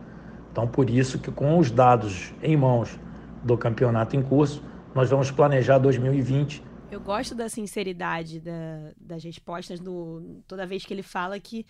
Então, 0.51 0.67
por 0.67 0.89
isso 0.89 1.19
que 1.19 1.31
com 1.31 1.59
os 1.59 1.71
dados 1.71 2.33
em 2.43 2.57
mãos 2.57 2.99
do 3.45 3.59
campeonato 3.59 4.17
em 4.17 4.23
curso, 4.23 4.63
nós 4.95 5.11
vamos 5.11 5.31
planejar 5.31 5.77
2020. 5.77 6.65
Eu 6.97 7.01
gosto 7.03 7.35
da 7.35 7.47
sinceridade 7.47 8.41
da, 8.41 8.91
das 8.97 9.23
respostas 9.23 9.79
do 9.79 10.43
toda 10.49 10.67
vez 10.67 10.83
que 10.83 10.95
ele 10.95 11.03
fala 11.03 11.39
que 11.39 11.67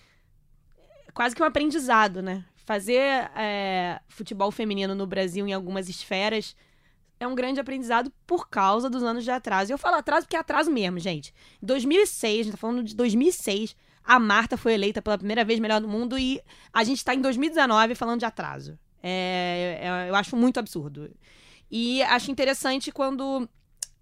é 1.05 1.11
quase 1.11 1.35
que 1.35 1.43
um 1.43 1.45
aprendizado, 1.45 2.23
né? 2.23 2.45
Fazer 2.55 3.01
é, 3.37 4.01
futebol 4.07 4.53
feminino 4.53 4.95
no 4.95 5.05
Brasil 5.05 5.45
em 5.45 5.53
algumas 5.53 5.89
esferas 5.89 6.55
é 7.19 7.27
um 7.27 7.35
grande 7.35 7.59
aprendizado 7.59 8.13
por 8.25 8.49
causa 8.49 8.89
dos 8.89 9.03
anos 9.03 9.25
de 9.25 9.33
atraso. 9.33 9.73
E 9.73 9.75
eu 9.75 9.79
falo 9.79 9.97
atraso 9.97 10.27
porque 10.27 10.37
é 10.37 10.39
atraso 10.39 10.71
mesmo, 10.71 11.01
gente. 11.01 11.35
Em 11.61 11.67
2006, 11.67 12.41
a 12.41 12.43
gente 12.45 12.53
tá 12.53 12.57
falando 12.57 12.85
de 12.85 12.95
2006, 12.95 13.75
a 14.05 14.21
Marta 14.21 14.57
foi 14.57 14.75
eleita 14.75 15.03
pela 15.03 15.19
primeira 15.19 15.45
vez 15.45 15.59
melhor 15.59 15.81
do 15.81 15.89
mundo 15.89 16.17
e 16.17 16.41
a 16.73 16.85
gente 16.85 16.99
está 16.99 17.13
em 17.13 17.21
2019 17.21 17.97
falando 17.97 18.21
de 18.21 18.27
atraso. 18.27 18.79
É, 19.03 19.81
é, 19.83 20.09
eu 20.09 20.15
acho 20.15 20.37
muito 20.37 20.61
absurdo. 20.61 21.11
E 21.69 22.01
acho 22.05 22.31
interessante 22.31 22.93
quando 22.93 23.49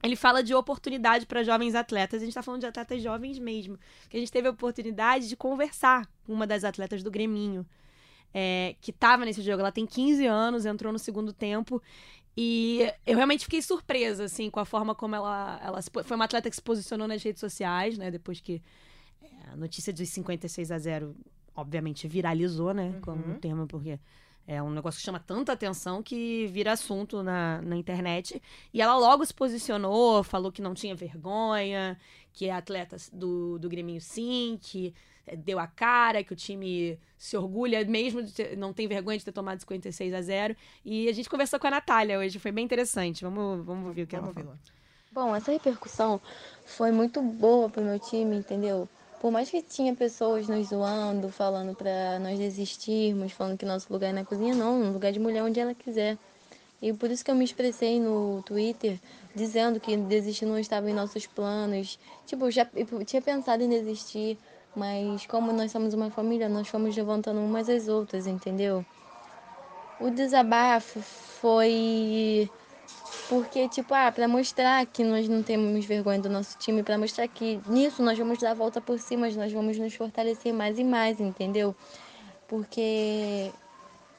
ele 0.05 0.16
fala 0.16 0.42
de 0.42 0.55
oportunidade 0.55 1.24
para 1.24 1.42
jovens 1.42 1.74
atletas. 1.74 2.18
A 2.18 2.24
gente 2.24 2.28
está 2.28 2.42
falando 2.42 2.61
de 2.61 2.66
atletas 2.66 3.02
jovens 3.02 3.38
mesmo. 3.38 3.78
Que 4.11 4.18
a 4.18 4.20
gente 4.20 4.30
teve 4.30 4.46
a 4.46 4.50
oportunidade 4.50 5.28
de 5.28 5.34
conversar 5.34 6.07
com 6.26 6.32
uma 6.34 6.46
das 6.46 6.62
atletas 6.62 7.02
do 7.02 7.11
Greminho. 7.11 7.66
É, 8.32 8.76
que 8.82 8.90
estava 8.90 9.24
nesse 9.24 9.40
jogo. 9.40 9.61
Ela 9.61 9.72
tem 9.72 9.86
15 9.86 10.26
anos, 10.26 10.66
entrou 10.66 10.92
no 10.92 10.98
segundo 10.98 11.32
tempo. 11.32 11.82
E 12.36 12.80
eu 13.07 13.16
realmente 13.16 13.44
fiquei 13.44 13.62
surpresa, 13.62 14.24
assim, 14.24 14.50
com 14.50 14.61
a 14.61 14.64
forma 14.66 14.94
como 14.94 15.14
ela, 15.14 15.59
ela 15.62 15.80
foi 15.82 16.16
uma 16.16 16.24
atleta 16.24 16.50
que 16.50 16.57
se 16.57 16.62
posicionou 16.62 17.09
nas 17.09 17.22
redes 17.22 17.40
sociais, 17.40 17.96
né? 17.96 18.11
Depois 18.11 18.40
que 18.40 18.61
é, 19.22 19.52
a 19.52 19.57
notícia 19.57 19.92
dos 19.92 20.09
56 20.11 20.70
a 20.70 20.78
0 20.78 21.16
obviamente 21.57 22.07
viralizou, 22.09 22.74
né? 22.74 22.88
Uhum. 22.88 23.00
Como 23.00 23.28
um 23.30 23.38
termo, 23.38 23.66
porque 23.66 23.98
é 24.47 24.62
um 24.62 24.70
negócio 24.70 24.99
que 24.99 25.05
chama 25.05 25.20
tanta 25.20 25.53
atenção 25.53 26.03
que 26.03 26.47
vira 26.49 26.72
assunto 26.72 27.22
na, 27.22 27.62
na 27.62 27.76
internet. 27.76 28.42
E 28.72 28.82
ela 28.82 28.97
logo 28.97 29.24
se 29.24 29.32
posicionou, 29.32 30.22
falou 30.22 30.53
que 30.53 30.61
não 30.61 30.74
tinha 30.74 30.95
vergonha, 30.95 31.99
que 32.32 32.47
é 32.47 32.53
atleta 32.53 32.97
do, 33.12 33.59
do 33.59 33.68
Grêmio 33.68 34.01
sim, 34.01 34.59
que 34.61 34.95
é, 35.26 35.34
deu 35.34 35.59
a 35.59 35.66
cara, 35.66 36.22
que 36.22 36.32
o 36.32 36.36
time 36.36 36.99
se 37.16 37.36
orgulha 37.36 37.82
mesmo, 37.84 38.22
ter, 38.30 38.57
não 38.57 38.72
tem 38.72 38.86
vergonha 38.86 39.18
de 39.18 39.24
ter 39.24 39.32
tomado 39.32 39.61
56 39.61 40.12
a 40.12 40.20
0 40.20 40.57
E 40.84 41.09
a 41.09 41.12
gente 41.12 41.30
conversou 41.30 41.59
com 41.59 41.66
a 41.66 41.70
Natália 41.70 42.18
hoje, 42.18 42.38
foi 42.38 42.53
bem 42.53 42.64
interessante. 42.64 43.24
Vamos, 43.24 43.64
vamos 43.64 43.86
ouvir 43.86 44.03
o 44.03 44.07
que 44.07 44.16
vamos 44.16 44.36
ela 44.36 44.45
falou. 44.45 44.59
Bom, 45.11 45.34
essa 45.34 45.53
repercussão 45.53 46.20
foi 46.66 46.90
muito 46.90 47.22
boa 47.22 47.70
pro 47.70 47.82
meu 47.82 47.99
time, 47.99 48.36
entendeu? 48.36 48.88
Por 49.25 49.31
mais 49.31 49.49
que 49.49 49.62
tinha 49.62 49.95
pessoas 49.95 50.49
nos 50.49 50.68
zoando, 50.68 51.31
falando 51.31 51.75
para 51.75 52.18
nós 52.18 52.39
desistirmos, 52.39 53.33
falando 53.33 53.57
que 53.57 53.64
nosso 53.64 53.91
lugar 53.91 54.11
é 54.11 54.12
na 54.12 54.22
cozinha, 54.22 54.55
não, 54.55 54.79
no 54.79 54.93
lugar 54.93 55.12
de 55.12 55.18
mulher 55.18 55.43
onde 55.43 55.59
ela 55.59 55.72
quiser. 55.72 56.18
E 56.83 56.93
por 56.93 57.11
isso 57.11 57.25
que 57.25 57.31
eu 57.31 57.35
me 57.35 57.43
expressei 57.43 57.99
no 57.99 58.43
Twitter, 58.43 59.01
dizendo 59.35 59.81
que 59.81 59.97
desistir 59.97 60.45
não 60.45 60.59
estava 60.59 60.91
em 60.91 60.93
nossos 60.93 61.27
planos. 61.27 61.99
Tipo, 62.27 62.51
já 62.51 62.68
eu 62.77 63.03
tinha 63.03 63.22
pensado 63.22 63.62
em 63.62 63.68
desistir, 63.70 64.37
mas 64.77 65.25
como 65.25 65.55
nós 65.55 65.72
somos 65.72 65.95
uma 65.95 66.11
família, 66.11 66.47
nós 66.47 66.68
fomos 66.68 66.95
levantando 66.95 67.41
umas 67.41 67.66
às 67.70 67.89
outras, 67.89 68.27
entendeu? 68.27 68.85
O 69.99 70.11
desabafo 70.11 71.01
foi 71.01 72.51
porque, 73.29 73.68
tipo, 73.68 73.95
ah, 73.95 74.12
para 74.12 74.29
mostrar 74.29 74.85
que 74.87 75.03
nós 75.03 75.29
não 75.29 75.43
temos 75.43 75.85
vergonha 75.85 76.18
do 76.18 76.29
nosso 76.29 76.59
time, 76.59 76.83
para 76.83 76.99
mostrar 76.99 77.27
que 77.27 77.61
nisso 77.66 78.03
nós 78.03 78.18
vamos 78.18 78.39
dar 78.39 78.51
a 78.51 78.55
volta 78.55 78.81
por 78.81 78.99
cima, 78.99 79.29
nós 79.31 79.53
vamos 79.53 79.79
nos 79.79 79.95
fortalecer 79.95 80.53
mais 80.53 80.79
e 80.79 80.85
mais, 80.85 81.20
entendeu? 81.20 81.75
Porque, 82.47 83.51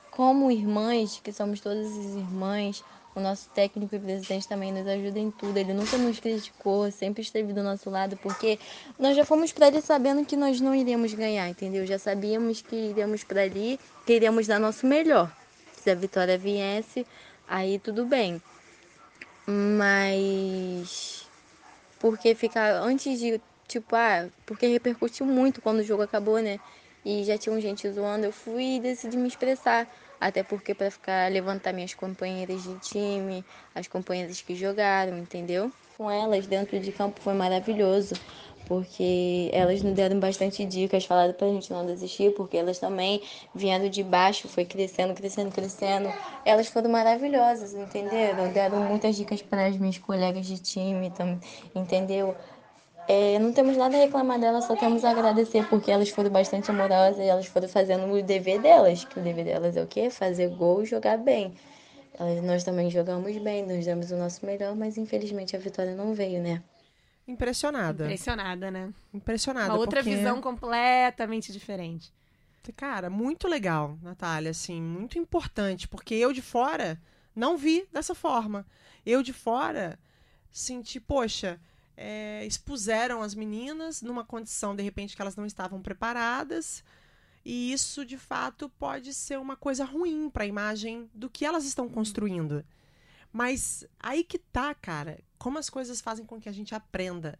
como 0.09 0.51
irmãs, 0.51 1.21
que 1.23 1.31
somos 1.31 1.59
todas 1.59 1.85
as 1.85 2.15
irmãs, 2.15 2.83
o 3.15 3.19
nosso 3.19 3.47
técnico 3.51 3.95
e 3.95 3.99
presidente 3.99 4.47
também 4.47 4.73
nos 4.73 4.85
ajuda 4.87 5.19
em 5.19 5.31
tudo. 5.31 5.55
Ele 5.55 5.73
nunca 5.73 5.97
nos 5.97 6.19
criticou, 6.19 6.91
sempre 6.91 7.21
esteve 7.21 7.53
do 7.53 7.63
nosso 7.63 7.89
lado, 7.89 8.17
porque 8.17 8.59
nós 8.99 9.15
já 9.15 9.23
fomos 9.23 9.53
para 9.53 9.67
ele 9.67 9.81
sabendo 9.81 10.25
que 10.25 10.35
nós 10.35 10.59
não 10.59 10.75
iríamos 10.75 11.13
ganhar, 11.13 11.47
entendeu? 11.47 11.85
Já 11.85 11.97
sabíamos 11.97 12.61
que 12.61 12.75
iríamos 12.75 13.23
para 13.23 13.43
ali, 13.43 13.79
que 14.05 14.13
iríamos 14.13 14.47
dar 14.47 14.59
nosso 14.59 14.85
melhor. 14.85 15.31
Se 15.77 15.91
a 15.91 15.95
vitória 15.95 16.37
viesse, 16.37 17.05
aí 17.47 17.79
tudo 17.79 18.05
bem. 18.05 18.41
Mas 19.47 21.29
porque 21.99 22.35
ficar 22.35 22.73
antes 22.81 23.19
de 23.19 23.41
tipo, 23.67 23.95
ah, 23.95 24.29
porque 24.45 24.67
repercutiu 24.67 25.25
muito 25.25 25.61
quando 25.61 25.79
o 25.79 25.83
jogo 25.83 26.03
acabou, 26.03 26.39
né? 26.39 26.59
E 27.03 27.23
já 27.23 27.37
tinha 27.37 27.59
gente 27.61 27.89
zoando, 27.91 28.25
eu 28.25 28.31
fui 28.31 28.77
e 28.77 28.79
decidi 28.79 29.17
me 29.17 29.27
expressar. 29.27 29.87
Até 30.19 30.43
porque 30.43 30.73
para 30.73 30.89
ficar 30.89 31.31
levantar 31.31 31.73
minhas 31.73 31.93
companheiras 31.93 32.61
de 32.63 32.79
time, 32.79 33.45
as 33.75 33.87
companheiras 33.87 34.41
que 34.41 34.55
jogaram, 34.55 35.17
entendeu? 35.17 35.71
Com 35.97 36.09
elas 36.09 36.47
dentro 36.47 36.79
de 36.79 36.91
campo 36.91 37.19
foi 37.21 37.33
maravilhoso, 37.33 38.15
porque 38.65 39.49
elas 39.53 39.81
nos 39.81 39.93
deram 39.93 40.19
bastante 40.19 40.65
dicas, 40.65 41.05
falaram 41.05 41.33
pra 41.33 41.47
gente 41.47 41.71
não 41.71 41.85
desistir, 41.85 42.33
porque 42.33 42.57
elas 42.57 42.79
também 42.79 43.21
vieram 43.53 43.89
de 43.89 44.03
baixo, 44.03 44.47
foi 44.47 44.65
crescendo, 44.65 45.13
crescendo, 45.13 45.51
crescendo. 45.51 46.11
Elas 46.43 46.67
foram 46.67 46.89
maravilhosas, 46.89 47.73
entenderam? 47.73 48.51
Deram 48.51 48.79
muitas 48.79 49.15
dicas 49.15 49.41
para 49.41 49.67
as 49.67 49.77
minhas 49.77 49.97
colegas 49.97 50.45
de 50.45 50.59
time, 50.59 51.11
entendeu? 51.73 52.35
É, 53.07 53.37
não 53.37 53.53
temos 53.53 53.77
nada 53.77 53.95
a 53.95 53.99
reclamar 53.99 54.39
delas, 54.39 54.65
só 54.65 54.75
temos 54.75 55.05
a 55.05 55.11
agradecer 55.11 55.67
porque 55.69 55.91
elas 55.91 56.09
foram 56.09 56.31
bastante 56.31 56.71
amorosas 56.71 57.19
e 57.19 57.27
elas 57.27 57.45
foram 57.45 57.67
fazendo 57.67 58.11
o 58.11 58.23
dever 58.23 58.59
delas, 58.59 59.05
que 59.05 59.19
o 59.19 59.21
dever 59.21 59.45
delas 59.45 59.77
é 59.77 59.83
o 59.83 59.87
quê? 59.87 60.09
Fazer 60.09 60.49
gol 60.49 60.81
e 60.81 60.85
jogar 60.85 61.17
bem. 61.17 61.53
Nós 62.43 62.63
também 62.63 62.89
jogamos 62.89 63.37
bem, 63.37 63.65
nós 63.65 63.85
demos 63.85 64.09
o 64.09 64.15
nosso 64.15 64.45
melhor, 64.45 64.75
mas 64.75 64.97
infelizmente 64.97 65.55
a 65.55 65.59
vitória 65.59 65.93
não 65.93 66.13
veio, 66.13 66.41
né? 66.41 66.63
Impressionada. 67.27 68.05
Impressionada, 68.05 68.71
né? 68.71 68.93
Impressionada. 69.13 69.71
Uma 69.71 69.79
outra 69.79 70.01
porque... 70.01 70.15
visão 70.15 70.41
completamente 70.41 71.51
diferente. 71.51 72.13
Cara, 72.75 73.09
muito 73.09 73.47
legal, 73.47 73.97
Natália, 74.01 74.51
assim, 74.51 74.81
muito 74.81 75.19
importante, 75.19 75.87
porque 75.87 76.15
eu 76.15 76.33
de 76.33 76.41
fora 76.41 76.99
não 77.35 77.57
vi 77.57 77.87
dessa 77.91 78.15
forma. 78.15 78.65
Eu 79.05 79.21
de 79.21 79.33
fora 79.33 79.99
senti, 80.51 80.99
poxa, 80.99 81.59
é, 81.97 82.45
expuseram 82.45 83.21
as 83.21 83.35
meninas 83.35 84.01
numa 84.01 84.23
condição, 84.23 84.75
de 84.75 84.81
repente, 84.81 85.15
que 85.15 85.21
elas 85.21 85.35
não 85.35 85.45
estavam 85.45 85.81
preparadas. 85.81 86.83
E 87.43 87.71
isso, 87.71 88.05
de 88.05 88.17
fato, 88.17 88.69
pode 88.79 89.13
ser 89.13 89.37
uma 89.37 89.55
coisa 89.55 89.85
ruim 89.85 90.29
para 90.29 90.43
a 90.43 90.47
imagem 90.47 91.09
do 91.13 91.29
que 91.29 91.45
elas 91.45 91.65
estão 91.65 91.87
construindo. 91.87 92.65
Mas 93.35 93.85
aí 93.99 94.23
que 94.23 94.39
tá, 94.39 94.73
cara, 94.73 95.19
como 95.37 95.59
as 95.59 95.69
coisas 95.69 95.99
fazem 95.99 96.25
com 96.25 96.39
que 96.39 96.47
a 96.47 96.53
gente 96.53 96.73
aprenda. 96.73 97.37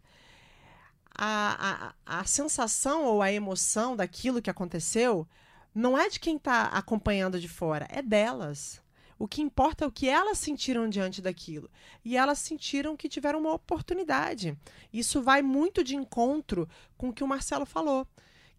A, 1.17 1.93
a, 2.05 2.19
a 2.19 2.25
sensação 2.25 3.05
ou 3.05 3.21
a 3.21 3.31
emoção 3.31 3.95
daquilo 3.95 4.41
que 4.41 4.49
aconteceu 4.49 5.25
não 5.73 5.97
é 5.97 6.09
de 6.09 6.19
quem 6.19 6.35
está 6.35 6.63
acompanhando 6.63 7.39
de 7.39 7.47
fora, 7.47 7.87
é 7.89 8.01
delas. 8.01 8.81
O 9.17 9.25
que 9.25 9.41
importa 9.41 9.85
é 9.85 9.87
o 9.87 9.91
que 9.91 10.09
elas 10.09 10.37
sentiram 10.37 10.89
diante 10.89 11.21
daquilo. 11.21 11.71
E 12.03 12.17
elas 12.17 12.39
sentiram 12.39 12.97
que 12.97 13.07
tiveram 13.07 13.39
uma 13.39 13.53
oportunidade. 13.53 14.53
Isso 14.91 15.21
vai 15.21 15.41
muito 15.41 15.81
de 15.81 15.95
encontro 15.95 16.67
com 16.97 17.07
o 17.07 17.13
que 17.13 17.23
o 17.23 17.27
Marcelo 17.27 17.65
falou, 17.65 18.05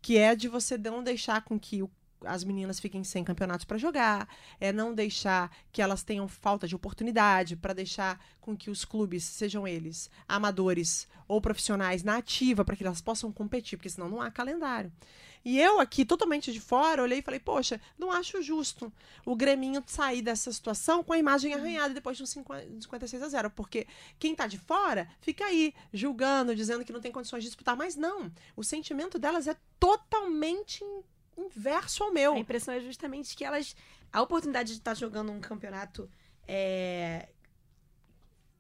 que 0.01 0.17
é 0.17 0.35
de 0.35 0.49
você 0.49 0.79
não 0.79 1.05
deixar 1.05 1.43
com 1.43 1.61
que 1.61 1.83
o, 1.83 1.91
as 2.27 2.45
meninas 2.45 2.81
fiquem 2.81 3.05
sem 3.05 3.25
campeonatos 3.25 3.65
para 3.65 3.79
jogar, 3.79 4.29
é 4.61 4.73
não 4.73 4.95
deixar 4.95 5.51
que 5.73 5.81
elas 5.81 6.03
tenham 6.03 6.29
falta 6.29 6.67
de 6.67 6.75
oportunidade, 6.75 7.57
para 7.57 7.73
deixar 7.73 8.21
com 8.41 8.57
que 8.57 8.71
os 8.71 8.85
clubes, 8.85 9.25
sejam 9.25 9.67
eles 9.67 10.11
amadores 10.29 11.09
ou 11.29 11.41
profissionais, 11.41 12.03
na 12.03 12.17
ativa, 12.19 12.65
para 12.65 12.77
que 12.77 12.85
elas 12.85 13.01
possam 13.01 13.33
competir, 13.33 13.77
porque 13.77 13.91
senão 13.91 14.09
não 14.09 14.21
há 14.21 14.31
calendário. 14.31 14.93
E 15.47 15.61
eu 15.61 15.79
aqui, 15.79 16.05
totalmente 16.05 16.53
de 16.53 16.61
fora, 16.61 17.01
olhei 17.01 17.21
e 17.21 17.23
falei, 17.23 17.39
poxa, 17.39 17.81
não 17.97 18.11
acho 18.11 18.43
justo 18.43 18.93
o 19.25 19.37
Greminho 19.37 19.81
sair 19.87 20.21
dessa 20.21 20.53
situação 20.53 21.05
com 21.05 21.13
a 21.13 21.19
imagem 21.19 21.55
arranhada 21.55 21.95
depois 21.95 22.17
de 22.17 22.25
um 22.25 22.27
56 22.27 23.23
a 23.23 23.29
0. 23.29 23.51
Porque 23.51 23.87
quem 24.19 24.35
tá 24.35 24.49
de 24.49 24.59
fora 24.59 25.09
fica 25.21 25.45
aí 25.45 25.73
julgando, 25.93 26.53
dizendo 26.53 26.85
que 26.85 26.93
não 26.93 27.01
tem 27.01 27.13
condições 27.13 27.45
de 27.45 27.49
disputar. 27.51 27.77
Mas 27.77 27.95
não, 27.95 28.29
o 28.57 28.65
sentimento 28.65 29.21
delas 29.21 29.47
é 29.47 29.57
totalmente 29.79 30.85
inverso 31.37 32.05
ao 32.05 32.13
meu. 32.13 32.35
A 32.35 32.39
impressão 32.39 32.75
é 32.75 32.81
justamente 32.81 33.37
que 33.37 33.45
elas. 33.45 33.77
A 34.13 34.23
oportunidade 34.23 34.73
de 34.73 34.79
estar 34.79 34.95
jogando 34.95 35.31
um 35.31 35.41
campeonato 35.41 36.09
é, 36.47 37.29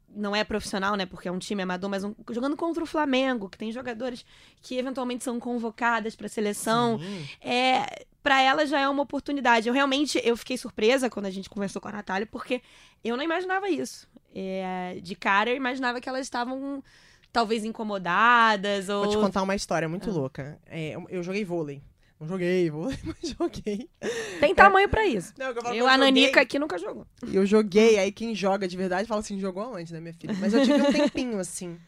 não 0.08 0.34
é 0.34 0.44
profissional, 0.44 0.96
né? 0.96 1.06
Porque 1.06 1.28
é 1.28 1.32
um 1.32 1.38
time 1.38 1.62
amador, 1.62 1.90
mas 1.90 2.04
um, 2.04 2.14
jogando 2.30 2.56
contra 2.56 2.82
o 2.82 2.86
Flamengo, 2.86 3.48
que 3.48 3.58
tem 3.58 3.70
jogadores 3.70 4.24
que 4.62 4.76
eventualmente 4.76 5.24
são 5.24 5.38
convocadas 5.38 6.16
para 6.16 6.28
seleção. 6.28 6.98
Sim. 6.98 7.28
É, 7.40 8.06
para 8.22 8.40
ela 8.42 8.66
já 8.66 8.80
é 8.80 8.88
uma 8.88 9.02
oportunidade. 9.02 9.68
Eu 9.68 9.74
realmente 9.74 10.20
eu 10.24 10.36
fiquei 10.36 10.56
surpresa 10.56 11.10
quando 11.10 11.26
a 11.26 11.30
gente 11.30 11.48
conversou 11.48 11.80
com 11.80 11.88
a 11.88 11.92
Natália, 11.92 12.26
porque 12.26 12.62
eu 13.04 13.16
não 13.16 13.22
imaginava 13.22 13.68
isso. 13.68 14.08
É, 14.34 14.98
de 15.02 15.14
cara, 15.14 15.50
eu 15.50 15.56
imaginava 15.56 16.00
que 16.00 16.08
elas 16.08 16.22
estavam 16.22 16.82
talvez 17.32 17.64
incomodadas 17.64 18.88
ou 18.88 19.04
Vou 19.04 19.10
te 19.10 19.18
contar 19.18 19.42
uma 19.42 19.54
história 19.54 19.88
muito 19.88 20.10
ah. 20.10 20.12
louca. 20.12 20.58
É, 20.66 20.96
eu 21.08 21.22
joguei 21.22 21.44
vôlei. 21.44 21.82
Não 22.18 22.26
joguei, 22.26 22.70
vou, 22.70 22.84
mas 23.04 23.34
joguei. 23.38 23.88
Tem 24.40 24.54
tamanho 24.54 24.86
é. 24.86 24.88
pra 24.88 25.06
isso. 25.06 25.34
Não, 25.36 25.46
eu, 25.46 25.54
eu, 25.54 25.74
eu 25.74 25.86
a 25.86 25.98
Nanica 25.98 26.40
aqui 26.40 26.58
nunca 26.58 26.78
jogou. 26.78 27.06
Eu 27.30 27.44
joguei, 27.44 27.98
aí 27.98 28.10
quem 28.10 28.34
joga 28.34 28.66
de 28.66 28.76
verdade 28.76 29.06
fala 29.06 29.20
assim, 29.20 29.38
jogou 29.38 29.62
aonde, 29.62 29.92
né, 29.92 30.00
minha 30.00 30.14
filha? 30.14 30.34
Mas 30.40 30.54
eu 30.54 30.62
tive 30.62 30.80
um 30.80 30.92
tempinho, 30.92 31.38
assim. 31.38 31.78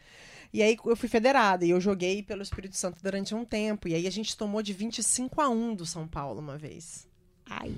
E 0.53 0.63
aí 0.63 0.77
eu 0.85 0.97
fui 0.97 1.09
federada 1.09 1.65
e 1.65 1.71
eu 1.71 1.81
joguei 1.81 2.23
pelo 2.23 2.43
Espírito 2.43 2.77
Santo 2.77 3.03
durante 3.03 3.35
um 3.35 3.45
tempo. 3.45 3.89
E 3.89 3.95
aí 3.95 4.07
a 4.07 4.11
gente 4.11 4.37
tomou 4.37 4.63
de 4.63 4.73
25 4.73 5.41
a 5.41 5.49
1 5.49 5.75
do 5.75 5.87
São 5.87 6.07
Paulo 6.07 6.41
uma 6.41 6.57
vez. 6.57 7.07
Ai. 7.49 7.75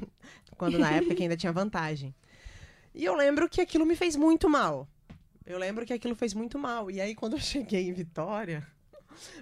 Quando 0.57 0.79
na 0.79 0.91
época 0.91 1.21
ainda 1.23 1.37
tinha 1.37 1.53
vantagem. 1.53 2.15
E 2.95 3.05
eu 3.05 3.15
lembro 3.15 3.49
que 3.49 3.61
aquilo 3.61 3.87
me 3.87 3.97
fez 3.97 4.17
muito 4.17 4.49
mal. 4.49 4.89
Eu 5.47 5.59
lembro 5.59 5.87
que 5.87 5.93
aquilo 5.93 6.15
fez 6.15 6.35
muito 6.35 6.59
mal. 6.59 6.91
E 6.91 7.01
aí 7.01 7.15
quando 7.15 7.35
eu 7.35 7.41
cheguei 7.41 7.89
em 7.89 7.93
Vitória, 7.93 8.67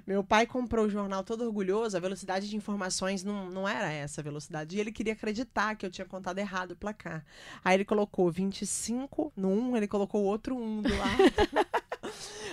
meu 0.06 0.22
pai 0.24 0.46
comprou 0.46 0.86
o 0.86 0.90
jornal 0.90 1.22
todo 1.24 1.44
orgulhoso, 1.44 1.96
a 1.96 2.00
velocidade 2.00 2.48
de 2.48 2.56
informações 2.56 3.22
não, 3.22 3.50
não 3.50 3.68
era 3.68 3.90
essa 3.92 4.22
velocidade. 4.22 4.76
E 4.76 4.80
ele 4.80 4.92
queria 4.92 5.12
acreditar 5.12 5.74
que 5.76 5.84
eu 5.84 5.90
tinha 5.90 6.06
contado 6.06 6.38
errado 6.38 6.72
o 6.72 6.76
placar. 6.76 7.24
Aí 7.64 7.74
ele 7.74 7.84
colocou 7.84 8.30
25 8.30 9.32
no 9.36 9.48
1, 9.48 9.76
ele 9.76 9.88
colocou 9.88 10.22
outro 10.22 10.56
1 10.56 10.82
do 10.82 10.96
lado. 10.96 11.78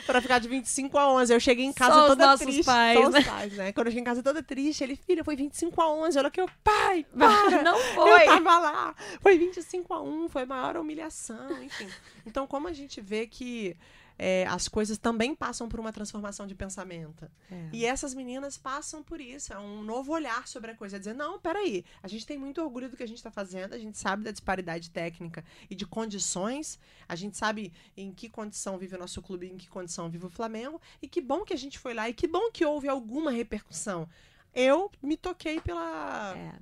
pra 0.05 0.21
ficar 0.21 0.39
de 0.39 0.47
25 0.47 0.97
a 0.97 1.11
11. 1.13 1.33
Eu 1.33 1.39
cheguei 1.39 1.65
em 1.65 1.73
casa 1.73 1.93
Só 1.93 2.07
toda 2.07 2.33
os 2.33 2.39
triste. 2.39 2.63
Pais, 2.63 2.99
Só 2.99 3.09
né? 3.09 3.19
os 3.19 3.25
pais, 3.25 3.53
né? 3.53 3.71
Quando 3.71 3.87
eu 3.87 3.91
cheguei 3.91 4.01
em 4.01 4.05
casa 4.05 4.23
toda 4.23 4.43
triste, 4.43 4.83
ele, 4.83 4.95
filha, 4.95 5.23
foi 5.23 5.35
25 5.35 5.81
a 5.81 5.91
11. 5.91 6.17
Olha 6.17 6.31
que 6.31 6.41
eu, 6.41 6.49
pai, 6.63 7.05
para. 7.17 7.63
Não 7.63 7.77
foi. 7.77 8.23
Eu 8.23 8.25
tava 8.25 8.59
lá. 8.59 8.95
Foi 9.21 9.37
25 9.37 9.93
a 9.93 10.01
1, 10.01 10.29
foi 10.29 10.43
a 10.43 10.45
maior 10.45 10.77
humilhação, 10.77 11.63
enfim. 11.63 11.87
Então, 12.25 12.47
como 12.47 12.67
a 12.67 12.73
gente 12.73 13.01
vê 13.01 13.27
que 13.27 13.75
é, 14.17 14.45
as 14.47 14.67
coisas 14.67 14.97
também 14.97 15.35
passam 15.35 15.67
por 15.67 15.79
uma 15.79 15.91
transformação 15.91 16.47
de 16.47 16.55
pensamento. 16.55 17.29
É. 17.51 17.69
E 17.73 17.85
essas 17.85 18.13
meninas 18.13 18.57
passam 18.57 19.03
por 19.03 19.19
isso. 19.19 19.53
É 19.53 19.59
um 19.59 19.83
novo 19.83 20.13
olhar 20.13 20.47
sobre 20.47 20.71
a 20.71 20.75
coisa. 20.75 20.95
É 20.95 20.99
dizer, 20.99 21.13
não, 21.13 21.39
peraí, 21.39 21.83
a 22.01 22.07
gente 22.07 22.25
tem 22.25 22.37
muito 22.37 22.61
orgulho 22.61 22.89
do 22.89 22.95
que 22.95 23.03
a 23.03 23.07
gente 23.07 23.17
está 23.17 23.31
fazendo, 23.31 23.73
a 23.73 23.79
gente 23.79 23.97
sabe 23.97 24.23
da 24.23 24.31
disparidade 24.31 24.89
técnica 24.89 25.43
e 25.69 25.75
de 25.75 25.85
condições, 25.85 26.79
a 27.07 27.15
gente 27.15 27.37
sabe 27.37 27.73
em 27.95 28.11
que 28.11 28.29
condição 28.29 28.77
vive 28.77 28.95
o 28.95 28.99
nosso 28.99 29.21
clube, 29.21 29.47
em 29.47 29.57
que 29.57 29.67
condição 29.67 30.09
vive 30.09 30.25
o 30.25 30.29
Flamengo, 30.29 30.81
e 31.01 31.07
que 31.07 31.21
bom 31.21 31.43
que 31.43 31.53
a 31.53 31.57
gente 31.57 31.77
foi 31.77 31.93
lá, 31.93 32.09
e 32.09 32.13
que 32.13 32.27
bom 32.27 32.51
que 32.51 32.65
houve 32.65 32.87
alguma 32.87 33.31
repercussão. 33.31 34.07
Eu 34.53 34.89
me 35.01 35.17
toquei 35.17 35.59
pela. 35.59 36.33
É. 36.37 36.53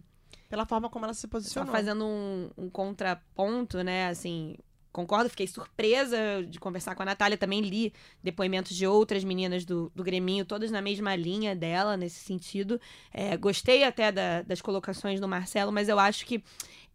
Pela 0.49 0.66
forma 0.66 0.89
como 0.89 1.06
ela 1.06 1.14
se 1.14 1.28
posicionou. 1.28 1.68
Só 1.68 1.72
fazendo 1.72 2.06
um, 2.06 2.49
um 2.58 2.70
contraponto, 2.70 3.84
né? 3.84 4.08
Assim, 4.08 4.56
concordo, 4.94 5.30
fiquei 5.30 5.48
surpresa 5.48 6.18
de 6.48 6.60
conversar 6.60 6.94
com 6.96 7.02
a 7.02 7.06
Natália. 7.06 7.38
Também 7.38 7.60
li 7.62 7.91
depoimentos 8.24 8.78
de 8.78 8.86
outras 8.86 9.24
meninas 9.24 9.66
do, 9.66 9.91
do 9.94 10.04
Greminho, 10.04 10.46
todas 10.46 10.72
na 10.72 10.82
mesma 10.82 11.16
linha 11.16 11.56
dela, 11.56 11.98
nesse 11.98 12.20
sentido. 12.20 12.80
É, 13.12 13.36
gostei 13.36 13.84
até 13.84 14.12
da, 14.12 14.44
das 14.44 14.62
colocações 14.62 15.20
do 15.20 15.28
Marcelo, 15.28 15.72
mas 15.72 15.89
eu 15.89 16.00
acho 16.00 16.26
que 16.26 16.44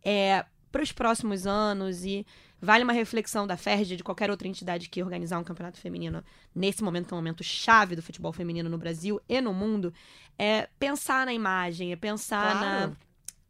é, 0.02 0.46
para 0.70 0.82
os 0.82 0.92
próximos 0.92 1.46
anos 1.46 2.04
e 2.04 2.24
vale 2.60 2.84
uma 2.84 2.92
reflexão 2.92 3.46
da 3.46 3.56
FERJ 3.56 3.96
de 3.96 4.04
qualquer 4.04 4.30
outra 4.30 4.46
entidade 4.46 4.88
que 4.88 5.02
organizar 5.02 5.38
um 5.38 5.44
campeonato 5.44 5.78
feminino 5.78 6.24
nesse 6.54 6.82
momento, 6.82 7.08
que 7.08 7.14
é 7.14 7.16
um 7.16 7.18
momento 7.18 7.42
chave 7.42 7.96
do 7.96 8.02
futebol 8.02 8.32
feminino 8.32 8.68
no 8.68 8.78
Brasil 8.78 9.20
e 9.28 9.40
no 9.40 9.52
mundo, 9.52 9.92
é 10.38 10.68
pensar 10.78 11.26
na 11.26 11.32
imagem, 11.32 11.92
é 11.92 11.96
pensar 11.96 12.58
claro. 12.58 12.90
na 12.90 12.96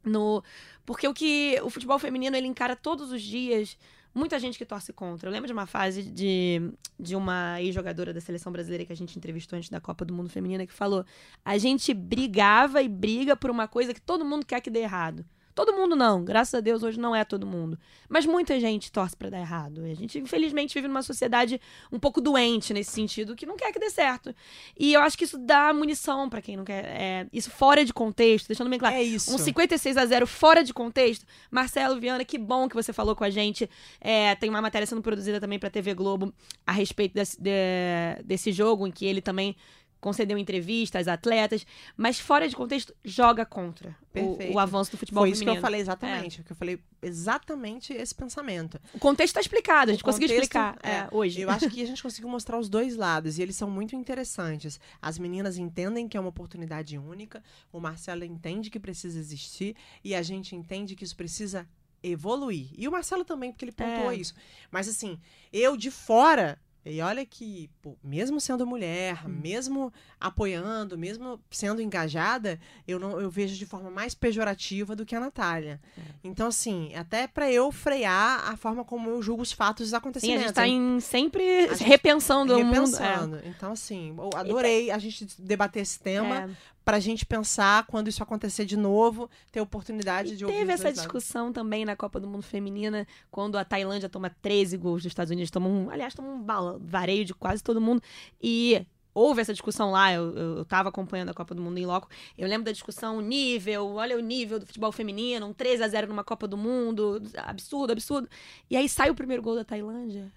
no 0.05 0.43
porque 0.87 1.07
o 1.07 1.13
que 1.13 1.61
o 1.63 1.69
futebol 1.69 1.99
feminino 1.99 2.35
ele 2.35 2.47
encara 2.47 2.75
todos 2.75 3.13
os 3.13 3.21
dias 3.21 3.77
muita 4.15 4.39
gente 4.39 4.59
que 4.59 4.65
torce 4.65 4.93
contra. 4.93 5.29
Eu 5.29 5.33
lembro 5.33 5.47
de 5.47 5.53
uma 5.53 5.67
fase 5.67 6.03
de, 6.03 6.73
de 6.99 7.15
uma 7.15 7.61
ex-jogadora 7.63 8.13
da 8.13 8.21
seleção 8.21 8.53
brasileira 8.53 8.85
que 8.85 8.93
a 8.93 8.97
gente 8.97 9.17
entrevistou 9.17 9.57
antes 9.57 9.71
da 9.71 9.81
Copa 9.81 10.05
do 10.05 10.13
Mundo 10.13 10.29
Feminina 10.29 10.67
que 10.67 10.73
falou: 10.73 11.05
a 11.45 11.59
gente 11.59 11.95
brigava 11.95 12.83
e 12.83 12.89
briga 12.89 13.37
por 13.37 13.51
uma 13.51 13.69
coisa 13.69 13.95
que 13.95 14.01
todo 14.01 14.25
mundo 14.25 14.45
quer 14.47 14.61
que 14.61 14.71
dê 14.71 14.81
errado. 14.81 15.25
Todo 15.59 15.73
mundo 15.73 15.97
não, 15.97 16.25
graças 16.25 16.55
a 16.55 16.61
Deus 16.61 16.85
hoje 16.85 17.01
não 17.01 17.17
é 17.17 17.25
todo 17.25 17.45
mundo. 17.45 17.77
Mas 18.09 18.25
muita 18.25 18.61
gente 18.61 18.93
torce 18.93 19.17
para 19.17 19.29
dar 19.29 19.41
errado. 19.41 19.83
A 19.83 19.93
gente, 19.93 20.17
infelizmente, 20.17 20.73
vive 20.73 20.87
numa 20.87 21.03
sociedade 21.03 21.61
um 21.91 21.99
pouco 21.99 22.21
doente 22.21 22.73
nesse 22.73 22.93
sentido, 22.93 23.35
que 23.35 23.45
não 23.45 23.57
quer 23.57 23.73
que 23.73 23.81
dê 23.81 23.91
certo. 23.91 24.33
E 24.79 24.93
eu 24.93 25.01
acho 25.01 25.19
que 25.19 25.25
isso 25.25 25.37
dá 25.37 25.75
munição 25.75 26.31
para 26.31 26.41
quem 26.41 26.57
não 26.57 26.65
quer. 26.65 26.85
É, 26.85 27.27
isso 27.33 27.51
fora 27.51 27.85
de 27.85 27.93
contexto, 27.93 28.47
deixando 28.47 28.71
bem 28.71 28.79
claro. 28.79 28.95
É 28.95 29.03
isso. 29.03 29.35
Um 29.35 29.37
56 29.37 29.97
a 29.97 30.07
0 30.07 30.29
fora 30.29 30.63
de 30.63 30.73
contexto. 30.73 31.27
Marcelo 31.51 31.99
Viana, 31.99 32.25
que 32.25 32.39
bom 32.39 32.69
que 32.69 32.77
você 32.77 32.93
falou 32.93 33.17
com 33.17 33.25
a 33.25 33.31
gente. 33.31 33.69
É, 34.01 34.37
tem 34.37 34.49
uma 34.49 34.63
matéria 34.63 34.87
sendo 34.87 35.03
produzida 35.03 35.41
também 35.41 35.59
para 35.59 35.69
TV 35.69 35.93
Globo 35.93 36.33
a 36.65 36.71
respeito 36.71 37.15
desse, 37.15 37.37
de, 37.43 38.23
desse 38.25 38.53
jogo, 38.53 38.87
em 38.87 38.93
que 38.93 39.05
ele 39.05 39.21
também 39.21 39.57
concedeu 40.01 40.39
entrevistas, 40.39 41.09
atletas, 41.09 41.67
mas 41.97 42.21
fora 42.21 42.49
de 42.49 42.55
contexto, 42.55 42.95
joga 43.05 43.45
contra 43.45 43.97
o, 44.15 44.55
o, 44.55 44.59
avanço 44.59 44.91
do 44.93 44.97
futebol 44.97 45.23
Foi 45.23 45.31
feminino. 45.31 45.51
isso 45.51 45.53
que 45.53 45.59
eu 45.59 45.63
falei 45.63 45.81
exatamente, 45.81 46.41
é. 46.41 46.45
que 46.45 46.53
eu 46.53 46.57
falei 46.57 46.81
exatamente 47.03 47.93
esse 47.93 48.15
pensamento. 48.15 48.81
O 48.95 48.99
contexto 48.99 49.31
está 49.31 49.41
explicado, 49.41 49.91
a 49.91 49.95
gente 49.95 50.03
o 50.03 50.05
conseguiu 50.05 50.29
contexto, 50.29 50.57
explicar 50.57 50.79
é, 50.83 50.91
é, 50.91 51.09
hoje. 51.11 51.41
Eu 51.41 51.51
acho 51.51 51.69
que 51.71 51.83
a 51.83 51.87
gente 51.87 52.03
conseguiu 52.03 52.29
mostrar 52.29 52.59
os 52.59 52.69
dois 52.69 52.97
lados 52.97 53.39
e 53.39 53.43
eles 53.43 53.57
são 53.57 53.71
muito 53.71 53.95
interessantes. 53.95 54.81
As 55.01 55.19
meninas 55.19 55.59
entendem 55.59 56.09
que 56.09 56.17
é 56.17 56.21
uma 56.21 56.29
oportunidade 56.29 56.97
única, 56.99 57.43
o 57.73 57.81
Marcelo 57.81 58.25
entende 58.25 58.71
que 58.71 58.81
precisa 58.81 59.19
existir 59.19 59.77
e 60.05 60.15
a 60.15 60.23
gente 60.23 60.55
entende 60.55 60.95
que 60.95 61.05
isso 61.05 61.17
precisa 61.17 61.69
evoluir. 62.03 62.69
E 62.77 62.87
o 62.87 62.93
Marcelo 62.93 63.25
também, 63.25 63.51
porque 63.51 63.65
ele 63.65 63.73
pontuou 63.73 64.13
é. 64.13 64.17
isso. 64.17 64.35
Mas 64.71 64.89
assim, 64.89 65.19
eu 65.53 65.77
de 65.77 65.91
fora 65.91 66.59
e 66.91 67.01
olha 67.01 67.25
que, 67.25 67.69
pô, 67.83 67.97
mesmo 68.03 68.41
sendo 68.41 68.67
mulher, 68.67 69.27
hum. 69.27 69.29
mesmo 69.29 69.93
apoiando, 70.19 70.97
mesmo 70.97 71.41
sendo 71.51 71.83
engajada, 71.83 72.59
eu 72.87 72.99
não 72.99 73.21
eu 73.21 73.31
vejo 73.31 73.57
de 73.57 73.67
forma 73.67 73.91
mais 73.91 74.15
pejorativa 74.15 74.97
do 74.97 75.05
que 75.05 75.15
a 75.15 75.21
Natália. 75.21 75.81
É. 75.97 76.01
Então, 76.25 76.49
assim, 76.49 76.95
até 76.95 77.27
para 77.27 77.51
eu 77.51 77.71
frear 77.71 78.51
a 78.51 78.57
forma 78.57 78.85
como 78.85 79.11
eu 79.11 79.23
julgo 79.23 79.43
os 79.43 79.53
fatos 79.53 79.87
e 79.87 79.89
os 79.89 79.95
acontecimentos. 79.95 80.41
Sim, 80.41 80.45
a 80.45 80.49
gente 80.49 80.55
tá 80.55 80.67
em, 80.67 81.01
sempre 81.01 81.67
repensando, 81.77 82.57
repensando 82.57 82.57
o 82.57 82.65
mundo. 82.65 83.37
É. 83.37 83.49
Então, 83.49 83.73
assim, 83.73 84.17
adorei 84.35 84.91
a 84.91 84.99
gente 84.99 85.27
debater 85.39 85.83
esse 85.83 86.01
tema. 86.01 86.43
É 86.43 86.78
pra 86.89 87.01
gente 87.01 87.27
pensar 87.27 87.87
quando 87.87 88.09
isso 88.09 88.23
acontecer 88.23 88.65
de 88.65 88.75
novo, 88.75 89.29
ter 89.53 89.61
oportunidade 89.61 90.33
e 90.33 90.37
de 90.39 90.47
ouvir. 90.47 90.57
Teve 90.57 90.73
essa 90.73 90.91
discussão 90.91 91.53
também 91.53 91.85
na 91.85 91.95
Copa 91.95 92.19
do 92.19 92.27
Mundo 92.27 92.43
Feminina, 92.43 93.07
quando 93.31 93.59
a 93.59 93.65
Tailândia 93.65 94.09
toma 94.09 94.31
13 94.41 94.79
gols 94.79 95.03
dos 95.03 95.11
Estados 95.11 95.31
Unidos, 95.31 95.51
toma 95.51 95.69
um, 95.69 95.91
aliás, 95.91 96.15
toma 96.15 96.31
um 96.31 96.79
vareio 96.81 97.27
de 97.27 97.35
quase 97.35 97.63
todo 97.63 97.79
mundo. 97.79 98.03
E 98.43 98.87
houve 99.13 99.43
essa 99.43 99.53
discussão 99.53 99.91
lá, 99.91 100.15
eu, 100.15 100.35
eu, 100.35 100.65
tava 100.65 100.89
acompanhando 100.89 101.29
a 101.29 101.35
Copa 101.35 101.55
do 101.55 101.61
Mundo 101.61 101.77
em 101.77 101.85
loco. 101.85 102.09
Eu 102.39 102.49
lembro 102.49 102.65
da 102.65 102.73
discussão, 102.73 103.21
nível, 103.21 103.87
olha 103.97 104.17
o 104.17 104.21
nível 104.21 104.59
do 104.59 104.65
futebol 104.65 104.91
feminino, 104.91 105.45
um 105.45 105.53
3 105.53 105.83
a 105.83 105.89
0 105.89 106.07
numa 106.09 106.25
Copa 106.25 106.49
do 106.49 106.57
Mundo, 106.57 107.21
absurdo, 107.37 107.93
absurdo. 107.93 108.31
E 108.71 108.79
aí 108.79 108.89
sai 108.89 109.11
o 109.11 109.15
primeiro 109.15 109.43
gol 109.43 109.57
da 109.57 109.63
Tailândia. 109.63 110.33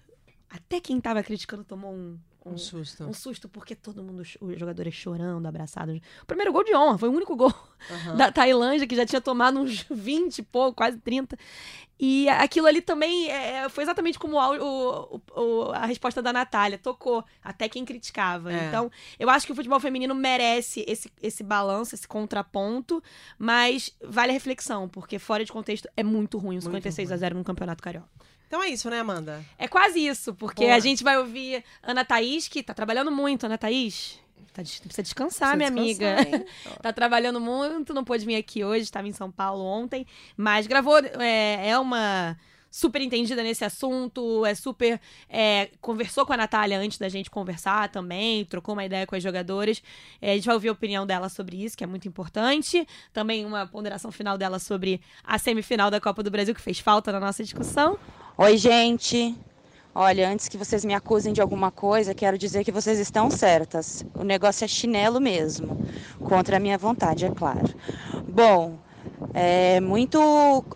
Até 0.50 0.80
quem 0.80 1.00
tava 1.00 1.22
criticando 1.22 1.64
tomou 1.64 1.94
um 1.94 2.18
um, 2.44 2.52
Um 2.54 2.58
susto. 2.58 3.04
um 3.04 3.12
susto, 3.14 3.48
porque 3.48 3.74
todo 3.74 4.02
mundo, 4.02 4.20
os 4.40 4.58
jogadores 4.58 4.94
chorando, 4.94 5.46
abraçados. 5.46 5.96
O 6.22 6.26
primeiro 6.26 6.52
gol 6.52 6.64
de 6.64 6.74
honra, 6.74 6.98
foi 6.98 7.08
o 7.08 7.12
único 7.12 7.36
gol 7.36 7.54
Aham. 7.90 8.16
da 8.16 8.32
Tailândia, 8.32 8.86
que 8.86 8.96
já 8.96 9.06
tinha 9.06 9.20
tomado 9.20 9.58
uns 9.60 9.82
20 9.90 10.38
e 10.38 10.42
pouco, 10.42 10.74
quase 10.76 10.98
30. 10.98 11.36
E 12.04 12.28
aquilo 12.30 12.66
ali 12.66 12.80
também 12.82 13.30
é, 13.30 13.68
foi 13.68 13.84
exatamente 13.84 14.18
como 14.18 14.36
o 14.36 15.14
o- 15.16 15.20
o- 15.40 15.70
a 15.72 15.86
resposta 15.86 16.20
da 16.20 16.32
Natália, 16.32 16.76
tocou 16.76 17.24
até 17.44 17.68
quem 17.68 17.84
criticava. 17.84 18.52
É. 18.52 18.66
Então, 18.66 18.90
eu 19.20 19.30
acho 19.30 19.46
que 19.46 19.52
o 19.52 19.54
futebol 19.54 19.78
feminino 19.78 20.12
merece 20.12 20.84
esse, 20.88 21.12
esse 21.22 21.44
balanço, 21.44 21.94
esse 21.94 22.08
contraponto, 22.08 23.00
mas 23.38 23.94
vale 24.02 24.30
a 24.30 24.32
reflexão, 24.32 24.88
porque 24.88 25.18
fora 25.18 25.44
de 25.44 25.52
contexto 25.52 25.88
é 25.96 26.02
muito 26.02 26.38
ruim, 26.38 26.56
Muito 26.56 26.64
56 26.64 27.10
a 27.10 27.14
ruim. 27.14 27.20
0 27.20 27.38
no 27.38 27.44
Campeonato 27.44 27.80
Carioca. 27.82 28.08
Então 28.52 28.62
é 28.62 28.68
isso, 28.68 28.90
né, 28.90 29.00
Amanda? 29.00 29.42
É 29.58 29.66
quase 29.66 29.98
isso, 29.98 30.34
porque 30.34 30.64
Boa. 30.64 30.76
a 30.76 30.78
gente 30.78 31.02
vai 31.02 31.16
ouvir 31.16 31.64
Ana 31.82 32.04
Thaís, 32.04 32.48
que 32.48 32.62
tá 32.62 32.74
trabalhando 32.74 33.10
muito, 33.10 33.46
Ana 33.46 33.56
Thaís. 33.56 34.20
Tá, 34.52 34.60
precisa 34.60 35.02
descansar, 35.02 35.56
Precisa 35.56 35.72
minha 35.72 35.86
descansar, 35.86 36.26
amiga. 36.26 36.46
tá 36.82 36.92
trabalhando 36.92 37.40
muito, 37.40 37.94
não 37.94 38.04
pôde 38.04 38.26
vir 38.26 38.36
aqui 38.36 38.62
hoje, 38.62 38.82
estava 38.82 39.08
em 39.08 39.12
São 39.12 39.30
Paulo 39.30 39.64
ontem, 39.64 40.06
mas 40.36 40.66
gravou, 40.66 40.98
é, 40.98 41.70
é 41.70 41.78
uma 41.78 42.36
super 42.70 43.00
entendida 43.00 43.42
nesse 43.42 43.64
assunto, 43.64 44.44
é 44.44 44.54
super. 44.54 45.00
é, 45.30 45.70
conversou 45.80 46.26
com 46.26 46.34
a 46.34 46.36
Natália 46.36 46.78
antes 46.78 46.98
da 46.98 47.08
gente 47.08 47.30
conversar 47.30 47.88
também, 47.88 48.44
trocou 48.44 48.74
uma 48.74 48.84
ideia 48.84 49.06
com 49.06 49.16
as 49.16 49.22
jogadoras. 49.22 49.82
É, 50.20 50.32
a 50.32 50.34
gente 50.34 50.44
vai 50.44 50.54
ouvir 50.54 50.68
a 50.68 50.72
opinião 50.72 51.06
dela 51.06 51.30
sobre 51.30 51.64
isso, 51.64 51.74
que 51.74 51.84
é 51.84 51.86
muito 51.86 52.06
importante. 52.06 52.86
Também 53.14 53.46
uma 53.46 53.66
ponderação 53.66 54.12
final 54.12 54.36
dela 54.36 54.58
sobre 54.58 55.00
a 55.24 55.38
semifinal 55.38 55.90
da 55.90 55.98
Copa 55.98 56.22
do 56.22 56.30
Brasil, 56.30 56.54
que 56.54 56.60
fez 56.60 56.78
falta 56.78 57.10
na 57.10 57.18
nossa 57.18 57.42
discussão. 57.42 57.98
Oi, 58.36 58.56
gente. 58.56 59.38
Olha, 59.94 60.28
antes 60.30 60.48
que 60.48 60.56
vocês 60.56 60.84
me 60.84 60.94
acusem 60.94 61.32
de 61.32 61.40
alguma 61.42 61.70
coisa, 61.70 62.14
quero 62.14 62.38
dizer 62.38 62.64
que 62.64 62.72
vocês 62.72 62.98
estão 62.98 63.30
certas. 63.30 64.04
O 64.14 64.24
negócio 64.24 64.64
é 64.64 64.68
chinelo 64.68 65.20
mesmo, 65.20 65.78
contra 66.22 66.56
a 66.56 66.60
minha 66.60 66.78
vontade, 66.78 67.26
é 67.26 67.30
claro. 67.30 67.68
Bom, 68.26 68.78
é 69.34 69.80
muito 69.80 70.18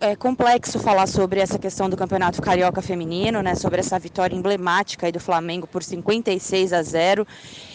é, 0.01 0.15
complexo 0.15 0.79
falar 0.79 1.07
sobre 1.07 1.39
essa 1.39 1.59
questão 1.59 1.89
do 1.89 1.97
Campeonato 1.97 2.41
Carioca 2.41 2.81
Feminino, 2.81 3.41
né? 3.41 3.55
Sobre 3.55 3.79
essa 3.79 3.97
vitória 3.99 4.35
emblemática 4.35 5.11
do 5.11 5.19
Flamengo 5.19 5.67
por 5.67 5.83
56 5.83 6.73
a 6.73 6.81
0 6.83 7.25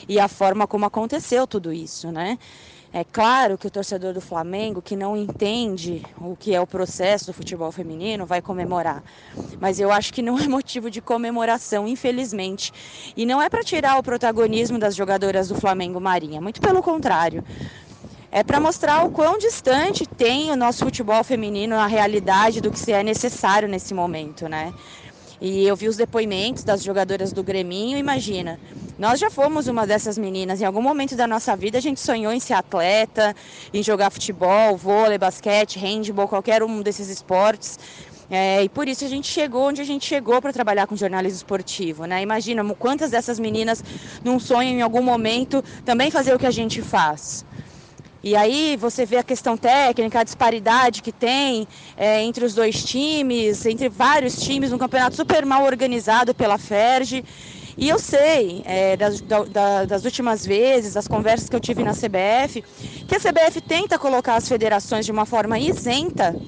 e 0.09 0.21
a 0.21 0.29
forma 0.29 0.67
como 0.69 0.85
aconteceu 0.87 1.47
tudo 1.47 1.73
isso, 1.73 2.13
né? 2.13 2.39
É 2.95 3.05
claro 3.05 3.57
que 3.57 3.67
o 3.67 3.71
torcedor 3.71 4.13
do 4.13 4.21
Flamengo 4.21 4.83
que 4.83 4.95
não 4.95 5.17
entende 5.17 6.05
o 6.21 6.37
que 6.37 6.55
é 6.55 6.61
o 6.61 6.67
processo 6.67 7.29
do 7.29 7.33
futebol 7.33 7.73
feminino 7.73 8.27
vai 8.27 8.43
comemorar. 8.43 9.03
Mas 9.59 9.81
eu 9.81 9.91
acho 9.91 10.13
que 10.13 10.21
não 10.21 10.37
é 10.39 10.47
motivo 10.47 10.91
de 10.91 11.01
comemoração, 11.01 11.89
infelizmente. 11.89 12.71
E 13.17 13.25
não 13.25 13.41
é 13.41 13.49
para 13.49 13.65
tirar 13.65 13.99
o 13.99 14.03
protagonismo 14.03 14.79
das 14.79 14.95
jogadoras 14.95 15.49
do 15.49 15.55
Flamengo 15.55 15.99
Marinha, 15.99 16.39
muito 16.39 16.61
pelo 16.61 16.83
contrário. 16.83 17.43
É 18.31 18.45
para 18.45 18.61
mostrar 18.61 19.07
o 19.07 19.11
quão 19.11 19.39
distante 19.39 20.07
tem 20.07 20.51
o 20.51 20.57
nosso 20.57 20.85
futebol 20.85 21.25
feminino 21.25 21.77
na 21.77 21.87
realidade 21.87 22.61
do 22.61 22.71
que 22.71 22.79
se 22.79 22.93
é 22.93 23.03
necessário 23.03 23.69
nesse 23.69 23.95
momento, 23.95 24.49
né? 24.49 24.73
E 25.41 25.67
eu 25.67 25.75
vi 25.75 25.89
os 25.89 25.97
depoimentos 25.97 26.63
das 26.63 26.83
jogadoras 26.85 27.33
do 27.33 27.43
Greminho, 27.43 27.99
imagina. 27.99 28.61
Nós 29.03 29.19
já 29.19 29.29
fomos 29.29 29.67
uma 29.67 29.85
dessas 29.85 30.17
meninas. 30.17 30.61
Em 30.61 30.65
algum 30.65 30.81
momento 30.81 31.17
da 31.17 31.27
nossa 31.27 31.57
vida 31.57 31.77
a 31.77 31.81
gente 31.81 31.99
sonhou 31.99 32.33
em 32.33 32.39
ser 32.39 32.53
atleta, 32.53 33.35
em 33.75 33.83
jogar 33.83 34.11
futebol, 34.11 34.77
vôlei, 34.77 35.19
basquete, 35.19 35.77
handball, 35.77 36.29
qualquer 36.29 36.63
um 36.63 36.81
desses 36.81 37.09
esportes. 37.09 37.81
É, 38.31 38.63
e 38.63 38.69
por 38.69 38.87
isso 38.87 39.05
a 39.05 39.09
gente 39.09 39.27
chegou 39.27 39.65
onde 39.71 39.81
a 39.81 39.85
gente 39.85 40.07
chegou 40.07 40.41
para 40.41 40.53
trabalhar 40.53 40.87
com 40.87 40.95
jornalismo 40.95 41.37
esportivo, 41.37 42.05
né? 42.05 42.23
Imagina 42.23 42.63
quantas 42.77 43.11
dessas 43.11 43.41
meninas 43.41 43.83
não 44.23 44.39
sonham 44.39 44.73
em 44.73 44.83
algum 44.83 45.03
momento 45.03 45.65
também 45.85 46.09
fazer 46.09 46.33
o 46.33 46.39
que 46.39 46.47
a 46.47 46.53
gente 46.53 46.81
faz. 46.81 47.45
E 48.23 48.37
aí 48.37 48.77
você 48.77 49.05
vê 49.05 49.17
a 49.17 49.25
questão 49.25 49.57
técnica, 49.57 50.21
a 50.21 50.23
disparidade 50.23 51.03
que 51.03 51.11
tem 51.11 51.67
é, 51.97 52.23
entre 52.23 52.45
os 52.45 52.55
dois 52.55 52.85
times, 52.85 53.67
entre 53.67 53.89
vários 53.89 54.41
times, 54.41 54.73
um 54.73 54.79
campeonato 54.79 55.17
super 55.17 55.45
mal 55.45 55.65
organizado 55.65 56.33
pela 56.33 56.57
FERJ. 56.57 57.25
E 57.77 57.89
eu 57.89 57.99
sei, 57.99 58.63
é, 58.65 58.97
das, 58.97 59.21
da- 59.23 59.85
das 59.87 60.05
últimas 60.05 60.45
vezes, 60.45 60.95
das 60.95 61.09
conversas 61.09 61.49
que 61.49 61.57
eu 61.57 61.61
tive 61.61 61.83
na 61.83 61.95
CBF, 61.95 62.63
que 63.07 63.15
a 63.15 63.21
CBF 63.21 63.61
tenta 63.61 63.99
colocar 63.99 64.37
as 64.37 64.49
federações 64.49 65.05
de 65.07 65.13
uma 65.13 65.27
forma 65.27 65.59
isenta 65.59 66.39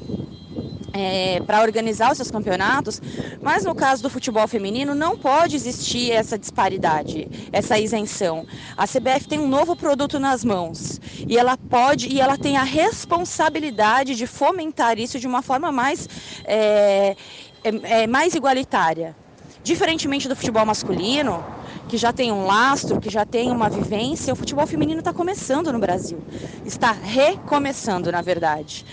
para 1.47 1.62
organizar 1.62 2.11
os 2.12 2.16
seus 2.16 2.31
campeonatos, 2.31 3.01
mas 3.41 3.64
no 3.64 3.75
caso 3.75 4.03
do 4.03 4.11
futebol 4.11 4.47
feminino 4.47 4.95
não 4.95 5.16
pode 5.16 5.57
existir 5.57 6.12
essa 6.12 6.39
disparidade, 6.39 7.29
essa 7.53 7.79
isenção. 7.79 8.47
A 8.77 8.87
CBF 8.87 9.27
tem 9.29 9.39
um 9.41 9.49
novo 9.49 9.75
produto 9.77 10.18
nas 10.20 10.45
mãos 10.45 11.01
e 11.29 11.37
ela 11.37 11.57
pode 11.57 12.07
e 12.09 12.20
ela 12.20 12.37
tem 12.39 12.57
a 12.57 12.62
responsabilidade 12.62 14.14
de 14.14 14.27
fomentar 14.27 14.99
isso 14.99 15.18
de 15.18 15.27
uma 15.27 15.43
forma 15.43 15.72
mais, 15.72 16.09
é, 16.45 17.16
é, 17.62 18.03
é, 18.03 18.07
mais 18.07 18.35
igualitária. 18.35 19.16
Diferentemente 19.65 20.29
do 20.29 20.37
futebol 20.37 20.67
masculino, 20.67 21.43
que 21.89 21.97
já 21.97 22.12
tem 22.12 22.31
um 22.31 22.45
lastro, 22.45 23.01
que 23.01 23.09
já 23.09 23.25
tem 23.25 23.51
uma 23.51 23.71
vivência, 23.71 24.31
o 24.31 24.37
futebol 24.37 24.67
feminino 24.67 24.99
está 24.99 25.11
começando 25.11 25.73
no 25.73 25.79
Brasil. 25.79 26.19
Está 26.67 26.93
recomeçando, 26.93 28.12
na 28.12 28.21
verdade. 28.21 28.85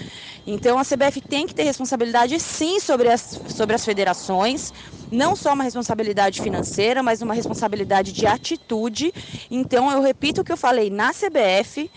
Então 0.47 0.80
a 0.80 0.86
CBF 0.86 1.19
tem 1.19 1.45
que 1.45 1.53
ter 1.53 1.63
responsabilidade 1.63 2.39
sim 2.39 2.80
sobre 2.80 3.09
as, 3.09 3.38
sobre 3.49 3.76
as 3.76 3.84
federações, 3.84 4.74
não 5.11 5.36
só 5.36 5.53
uma 5.53 5.65
responsabilidade 5.65 6.41
financeira, 6.41 7.03
mas 7.03 7.22
uma 7.22 7.34
responsabilidade 7.34 8.13
de 8.13 8.26
atitude. 8.26 9.13
Então 9.51 9.91
eu 9.91 10.01
repito 10.01 10.39
o 10.39 10.43
que 10.43 10.53
eu 10.53 10.57
falei 10.57 10.89
na 10.89 11.11
CBF, 11.11 11.91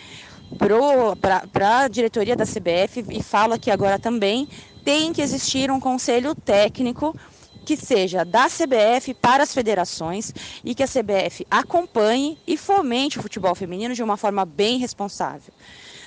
para 1.53 1.79
a 1.85 1.89
diretoria 1.89 2.35
da 2.35 2.45
CBF, 2.45 3.05
e 3.09 3.23
falo 3.23 3.55
aqui 3.55 3.71
agora 3.71 4.01
também, 4.01 4.49
tem 4.85 5.13
que 5.13 5.23
existir 5.23 5.71
um 5.71 5.81
conselho 5.81 6.35
técnico 6.35 7.17
que 7.65 7.77
seja 7.77 8.25
da 8.25 8.47
CBF 8.47 9.15
para 9.15 9.43
as 9.43 9.55
federações 9.55 10.33
e 10.65 10.75
que 10.75 10.83
a 10.83 10.89
CBF 10.89 11.47
acompanhe 11.51 12.39
e 12.47 12.57
fomente 12.57 13.19
o 13.19 13.23
futebol 13.23 13.55
feminino 13.55 13.95
de 13.95 14.03
uma 14.03 14.17
forma 14.17 14.45
bem 14.45 14.79
responsável. 14.79 15.53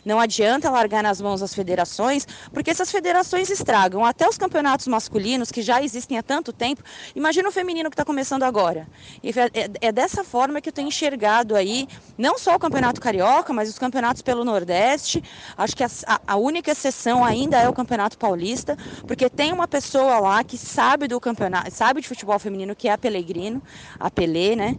Não 0.07 0.21
adianta 0.21 0.69
largar 0.69 1.03
nas 1.03 1.19
mãos 1.19 1.41
das 1.41 1.53
federações, 1.53 2.25
porque 2.53 2.71
essas 2.71 2.89
federações 2.89 3.49
estragam 3.49 4.05
até 4.05 4.25
os 4.25 4.37
campeonatos 4.37 4.87
masculinos 4.87 5.51
que 5.51 5.61
já 5.61 5.83
existem 5.83 6.17
há 6.17 6.23
tanto 6.23 6.53
tempo. 6.53 6.81
Imagina 7.13 7.49
o 7.49 7.51
feminino 7.51 7.89
que 7.89 7.93
está 7.93 8.05
começando 8.05 8.43
agora. 8.43 8.87
E 9.21 9.31
é, 9.31 9.69
é 9.81 9.91
dessa 9.91 10.23
forma 10.23 10.61
que 10.61 10.69
eu 10.69 10.73
tenho 10.73 10.87
enxergado 10.87 11.57
aí, 11.57 11.89
não 12.17 12.37
só 12.37 12.55
o 12.55 12.59
campeonato 12.59 13.01
carioca, 13.01 13.51
mas 13.51 13.67
os 13.67 13.77
campeonatos 13.77 14.21
pelo 14.21 14.45
Nordeste. 14.45 15.21
Acho 15.57 15.75
que 15.75 15.83
a, 15.83 15.89
a 16.25 16.37
única 16.37 16.71
exceção 16.71 17.25
ainda 17.25 17.57
é 17.57 17.67
o 17.67 17.73
campeonato 17.73 18.17
paulista, 18.17 18.77
porque 19.05 19.29
tem 19.29 19.51
uma 19.51 19.67
pessoa 19.67 20.19
lá 20.19 20.41
que 20.41 20.57
sabe 20.57 21.09
do 21.09 21.19
campeonato, 21.19 21.69
sabe 21.69 21.99
de 21.99 22.07
futebol 22.07 22.39
feminino, 22.39 22.73
que 22.73 22.87
é 22.87 22.93
a 22.93 22.97
Pelegrino, 22.97 23.61
a 23.99 24.09
Pelé, 24.09 24.55
né? 24.55 24.77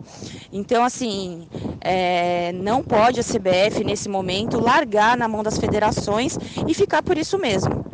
Então, 0.51 0.83
assim, 0.83 1.47
é, 1.83 2.51
não 2.55 2.83
pode 2.83 3.21
a 3.21 3.23
CBF 3.23 3.85
nesse 3.85 4.09
momento 4.09 4.59
largar 4.59 5.18
na 5.19 5.29
mão 5.29 5.43
das 5.43 5.59
federações 5.59 6.39
e 6.67 6.75
ficar 6.75 7.03
por 7.03 7.19
isso 7.19 7.39
mesmo. 7.39 7.85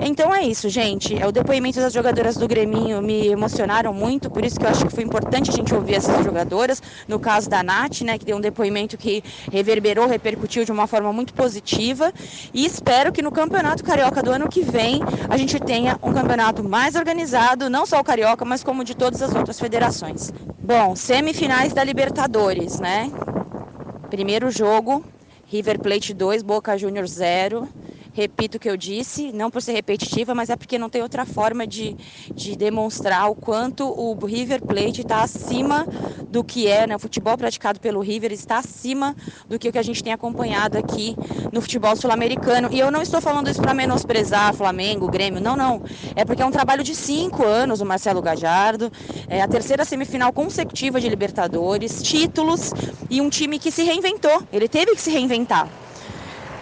Então 0.00 0.34
é 0.34 0.42
isso, 0.42 0.68
gente. 0.68 1.16
É 1.16 1.26
o 1.26 1.32
depoimento 1.32 1.80
das 1.80 1.92
jogadoras 1.92 2.36
do 2.36 2.46
Greminho 2.46 3.00
me 3.00 3.28
emocionaram 3.28 3.92
muito, 3.92 4.30
por 4.30 4.44
isso 4.44 4.58
que 4.58 4.64
eu 4.64 4.70
acho 4.70 4.86
que 4.86 4.94
foi 4.94 5.02
importante 5.02 5.50
a 5.50 5.52
gente 5.52 5.74
ouvir 5.74 5.94
essas 5.94 6.22
jogadoras. 6.24 6.82
No 7.08 7.18
caso 7.18 7.48
da 7.48 7.62
Nath, 7.62 8.02
né, 8.02 8.18
que 8.18 8.24
deu 8.24 8.36
um 8.36 8.40
depoimento 8.40 8.96
que 8.96 9.24
reverberou, 9.50 10.06
repercutiu 10.06 10.64
de 10.64 10.70
uma 10.70 10.86
forma 10.86 11.12
muito 11.12 11.32
positiva. 11.32 12.12
E 12.52 12.64
espero 12.64 13.10
que 13.10 13.22
no 13.22 13.32
Campeonato 13.32 13.82
Carioca 13.82 14.22
do 14.22 14.30
ano 14.30 14.48
que 14.48 14.62
vem 14.62 15.00
a 15.28 15.36
gente 15.36 15.58
tenha 15.58 15.98
um 16.02 16.12
campeonato 16.12 16.62
mais 16.62 16.94
organizado, 16.94 17.70
não 17.70 17.86
só 17.86 17.98
o 17.98 18.04
Carioca, 18.04 18.44
mas 18.44 18.62
como 18.62 18.84
de 18.84 18.94
todas 18.94 19.22
as 19.22 19.34
outras 19.34 19.58
federações. 19.58 20.32
Bom, 20.62 20.94
semifinais 20.94 21.72
da 21.72 21.82
Libertadores, 21.82 22.78
né? 22.80 23.10
Primeiro 24.10 24.50
jogo, 24.50 25.04
River 25.56 25.78
Plate 25.78 26.12
2, 26.12 26.42
Boca 26.42 26.76
Juniors 26.76 27.12
0. 27.14 27.66
Repito 28.16 28.56
o 28.56 28.58
que 28.58 28.70
eu 28.70 28.78
disse, 28.78 29.30
não 29.30 29.50
por 29.50 29.60
ser 29.60 29.72
repetitiva, 29.72 30.34
mas 30.34 30.48
é 30.48 30.56
porque 30.56 30.78
não 30.78 30.88
tem 30.88 31.02
outra 31.02 31.26
forma 31.26 31.66
de, 31.66 31.94
de 32.34 32.56
demonstrar 32.56 33.30
o 33.30 33.34
quanto 33.34 33.84
o 33.84 34.14
River 34.24 34.62
Plate 34.62 35.02
está 35.02 35.22
acima 35.22 35.86
do 36.32 36.42
que 36.42 36.66
é, 36.66 36.86
né? 36.86 36.96
O 36.96 36.98
futebol 36.98 37.36
praticado 37.36 37.78
pelo 37.78 38.00
River 38.00 38.32
está 38.32 38.56
acima 38.56 39.14
do 39.50 39.58
que, 39.58 39.68
o 39.68 39.72
que 39.72 39.78
a 39.78 39.82
gente 39.82 40.02
tem 40.02 40.14
acompanhado 40.14 40.78
aqui 40.78 41.14
no 41.52 41.60
futebol 41.60 41.94
sul-americano. 41.94 42.70
E 42.72 42.78
eu 42.78 42.90
não 42.90 43.02
estou 43.02 43.20
falando 43.20 43.50
isso 43.50 43.60
para 43.60 43.74
menosprezar 43.74 44.54
Flamengo, 44.54 45.10
Grêmio, 45.10 45.38
não, 45.38 45.54
não. 45.54 45.82
É 46.14 46.24
porque 46.24 46.40
é 46.40 46.46
um 46.46 46.50
trabalho 46.50 46.82
de 46.82 46.94
cinco 46.94 47.44
anos 47.44 47.82
o 47.82 47.84
Marcelo 47.84 48.22
Gajardo, 48.22 48.90
é 49.28 49.42
a 49.42 49.46
terceira 49.46 49.84
semifinal 49.84 50.32
consecutiva 50.32 50.98
de 50.98 51.06
Libertadores, 51.06 52.02
títulos 52.02 52.72
e 53.10 53.20
um 53.20 53.28
time 53.28 53.58
que 53.58 53.70
se 53.70 53.82
reinventou. 53.82 54.42
Ele 54.50 54.68
teve 54.68 54.94
que 54.94 55.02
se 55.02 55.10
reinventar. 55.10 55.68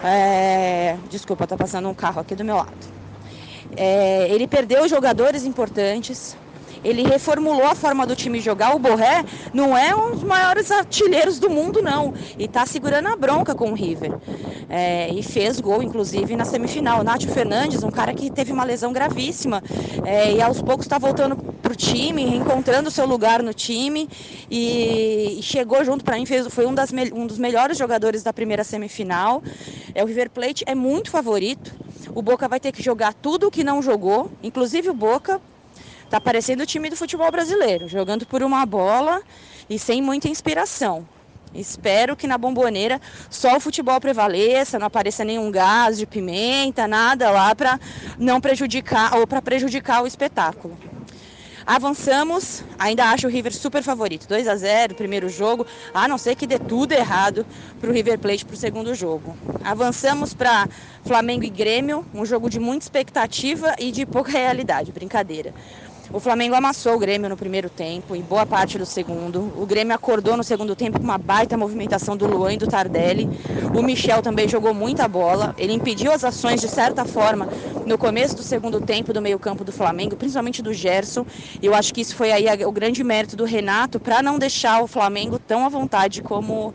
É... 0.05 0.97
Desculpa, 1.09 1.47
tá 1.47 1.57
passando 1.57 1.89
um 1.89 1.93
carro 1.93 2.21
aqui 2.21 2.35
do 2.35 2.45
meu 2.45 2.55
lado. 2.55 2.71
É... 3.75 4.27
Ele 4.29 4.47
perdeu 4.47 4.87
jogadores 4.87 5.45
importantes. 5.45 6.37
Ele 6.83 7.01
reformulou 7.01 7.65
a 7.65 7.73
forma 7.73 8.05
do 8.05 8.15
time 8.15 8.39
jogar. 8.39 8.75
O 8.75 8.79
Borré 8.79 9.25
não 9.51 9.75
é 9.75 9.95
um 9.95 10.11
dos 10.11 10.23
maiores 10.23 10.69
artilheiros 10.69 11.39
do 11.39 11.49
mundo, 11.49 11.81
não. 11.81 12.13
E 12.37 12.47
tá 12.47 12.63
segurando 12.67 13.07
a 13.07 13.15
bronca 13.15 13.55
com 13.55 13.71
o 13.71 13.73
River. 13.73 14.13
É, 14.69 15.09
e 15.09 15.23
fez 15.23 15.59
gol, 15.59 15.81
inclusive, 15.81 16.35
na 16.35 16.45
semifinal. 16.45 17.03
Nátio 17.03 17.31
Fernandes, 17.31 17.81
um 17.81 17.89
cara 17.89 18.13
que 18.13 18.29
teve 18.29 18.51
uma 18.51 18.63
lesão 18.63 18.93
gravíssima. 18.93 19.63
É, 20.05 20.33
e 20.33 20.41
aos 20.41 20.61
poucos 20.61 20.85
está 20.85 20.99
voltando 20.99 21.35
pro 21.65 21.75
time, 21.75 22.23
reencontrando 22.25 22.91
seu 22.91 23.07
lugar 23.07 23.41
no 23.41 23.51
time. 23.51 24.07
E, 24.51 25.39
chegou 25.41 25.83
junto 25.83 26.05
para 26.05 26.15
mim, 26.15 26.25
fez, 26.25 26.45
foi 26.47 26.67
um, 26.67 26.75
das, 26.75 26.91
um 27.11 27.25
dos 27.25 27.39
melhores 27.39 27.75
jogadores 27.75 28.21
da 28.21 28.31
primeira 28.31 28.63
semifinal. 28.63 29.41
É, 29.95 30.03
o 30.03 30.05
River 30.05 30.29
Plate 30.29 30.63
é 30.67 30.75
muito 30.75 31.09
favorito. 31.09 31.73
O 32.13 32.21
Boca 32.21 32.47
vai 32.47 32.59
ter 32.59 32.71
que 32.71 32.83
jogar 32.83 33.15
tudo 33.15 33.47
o 33.47 33.51
que 33.51 33.63
não 33.63 33.81
jogou, 33.81 34.31
inclusive 34.43 34.89
o 34.89 34.93
Boca 34.93 35.41
Tá 36.07 36.21
parecendo 36.21 36.63
o 36.63 36.65
time 36.67 36.87
do 36.89 36.95
futebol 36.95 37.29
brasileiro, 37.31 37.87
jogando 37.87 38.25
por 38.27 38.43
uma 38.43 38.63
bola 38.63 39.21
e 39.67 39.79
sem 39.79 40.01
muita 40.01 40.29
inspiração. 40.29 41.03
Espero 41.53 42.15
que 42.15 42.27
na 42.27 42.37
bomboneira 42.37 43.01
só 43.29 43.57
o 43.57 43.59
futebol 43.59 43.99
prevaleça, 43.99 44.77
não 44.77 44.87
apareça 44.87 45.23
nenhum 45.23 45.49
gás 45.49 45.97
de 45.97 46.05
pimenta, 46.05 46.87
nada 46.87 47.31
lá 47.31 47.55
para 47.55 47.79
não 48.19 48.39
prejudicar 48.39 49.17
ou 49.17 49.25
para 49.25 49.41
prejudicar 49.41 50.03
o 50.03 50.07
espetáculo. 50.07 50.77
Avançamos, 51.67 52.63
ainda 52.77 53.05
acho 53.05 53.25
o 53.25 53.29
River 53.29 53.51
super 53.51 53.81
favorito. 53.81 54.27
2 54.27 54.47
a 54.47 54.55
0 54.55 54.93
primeiro 54.93 55.27
jogo, 55.27 55.65
a 55.95 56.07
não 56.07 56.15
ser 56.15 56.35
que 56.35 56.45
dê 56.45 56.59
tudo 56.59 56.91
errado 56.91 57.43
para 57.81 57.89
o 57.89 57.93
River 57.93 58.19
Plate 58.19 58.45
para 58.45 58.53
o 58.53 58.57
segundo 58.57 58.93
jogo. 58.93 59.35
Avançamos 59.63 60.31
para 60.31 60.69
Flamengo 61.03 61.43
e 61.43 61.49
Grêmio, 61.49 62.05
um 62.13 62.23
jogo 62.23 62.51
de 62.51 62.59
muita 62.59 62.85
expectativa 62.85 63.73
e 63.79 63.91
de 63.91 64.05
pouca 64.05 64.29
realidade, 64.37 64.91
brincadeira. 64.91 65.55
O 66.15 66.19
Flamengo 66.21 66.55
amassou 66.55 66.95
o 66.95 66.97
Grêmio 66.97 67.27
no 67.27 67.35
primeiro 67.35 67.69
tempo 67.69 68.15
e 68.15 68.21
boa 68.21 68.45
parte 68.45 68.77
do 68.77 68.85
segundo. 68.85 69.51
O 69.61 69.65
Grêmio 69.65 69.93
acordou 69.93 70.37
no 70.37 70.45
segundo 70.45 70.73
tempo 70.73 70.97
com 70.97 71.03
uma 71.03 71.17
baita 71.17 71.57
movimentação 71.57 72.15
do 72.15 72.25
Luan 72.25 72.53
e 72.53 72.57
do 72.57 72.67
Tardelli. 72.67 73.29
O 73.77 73.83
Michel 73.83 74.21
também 74.21 74.47
jogou 74.47 74.73
muita 74.73 75.09
bola. 75.09 75.53
Ele 75.57 75.73
impediu 75.73 76.13
as 76.13 76.23
ações 76.23 76.61
de 76.61 76.69
certa 76.69 77.03
forma 77.03 77.49
no 77.85 77.97
começo 77.97 78.33
do 78.33 78.43
segundo 78.43 78.79
tempo 78.79 79.11
do 79.11 79.21
meio-campo 79.21 79.65
do 79.65 79.73
Flamengo, 79.73 80.15
principalmente 80.15 80.61
do 80.61 80.73
Gerson. 80.73 81.25
E 81.61 81.65
eu 81.65 81.75
acho 81.75 81.93
que 81.93 81.99
isso 81.99 82.15
foi 82.15 82.31
aí 82.31 82.45
o 82.63 82.71
grande 82.71 83.03
mérito 83.03 83.35
do 83.35 83.43
Renato 83.43 83.99
para 83.99 84.21
não 84.21 84.39
deixar 84.39 84.81
o 84.81 84.87
Flamengo 84.87 85.37
tão 85.37 85.65
à 85.65 85.69
vontade 85.69 86.21
como 86.21 86.73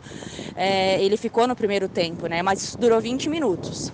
é, 0.55 1.03
ele 1.03 1.17
ficou 1.17 1.47
no 1.47 1.55
primeiro 1.55 1.89
tempo, 1.89 2.27
né? 2.27 2.43
Mas 2.43 2.61
isso 2.61 2.77
durou 2.77 3.01
20 3.01 3.27
minutos. 3.27 3.91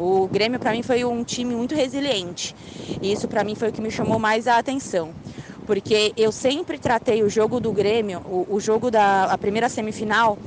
O 0.00 0.28
Grêmio 0.28 0.60
para 0.60 0.70
mim 0.72 0.82
foi 0.84 1.04
um 1.04 1.24
time 1.24 1.56
muito 1.56 1.74
resiliente. 1.74 2.54
E 3.02 3.10
isso 3.10 3.26
para 3.28 3.42
mim 3.42 3.56
foi 3.56 3.70
o 3.70 3.72
que 3.72 3.80
me 3.82 3.90
chamou 3.90 4.16
mais 4.16 4.46
a 4.46 4.56
atenção. 4.56 5.16
Porque 5.66 6.12
eu 6.16 6.30
sempre 6.30 6.78
tratei 6.78 7.22
o 7.24 7.28
jogo 7.28 7.60
do 7.60 7.72
Grêmio, 7.72 8.20
o, 8.24 8.54
o 8.54 8.60
jogo 8.60 8.92
da 8.92 9.24
a 9.24 9.36
primeira 9.36 9.68
semifinal, 9.68 10.38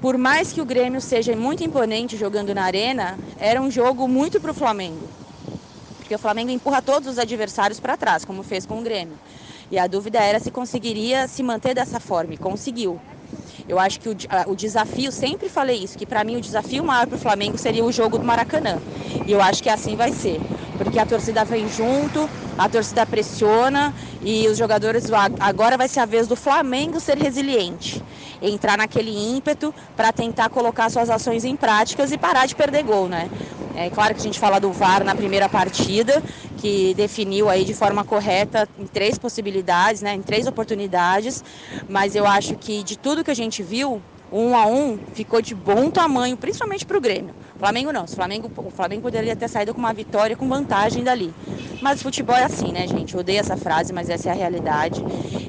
por 0.00 0.16
mais 0.18 0.52
que 0.52 0.60
o 0.60 0.66
Grêmio 0.66 1.00
seja 1.00 1.36
muito 1.36 1.62
imponente 1.64 2.16
jogando 2.16 2.54
na 2.54 2.64
arena, 2.64 3.20
era 3.36 3.60
um 3.60 3.70
jogo 3.70 4.08
muito 4.08 4.40
para 4.40 4.50
o 4.50 4.54
Flamengo. 4.54 5.12
Porque 5.98 6.14
o 6.14 6.18
Flamengo 6.18 6.50
empurra 6.50 6.82
todos 6.82 7.08
os 7.08 7.18
adversários 7.18 7.80
para 7.80 7.96
trás, 7.96 8.24
como 8.24 8.42
fez 8.42 8.66
com 8.66 8.80
o 8.80 8.82
Grêmio. 8.82 9.20
E 9.70 9.78
a 9.78 9.86
dúvida 9.86 10.20
era 10.20 10.40
se 10.40 10.50
conseguiria 10.50 11.28
se 11.28 11.42
manter 11.42 11.74
dessa 11.74 12.00
forma, 12.00 12.34
e 12.34 12.38
conseguiu. 12.38 13.00
Eu 13.68 13.78
acho 13.78 14.00
que 14.00 14.08
o, 14.08 14.16
o 14.46 14.56
desafio, 14.56 15.12
sempre 15.12 15.48
falei 15.48 15.76
isso, 15.84 15.98
que 15.98 16.06
para 16.06 16.24
mim 16.24 16.36
o 16.36 16.40
desafio 16.40 16.82
maior 16.82 17.06
para 17.06 17.16
o 17.16 17.18
Flamengo 17.18 17.58
seria 17.58 17.84
o 17.84 17.92
jogo 17.92 18.18
do 18.18 18.26
Maracanã. 18.26 18.80
E 19.26 19.30
eu 19.30 19.42
acho 19.42 19.62
que 19.62 19.68
assim 19.68 19.94
vai 19.94 20.10
ser. 20.10 20.40
Porque 20.76 20.98
a 20.98 21.04
torcida 21.04 21.44
vem 21.44 21.68
junto, 21.68 22.30
a 22.56 22.68
torcida 22.68 23.04
pressiona 23.06 23.94
e 24.22 24.48
os 24.48 24.56
jogadores. 24.56 25.10
Agora 25.38 25.76
vai 25.76 25.88
ser 25.88 26.00
a 26.00 26.06
vez 26.06 26.26
do 26.26 26.34
Flamengo 26.34 26.98
ser 26.98 27.18
resiliente. 27.18 28.02
Entrar 28.40 28.78
naquele 28.78 29.10
ímpeto 29.10 29.74
para 29.94 30.12
tentar 30.12 30.48
colocar 30.48 30.88
suas 30.90 31.10
ações 31.10 31.44
em 31.44 31.56
práticas 31.56 32.10
e 32.10 32.16
parar 32.16 32.46
de 32.46 32.54
perder 32.54 32.84
gol, 32.84 33.06
né? 33.08 33.28
É 33.74 33.90
claro 33.90 34.14
que 34.14 34.20
a 34.20 34.22
gente 34.22 34.38
fala 34.38 34.58
do 34.58 34.72
VAR 34.72 35.04
na 35.04 35.14
primeira 35.14 35.48
partida, 35.48 36.22
que 36.58 36.92
definiu 36.94 37.48
aí 37.48 37.64
de 37.64 37.72
forma 37.72 38.04
correta 38.04 38.68
em 38.78 38.86
três 38.86 39.16
possibilidades, 39.16 40.02
né, 40.02 40.14
em 40.14 40.22
três 40.22 40.46
oportunidades, 40.46 41.42
mas 41.88 42.14
eu 42.16 42.26
acho 42.26 42.56
que 42.56 42.82
de 42.82 42.96
tudo 42.98 43.24
que 43.24 43.30
a 43.30 43.34
gente 43.34 43.62
viu, 43.62 44.02
um 44.30 44.54
a 44.54 44.66
um 44.66 44.98
ficou 45.14 45.40
de 45.40 45.54
bom 45.54 45.90
tamanho, 45.90 46.36
principalmente 46.36 46.84
para 46.84 46.98
o 46.98 47.00
Grêmio. 47.00 47.34
Flamengo 47.58 47.92
não, 47.92 48.04
o 48.04 48.08
Flamengo, 48.08 48.50
o 48.56 48.70
Flamengo 48.70 49.02
poderia 49.02 49.34
ter 49.34 49.48
saído 49.48 49.74
com 49.74 49.80
uma 49.80 49.92
vitória 49.92 50.36
com 50.36 50.48
vantagem 50.48 51.02
dali. 51.02 51.32
Mas 51.80 52.02
futebol 52.02 52.36
é 52.36 52.44
assim, 52.44 52.72
né, 52.72 52.86
gente? 52.86 53.14
Eu 53.14 53.20
odeio 53.20 53.40
essa 53.40 53.56
frase, 53.56 53.92
mas 53.92 54.08
essa 54.08 54.28
é 54.28 54.32
a 54.32 54.34
realidade. 54.34 55.02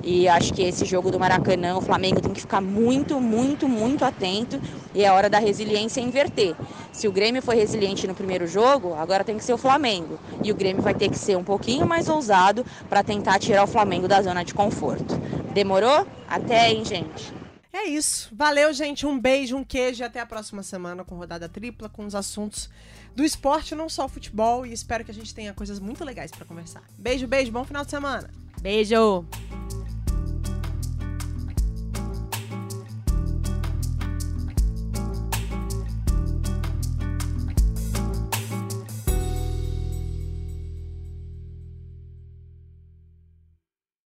E 0.03 0.27
acho 0.27 0.53
que 0.53 0.63
esse 0.63 0.85
jogo 0.85 1.11
do 1.11 1.19
Maracanã, 1.19 1.75
o 1.77 1.81
Flamengo 1.81 2.21
tem 2.21 2.33
que 2.33 2.41
ficar 2.41 2.61
muito, 2.61 3.19
muito, 3.19 3.67
muito 3.67 4.03
atento. 4.05 4.59
E 4.93 5.03
é 5.03 5.11
hora 5.11 5.29
da 5.29 5.39
resiliência 5.39 6.01
inverter. 6.01 6.55
Se 6.91 7.07
o 7.07 7.11
Grêmio 7.11 7.41
foi 7.41 7.55
resiliente 7.55 8.07
no 8.07 8.15
primeiro 8.15 8.47
jogo, 8.47 8.93
agora 8.95 9.23
tem 9.23 9.37
que 9.37 9.43
ser 9.43 9.53
o 9.53 9.57
Flamengo. 9.57 10.19
E 10.43 10.51
o 10.51 10.55
Grêmio 10.55 10.81
vai 10.81 10.93
ter 10.95 11.09
que 11.09 11.17
ser 11.17 11.37
um 11.37 11.43
pouquinho 11.43 11.85
mais 11.85 12.09
ousado 12.09 12.65
para 12.89 13.03
tentar 13.03 13.39
tirar 13.39 13.63
o 13.63 13.67
Flamengo 13.67 14.07
da 14.07 14.21
zona 14.21 14.43
de 14.43 14.53
conforto. 14.53 15.19
Demorou? 15.53 16.07
Até, 16.27 16.71
hein, 16.71 16.83
gente? 16.85 17.38
É 17.71 17.85
isso. 17.85 18.29
Valeu, 18.33 18.73
gente. 18.73 19.05
Um 19.05 19.19
beijo, 19.19 19.55
um 19.55 19.63
queijo 19.63 20.01
e 20.01 20.05
até 20.05 20.19
a 20.19 20.25
próxima 20.25 20.63
semana 20.63 21.03
com 21.03 21.15
rodada 21.15 21.47
tripla, 21.47 21.87
com 21.87 22.05
os 22.05 22.15
assuntos 22.15 22.69
do 23.15 23.23
esporte, 23.23 23.75
não 23.75 23.87
só 23.87 24.05
o 24.05 24.09
futebol. 24.09 24.65
E 24.65 24.73
espero 24.73 25.05
que 25.05 25.11
a 25.11 25.13
gente 25.13 25.33
tenha 25.33 25.53
coisas 25.53 25.79
muito 25.79 26.03
legais 26.03 26.31
para 26.31 26.45
conversar. 26.45 26.83
Beijo, 26.97 27.27
beijo. 27.27 27.51
Bom 27.51 27.63
final 27.63 27.85
de 27.85 27.91
semana. 27.91 28.29
Beijo. 28.61 29.25